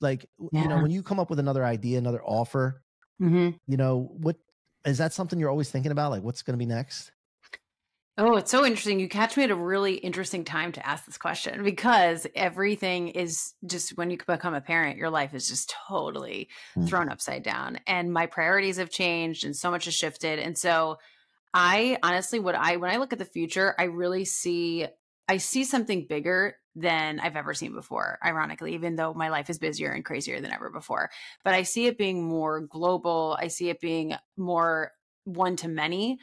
like 0.00 0.26
w- 0.38 0.52
you 0.56 0.68
know, 0.68 0.78
when 0.78 0.90
you 0.92 1.02
come 1.02 1.20
up 1.20 1.30
with 1.30 1.38
another 1.40 1.64
idea, 1.64 1.98
another 1.98 2.22
offer, 2.24 2.82
hmm 3.20 3.50
you 3.66 3.76
know, 3.76 4.08
what 4.12 4.38
is 4.86 4.98
that 4.98 5.12
something 5.12 5.38
you're 5.38 5.50
always 5.50 5.70
thinking 5.70 5.92
about? 5.92 6.10
Like, 6.12 6.22
what's 6.22 6.42
going 6.42 6.54
to 6.54 6.58
be 6.58 6.66
next? 6.66 7.12
Oh, 8.20 8.34
it's 8.36 8.50
so 8.50 8.66
interesting. 8.66 8.98
You 8.98 9.08
catch 9.08 9.36
me 9.36 9.44
at 9.44 9.50
a 9.52 9.54
really 9.54 9.94
interesting 9.94 10.44
time 10.44 10.72
to 10.72 10.84
ask 10.84 11.06
this 11.06 11.16
question 11.16 11.62
because 11.62 12.26
everything 12.34 13.08
is 13.10 13.54
just 13.64 13.96
when 13.96 14.10
you 14.10 14.18
become 14.18 14.54
a 14.54 14.60
parent, 14.60 14.96
your 14.96 15.08
life 15.08 15.34
is 15.34 15.48
just 15.48 15.72
totally 15.88 16.48
Mm. 16.76 16.88
thrown 16.88 17.08
upside 17.10 17.44
down. 17.44 17.78
And 17.86 18.12
my 18.12 18.26
priorities 18.26 18.76
have 18.78 18.90
changed 18.90 19.44
and 19.44 19.54
so 19.54 19.70
much 19.70 19.84
has 19.84 19.94
shifted. 19.94 20.40
And 20.40 20.58
so 20.58 20.98
I 21.54 21.98
honestly 22.02 22.40
what 22.40 22.56
I 22.56 22.76
when 22.76 22.90
I 22.90 22.96
look 22.98 23.12
at 23.12 23.20
the 23.20 23.24
future, 23.24 23.74
I 23.78 23.84
really 23.84 24.24
see 24.24 24.88
I 25.28 25.36
see 25.38 25.64
something 25.64 26.06
bigger 26.08 26.56
than 26.76 27.20
I've 27.20 27.36
ever 27.36 27.54
seen 27.54 27.74
before, 27.74 28.18
ironically, 28.24 28.74
even 28.74 28.96
though 28.96 29.14
my 29.14 29.28
life 29.28 29.50
is 29.50 29.58
busier 29.58 29.92
and 29.92 30.04
crazier 30.04 30.40
than 30.40 30.52
ever 30.52 30.70
before. 30.70 31.10
But 31.44 31.54
I 31.54 31.62
see 31.64 31.86
it 31.86 31.98
being 31.98 32.24
more 32.24 32.60
global. 32.62 33.36
I 33.40 33.48
see 33.48 33.68
it 33.70 33.80
being 33.80 34.14
more 34.36 34.92
one 35.24 35.56
to 35.56 35.68
many 35.68 36.18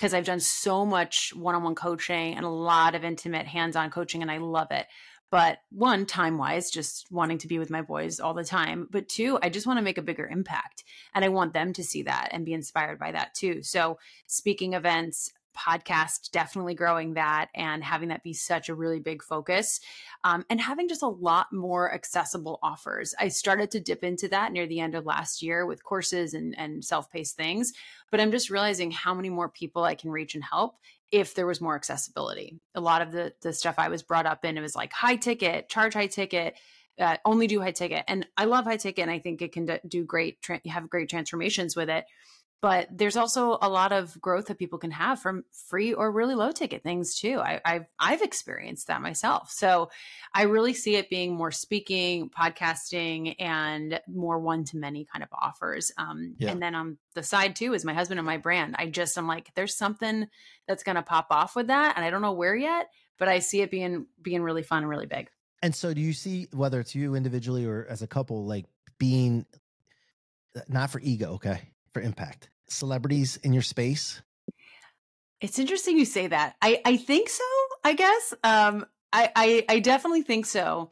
because 0.00 0.14
I've 0.14 0.24
done 0.24 0.40
so 0.40 0.86
much 0.86 1.34
one 1.36 1.54
on 1.54 1.62
one 1.62 1.74
coaching 1.74 2.34
and 2.34 2.46
a 2.46 2.48
lot 2.48 2.94
of 2.94 3.04
intimate 3.04 3.46
hands 3.46 3.76
on 3.76 3.90
coaching, 3.90 4.22
and 4.22 4.30
I 4.30 4.38
love 4.38 4.68
it. 4.70 4.86
But 5.30 5.58
one, 5.68 6.06
time 6.06 6.38
wise, 6.38 6.70
just 6.70 7.06
wanting 7.12 7.36
to 7.36 7.46
be 7.46 7.58
with 7.58 7.68
my 7.68 7.82
boys 7.82 8.18
all 8.18 8.32
the 8.32 8.42
time. 8.42 8.88
But 8.90 9.10
two, 9.10 9.38
I 9.42 9.50
just 9.50 9.66
want 9.66 9.76
to 9.76 9.82
make 9.82 9.98
a 9.98 10.02
bigger 10.02 10.26
impact. 10.26 10.84
And 11.14 11.22
I 11.22 11.28
want 11.28 11.52
them 11.52 11.74
to 11.74 11.84
see 11.84 12.02
that 12.04 12.30
and 12.32 12.46
be 12.46 12.54
inspired 12.54 12.98
by 12.98 13.12
that 13.12 13.34
too. 13.34 13.62
So, 13.62 13.98
speaking 14.26 14.72
events, 14.72 15.34
podcast, 15.56 16.30
definitely 16.30 16.74
growing 16.74 17.14
that 17.14 17.48
and 17.54 17.82
having 17.82 18.08
that 18.08 18.22
be 18.22 18.32
such 18.32 18.68
a 18.68 18.74
really 18.74 19.00
big 19.00 19.22
focus 19.22 19.80
um, 20.24 20.44
and 20.50 20.60
having 20.60 20.88
just 20.88 21.02
a 21.02 21.08
lot 21.08 21.52
more 21.52 21.92
accessible 21.92 22.58
offers. 22.62 23.14
I 23.18 23.28
started 23.28 23.70
to 23.72 23.80
dip 23.80 24.04
into 24.04 24.28
that 24.28 24.52
near 24.52 24.66
the 24.66 24.80
end 24.80 24.94
of 24.94 25.06
last 25.06 25.42
year 25.42 25.66
with 25.66 25.84
courses 25.84 26.34
and, 26.34 26.58
and 26.58 26.84
self 26.84 27.10
paced 27.10 27.36
things 27.36 27.72
but 28.10 28.20
I'm 28.20 28.30
just 28.30 28.50
realizing 28.50 28.90
how 28.90 29.14
many 29.14 29.30
more 29.30 29.48
people 29.48 29.84
I 29.84 29.94
can 29.94 30.10
reach 30.10 30.34
and 30.34 30.44
help 30.44 30.76
if 31.10 31.34
there 31.34 31.46
was 31.46 31.60
more 31.60 31.74
accessibility. 31.74 32.60
A 32.74 32.80
lot 32.80 33.02
of 33.02 33.12
the 33.12 33.32
the 33.40 33.52
stuff 33.52 33.76
I 33.78 33.88
was 33.88 34.02
brought 34.02 34.26
up 34.26 34.44
in 34.44 34.58
it 34.58 34.60
was 34.60 34.76
like 34.76 34.92
high 34.92 35.16
ticket, 35.16 35.68
charge 35.68 35.94
high 35.94 36.06
ticket, 36.06 36.54
uh, 36.98 37.16
only 37.24 37.46
do 37.46 37.60
high 37.60 37.72
ticket, 37.72 38.04
and 38.08 38.26
I 38.36 38.44
love 38.44 38.64
high 38.64 38.76
ticket, 38.76 39.02
and 39.02 39.10
I 39.10 39.18
think 39.18 39.42
it 39.42 39.52
can 39.52 39.78
do 39.86 40.04
great, 40.04 40.40
tra- 40.42 40.60
have 40.68 40.90
great 40.90 41.08
transformations 41.08 41.74
with 41.74 41.88
it. 41.88 42.04
But 42.62 42.88
there's 42.90 43.16
also 43.16 43.56
a 43.62 43.68
lot 43.70 43.92
of 43.92 44.20
growth 44.20 44.46
that 44.46 44.58
people 44.58 44.78
can 44.78 44.90
have 44.90 45.18
from 45.18 45.44
free 45.68 45.94
or 45.94 46.12
really 46.12 46.34
low 46.34 46.52
ticket 46.52 46.82
things 46.82 47.14
too. 47.14 47.40
I, 47.40 47.60
I've 47.64 47.86
I've 47.98 48.20
experienced 48.20 48.88
that 48.88 49.00
myself, 49.00 49.50
so 49.50 49.90
I 50.34 50.42
really 50.42 50.74
see 50.74 50.96
it 50.96 51.08
being 51.08 51.34
more 51.34 51.50
speaking, 51.50 52.28
podcasting, 52.28 53.34
and 53.38 54.00
more 54.06 54.38
one 54.38 54.64
to 54.64 54.76
many 54.76 55.06
kind 55.06 55.22
of 55.22 55.30
offers. 55.32 55.90
Um, 55.96 56.34
Yeah. 56.38 56.50
And 56.50 56.62
then 56.62 56.74
on 56.74 56.98
the 57.14 57.22
side 57.22 57.56
too 57.56 57.72
is 57.72 57.84
my 57.84 57.94
husband 57.94 58.20
and 58.20 58.26
my 58.26 58.36
brand. 58.36 58.76
I 58.78 58.86
just 58.86 59.16
I'm 59.16 59.26
like, 59.26 59.50
there's 59.54 59.76
something 59.76 60.28
that's 60.68 60.82
going 60.82 60.96
to 60.96 61.02
pop 61.02 61.28
off 61.30 61.56
with 61.56 61.68
that, 61.68 61.96
and 61.96 62.04
I 62.04 62.10
don't 62.10 62.22
know 62.22 62.32
where 62.32 62.54
yet, 62.54 62.90
but 63.18 63.28
I 63.28 63.38
see 63.38 63.62
it 63.62 63.70
being 63.70 64.06
being 64.20 64.42
really 64.42 64.62
fun 64.62 64.82
and 64.82 64.88
really 64.90 65.06
big. 65.06 65.30
And 65.62 65.74
so, 65.74 65.92
do 65.94 66.00
you 66.00 66.12
see 66.12 66.48
whether 66.52 66.80
it's 66.80 66.94
you 66.94 67.14
individually 67.14 67.64
or 67.66 67.86
as 67.88 68.02
a 68.02 68.06
couple, 68.06 68.44
like 68.46 68.66
being 68.98 69.46
uh, 70.56 70.60
not 70.68 70.90
for 70.90 71.00
ego, 71.00 71.32
okay, 71.34 71.60
for 71.92 72.02
impact, 72.02 72.50
celebrities 72.68 73.38
in 73.42 73.52
your 73.52 73.62
space? 73.62 74.22
It's 75.40 75.58
interesting 75.58 75.98
you 75.98 76.04
say 76.04 76.26
that. 76.26 76.56
I 76.60 76.80
I 76.84 76.96
think 76.96 77.28
so. 77.28 77.44
I 77.84 77.94
guess. 77.94 78.34
Um. 78.44 78.86
I 79.12 79.30
I, 79.34 79.64
I 79.68 79.78
definitely 79.80 80.22
think 80.22 80.46
so. 80.46 80.90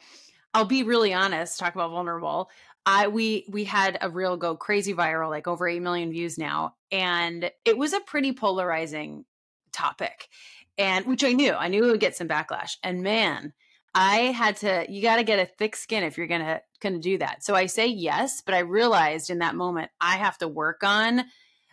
I'll 0.53 0.65
be 0.65 0.83
really 0.83 1.15
honest. 1.15 1.59
Talk 1.59 1.77
about 1.77 1.93
vulnerable. 1.93 2.51
I 2.85 3.07
we 3.07 3.45
we 3.49 3.63
had 3.63 3.97
a 4.01 4.11
real 4.11 4.37
go 4.37 4.57
crazy 4.57 4.93
viral, 4.93 5.31
like 5.31 5.47
over 5.47 5.69
eight 5.69 5.83
million 5.83 6.11
views 6.11 6.37
now, 6.37 6.75
and 6.91 7.49
it 7.65 7.79
was 7.79 7.93
a 7.93 8.01
pretty 8.01 8.33
polarizing 8.33 9.25
topic, 9.73 10.29
and 10.77 11.07
which 11.07 11.23
I 11.23 11.33
knew. 11.33 11.53
I 11.53 11.69
knew 11.69 11.85
it 11.85 11.91
would 11.93 12.01
get 12.01 12.17
some 12.17 12.27
backlash. 12.27 12.77
And 12.83 13.03
man, 13.03 13.53
I 14.01 14.17
had 14.33 14.57
to. 14.59 14.87
You 14.89 15.03
got 15.03 15.17
to 15.17 15.25
get 15.25 15.39
a 15.41 15.47
thick 15.47 15.75
skin 15.75 16.05
if 16.05 16.17
you're 16.17 16.27
gonna 16.29 16.61
gonna 16.81 16.99
do 17.01 17.19
that. 17.19 17.43
So 17.45 17.55
I 17.57 17.67
say 17.67 17.87
yes, 17.89 18.43
but 18.45 18.55
I 18.55 18.61
realized 18.61 19.29
in 19.31 19.41
that 19.41 19.57
moment 19.57 19.91
I 20.01 20.17
have 20.17 20.39
to 20.39 20.49
work 20.49 20.85
on 20.85 21.25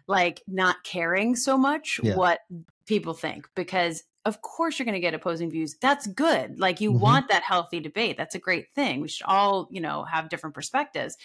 like 0.08 0.42
not 0.48 0.84
caring 0.84 1.36
so 1.36 1.58
much 1.58 2.00
Yeah. 2.04 2.16
what 2.16 2.40
people 2.88 3.14
think 3.14 3.48
because 3.56 4.04
of 4.26 4.42
course 4.42 4.78
you're 4.80 4.86
going 4.86 4.94
to 4.94 5.00
get 5.00 5.14
opposing 5.16 5.50
views 5.50 5.76
that's 5.82 6.06
good 6.08 6.60
like 6.60 6.80
you 6.82 6.92
Mhm. 6.92 7.00
want 7.00 7.28
that 7.30 7.42
healthy 7.44 7.80
debate 7.80 8.16
that's 8.18 8.36
a 8.36 8.40
great 8.40 8.68
thing 8.76 9.02
we 9.02 9.08
should 9.08 9.26
all 9.26 9.68
you 9.72 9.82
know 9.82 10.04
have 10.04 10.30
different 10.30 10.54
perspectives 10.54 11.18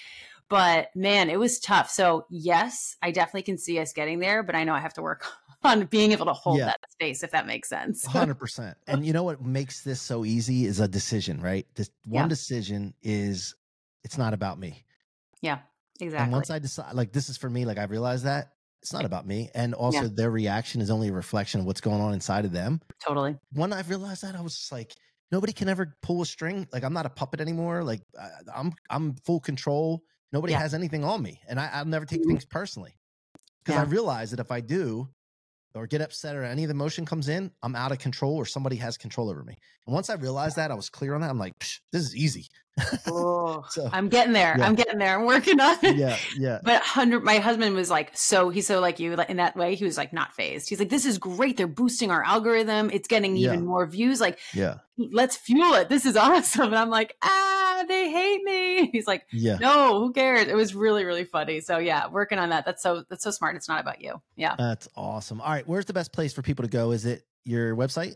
but 0.50 0.88
man 0.94 1.30
it 1.30 1.38
was 1.38 1.58
tough 1.58 1.88
so 1.88 2.26
yes 2.28 2.96
i 3.02 3.10
definitely 3.10 3.42
can 3.42 3.56
see 3.56 3.78
us 3.78 3.92
getting 3.94 4.18
there 4.18 4.42
but 4.42 4.54
i 4.54 4.64
know 4.64 4.74
i 4.74 4.78
have 4.80 4.92
to 4.92 5.00
work 5.02 5.24
on 5.64 5.86
being 5.86 6.12
able 6.12 6.26
to 6.26 6.32
hold 6.34 6.58
Yeah. 6.58 6.66
that 6.66 6.80
space 6.90 7.22
if 7.22 7.30
that 7.30 7.46
makes 7.46 7.68
sense 7.68 8.04
Hundred 8.06 8.34
percent. 8.36 8.76
And 8.86 9.06
you 9.06 9.12
know 9.12 9.22
what 9.22 9.40
makes 9.42 9.82
this 9.82 10.00
so 10.02 10.24
easy 10.24 10.64
is 10.66 10.80
a 10.80 10.88
decision, 10.88 11.40
right? 11.40 11.66
This 11.74 11.90
one 12.06 12.24
Yeah. 12.24 12.28
decision 12.28 12.94
is 13.02 13.54
it's 14.04 14.18
not 14.18 14.34
about 14.34 14.58
me. 14.58 14.84
yeah 15.42 15.58
exactly. 16.00 16.24
And 16.24 16.32
once 16.32 16.50
I 16.50 16.58
decide, 16.58 16.94
like 16.94 17.12
this 17.12 17.28
is 17.28 17.36
for 17.36 17.48
me, 17.50 17.64
like 17.66 17.78
I 17.78 17.84
realized 17.84 18.24
that 18.24 18.52
it's 18.82 18.92
not 18.94 19.04
about 19.04 19.26
me, 19.26 19.50
and 19.54 19.74
also 19.74 20.08
their 20.08 20.30
reaction 20.30 20.80
is 20.80 20.90
only 20.90 21.08
a 21.08 21.12
reflection 21.12 21.60
of 21.60 21.66
what's 21.66 21.82
going 21.82 22.00
on 22.00 22.14
inside 22.14 22.46
of 22.46 22.52
them. 22.52 22.80
totally 23.04 23.36
When 23.52 23.72
I 23.74 23.82
realized 23.82 24.22
that, 24.22 24.34
I 24.34 24.40
was 24.40 24.56
just 24.56 24.72
like, 24.72 24.94
nobody 25.30 25.52
can 25.52 25.68
ever 25.68 25.94
pull 26.00 26.22
a 26.22 26.26
string. 26.26 26.66
Like 26.72 26.82
I'm 26.84 26.94
not 26.94 27.04
a 27.04 27.10
puppet 27.10 27.40
anymore. 27.42 27.84
Like 27.84 28.00
I'm 28.54 28.72
I'm 28.88 29.14
full 29.26 29.40
control. 29.40 30.02
Nobody 30.32 30.52
Yeah. 30.52 30.58
has 30.60 30.74
anything 30.74 31.04
on 31.04 31.22
me, 31.22 31.40
and 31.48 31.58
I, 31.60 31.66
I'll 31.68 31.84
never 31.84 32.06
take 32.06 32.22
Mhm. 32.22 32.28
things 32.28 32.44
personally 32.44 32.96
because 33.64 33.76
I 33.76 33.82
realize 33.82 34.30
that 34.30 34.40
if 34.40 34.50
I 34.52 34.60
do 34.60 35.08
or 35.74 35.86
get 35.86 36.00
upset 36.00 36.36
or 36.36 36.44
any 36.44 36.64
of 36.64 36.68
the 36.68 36.74
emotion 36.74 37.06
comes 37.06 37.28
in, 37.28 37.52
I'm 37.62 37.76
out 37.76 37.92
of 37.92 37.98
control 37.98 38.36
or 38.36 38.46
somebody 38.46 38.76
has 38.76 38.98
control 38.98 39.30
over 39.30 39.44
me. 39.44 39.56
And 39.86 39.94
once 39.94 40.10
I 40.10 40.14
realized 40.14 40.56
that, 40.56 40.70
I 40.70 40.74
was 40.74 40.90
clear 40.90 41.14
on 41.14 41.20
that. 41.22 41.30
I'm 41.30 41.38
like, 41.38 41.58
this 41.60 41.80
is 41.92 42.16
easy. 42.16 42.48
Oh, 43.06 43.64
So- 43.70 43.88
i'm 43.92 44.08
getting 44.08 44.32
there 44.32 44.54
Yeah. 44.58 44.66
i'm 44.66 44.74
getting 44.74 44.98
there 44.98 45.18
i'm 45.18 45.26
working 45.26 45.60
on 45.60 45.76
it 45.82 45.96
yeah, 45.96 46.16
yeah. 46.38 46.58
But 46.62 46.82
hundred, 46.82 47.22
my 47.24 47.38
husband 47.38 47.74
was 47.74 47.90
like, 47.90 48.16
so 48.16 48.48
he's 48.50 48.66
so 48.66 48.80
like 48.80 48.98
you 49.00 49.16
like, 49.16 49.28
in 49.30 49.36
that 49.38 49.56
way. 49.56 49.74
He 49.74 49.84
was 49.84 49.96
like 49.96 50.12
not 50.12 50.32
phased. 50.34 50.68
He's 50.68 50.78
like, 50.78 50.88
this 50.88 51.04
is 51.04 51.18
great. 51.18 51.56
They're 51.56 51.66
boosting 51.66 52.10
our 52.10 52.22
algorithm. 52.22 52.90
It's 52.92 53.08
getting 53.08 53.36
even 53.36 53.60
Yeah. 53.60 53.66
more 53.66 53.86
views. 53.86 54.20
Like, 54.20 54.38
Yeah. 54.54 54.76
let's 54.96 55.36
fuel 55.36 55.74
it. 55.74 55.88
This 55.88 56.06
is 56.06 56.16
awesome. 56.16 56.66
And 56.66 56.76
I'm 56.76 56.90
like, 56.90 57.16
ah, 57.22 57.84
they 57.88 58.10
hate 58.10 58.42
me. 58.44 58.86
He's 58.92 59.06
like, 59.06 59.24
Yeah. 59.32 59.56
no, 59.58 60.00
who 60.00 60.12
cares? 60.12 60.46
It 60.48 60.54
was 60.56 60.74
really, 60.74 61.04
really 61.04 61.24
funny. 61.24 61.60
So 61.60 61.78
yeah, 61.78 62.08
working 62.08 62.38
on 62.38 62.50
that. 62.50 62.64
That's 62.64 62.82
so 62.82 63.04
that's 63.08 63.24
so 63.24 63.30
smart. 63.30 63.56
It's 63.56 63.68
not 63.68 63.80
about 63.80 64.00
you. 64.00 64.20
Yeah. 64.36 64.54
That's 64.58 64.88
awesome. 64.96 65.40
All 65.40 65.50
right. 65.50 65.66
Where's 65.66 65.86
the 65.86 65.92
best 65.94 66.12
place 66.12 66.32
for 66.32 66.42
people 66.42 66.62
to 66.64 66.70
go? 66.70 66.92
Is 66.92 67.04
it 67.04 67.24
your 67.44 67.74
website? 67.76 68.14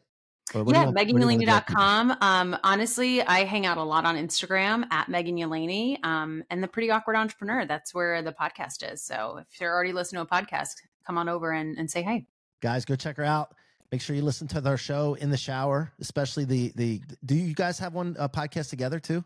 Or 0.54 0.62
what 0.62 0.72
do 0.72 0.78
you 0.78 0.80
Yeah, 0.80 0.84
want- 0.86 0.96
what 0.96 1.06
do 1.06 1.08
you 1.08 1.14
wanna 1.26 1.38
direct 1.46 1.68
people? 1.68 1.82
megyelaney.com. 1.82 2.16
Um, 2.20 2.58
honestly, 2.62 3.22
I 3.22 3.44
hang 3.44 3.64
out 3.66 3.78
a 3.78 3.82
lot 3.82 4.04
on 4.04 4.16
Instagram 4.16 4.84
at 4.90 5.08
Meg 5.08 5.26
Yelaney 5.26 6.04
um, 6.04 6.44
and 6.50 6.62
the 6.62 6.68
Pretty 6.68 6.90
Awkward 6.90 7.16
Entrepreneur. 7.16 7.64
That's 7.64 7.94
where 7.94 8.20
the 8.22 8.32
podcast 8.32 8.90
is. 8.92 9.02
So 9.02 9.38
if 9.50 9.60
you're 9.60 9.72
already 9.72 9.92
listening 9.92 10.24
to 10.26 10.30
a 10.32 10.42
podcast, 10.42 10.74
come 11.06 11.16
on 11.18 11.28
over 11.28 11.52
and, 11.52 11.78
and 11.78 11.90
say 11.90 12.02
hey. 12.02 12.26
Guys, 12.60 12.84
go 12.84 12.94
check 12.96 13.16
her 13.16 13.24
out. 13.24 13.54
Make 13.92 14.00
sure 14.00 14.16
you 14.16 14.22
listen 14.22 14.48
to 14.48 14.60
their 14.60 14.76
show 14.76 15.14
in 15.14 15.30
the 15.30 15.36
shower, 15.36 15.92
especially 16.00 16.44
the 16.44 16.72
the. 16.74 17.00
Do 17.24 17.34
you 17.36 17.54
guys 17.54 17.78
have 17.78 17.94
one 17.94 18.16
uh, 18.18 18.26
podcast 18.28 18.70
together 18.70 18.98
too? 18.98 19.22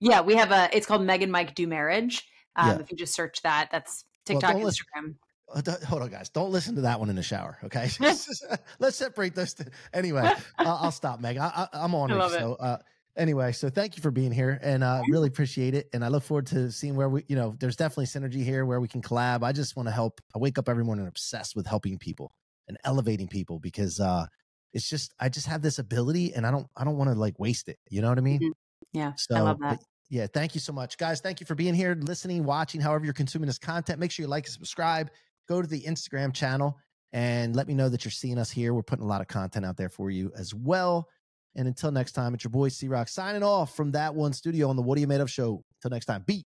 Yeah, 0.00 0.20
we 0.20 0.34
have 0.36 0.50
a. 0.52 0.68
It's 0.76 0.86
called 0.86 1.02
Meg 1.02 1.22
and 1.22 1.32
Mike 1.32 1.54
Do 1.54 1.66
Marriage. 1.66 2.26
Um, 2.56 2.68
Yeah. 2.68 2.78
If 2.80 2.90
you 2.90 2.96
just 2.96 3.14
search 3.14 3.40
that, 3.42 3.68
that's 3.72 4.04
TikTok, 4.24 4.56
listen- 4.56 4.84
Instagram. 4.86 5.02
Don't- 5.04 5.16
hold 5.48 6.02
on, 6.02 6.08
guys. 6.10 6.28
Don't 6.28 6.50
listen 6.50 6.74
to 6.76 6.82
that 6.82 6.98
one 7.00 7.10
in 7.10 7.16
the 7.16 7.22
shower. 7.22 7.58
Okay, 7.64 7.88
let's 8.78 8.96
separate 8.96 9.34
those. 9.34 9.54
Two. 9.54 9.64
Anyway, 9.92 10.30
I'll, 10.58 10.78
I'll 10.82 10.90
stop, 10.92 11.20
Meg. 11.20 11.36
I, 11.38 11.68
I'm 11.72 11.94
on 11.94 12.10
I 12.10 12.14
love 12.16 12.32
it. 12.32 12.38
So, 12.38 12.54
uh, 12.54 12.78
anyway, 13.16 13.52
so 13.52 13.70
thank 13.70 13.96
you 13.96 14.02
for 14.02 14.10
being 14.10 14.32
here, 14.32 14.58
and 14.62 14.84
uh, 14.84 15.02
really 15.10 15.28
appreciate 15.28 15.74
it. 15.74 15.88
And 15.92 16.04
I 16.04 16.08
look 16.08 16.22
forward 16.22 16.46
to 16.48 16.70
seeing 16.70 16.96
where 16.96 17.08
we, 17.08 17.24
you 17.28 17.36
know, 17.36 17.54
there's 17.58 17.76
definitely 17.76 18.06
synergy 18.06 18.44
here 18.44 18.64
where 18.66 18.80
we 18.80 18.88
can 18.88 19.02
collab. 19.02 19.42
I 19.42 19.52
just 19.52 19.76
want 19.76 19.88
to 19.88 19.92
help. 19.92 20.20
I 20.34 20.38
wake 20.38 20.58
up 20.58 20.68
every 20.68 20.84
morning 20.84 21.06
obsessed 21.06 21.56
with 21.56 21.66
helping 21.66 21.98
people 21.98 22.32
and 22.68 22.76
elevating 22.84 23.28
people 23.28 23.58
because 23.58 24.00
uh, 24.00 24.26
it's 24.72 24.88
just 24.88 25.14
I 25.18 25.28
just 25.28 25.46
have 25.46 25.62
this 25.62 25.78
ability, 25.78 26.34
and 26.34 26.46
I 26.46 26.50
don't 26.50 26.66
I 26.76 26.84
don't 26.84 26.96
want 26.98 27.10
to 27.10 27.18
like 27.18 27.38
waste 27.38 27.68
it. 27.68 27.78
You 27.90 28.02
know 28.02 28.08
what 28.08 28.18
I 28.18 28.22
mean? 28.22 28.40
Mhm. 28.40 28.52
Yeah, 28.92 29.12
So, 29.16 29.34
I 29.36 29.40
love 29.40 29.58
that. 29.60 29.78
but 29.78 29.84
yeah, 30.08 30.26
thank 30.32 30.54
you 30.54 30.60
so 30.60 30.72
much, 30.72 30.96
guys. 30.96 31.20
Thank 31.20 31.40
you 31.40 31.46
for 31.46 31.54
being 31.54 31.74
here, 31.74 31.94
listening, 32.00 32.44
watching, 32.44 32.80
however 32.80 33.04
you're 33.04 33.12
consuming 33.12 33.46
this 33.46 33.58
content. 33.58 33.98
Make 33.98 34.10
sure 34.10 34.22
you 34.24 34.28
like 34.28 34.46
and 34.46 34.52
subscribe. 34.52 35.10
Go 35.48 35.62
to 35.62 35.68
the 35.68 35.80
Instagram 35.82 36.32
channel 36.34 36.78
and 37.12 37.56
let 37.56 37.66
me 37.66 37.74
know 37.74 37.88
that 37.88 38.04
you're 38.04 38.12
seeing 38.12 38.38
us 38.38 38.50
here. 38.50 38.74
We're 38.74 38.82
putting 38.82 39.04
a 39.04 39.08
lot 39.08 39.22
of 39.22 39.28
content 39.28 39.64
out 39.64 39.76
there 39.76 39.88
for 39.88 40.10
you 40.10 40.30
as 40.36 40.54
well. 40.54 41.08
And 41.56 41.66
until 41.66 41.90
next 41.90 42.12
time, 42.12 42.34
it's 42.34 42.44
your 42.44 42.50
boy 42.50 42.68
C-Roc 42.68 43.08
signing 43.08 43.42
off 43.42 43.74
from 43.74 43.92
that 43.92 44.14
one 44.14 44.32
studio 44.32 44.68
on 44.68 44.76
the 44.76 44.82
What 44.82 44.98
Are 44.98 45.00
You 45.00 45.06
Made 45.06 45.20
Of 45.20 45.30
show. 45.30 45.64
Until 45.78 45.94
next 45.94 46.06
time, 46.06 46.22
beat 46.26 46.46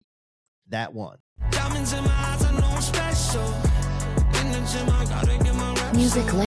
that 0.68 0.94
one. 0.94 1.18
Diamonds 1.50 1.94
in 1.94 2.04
my 2.04 2.12
eyes, 2.12 2.44
I 2.44 2.60
know 2.60 2.68
I'm 2.68 2.82
special. 2.82 3.42
In 3.42 4.52
the 4.52 4.70
gym, 4.72 4.90
I 4.90 5.06
gotta 5.06 5.44
get 5.44 5.56
my 5.56 5.74
reps 5.74 5.96
Music 5.96 6.34
up. 6.34 6.49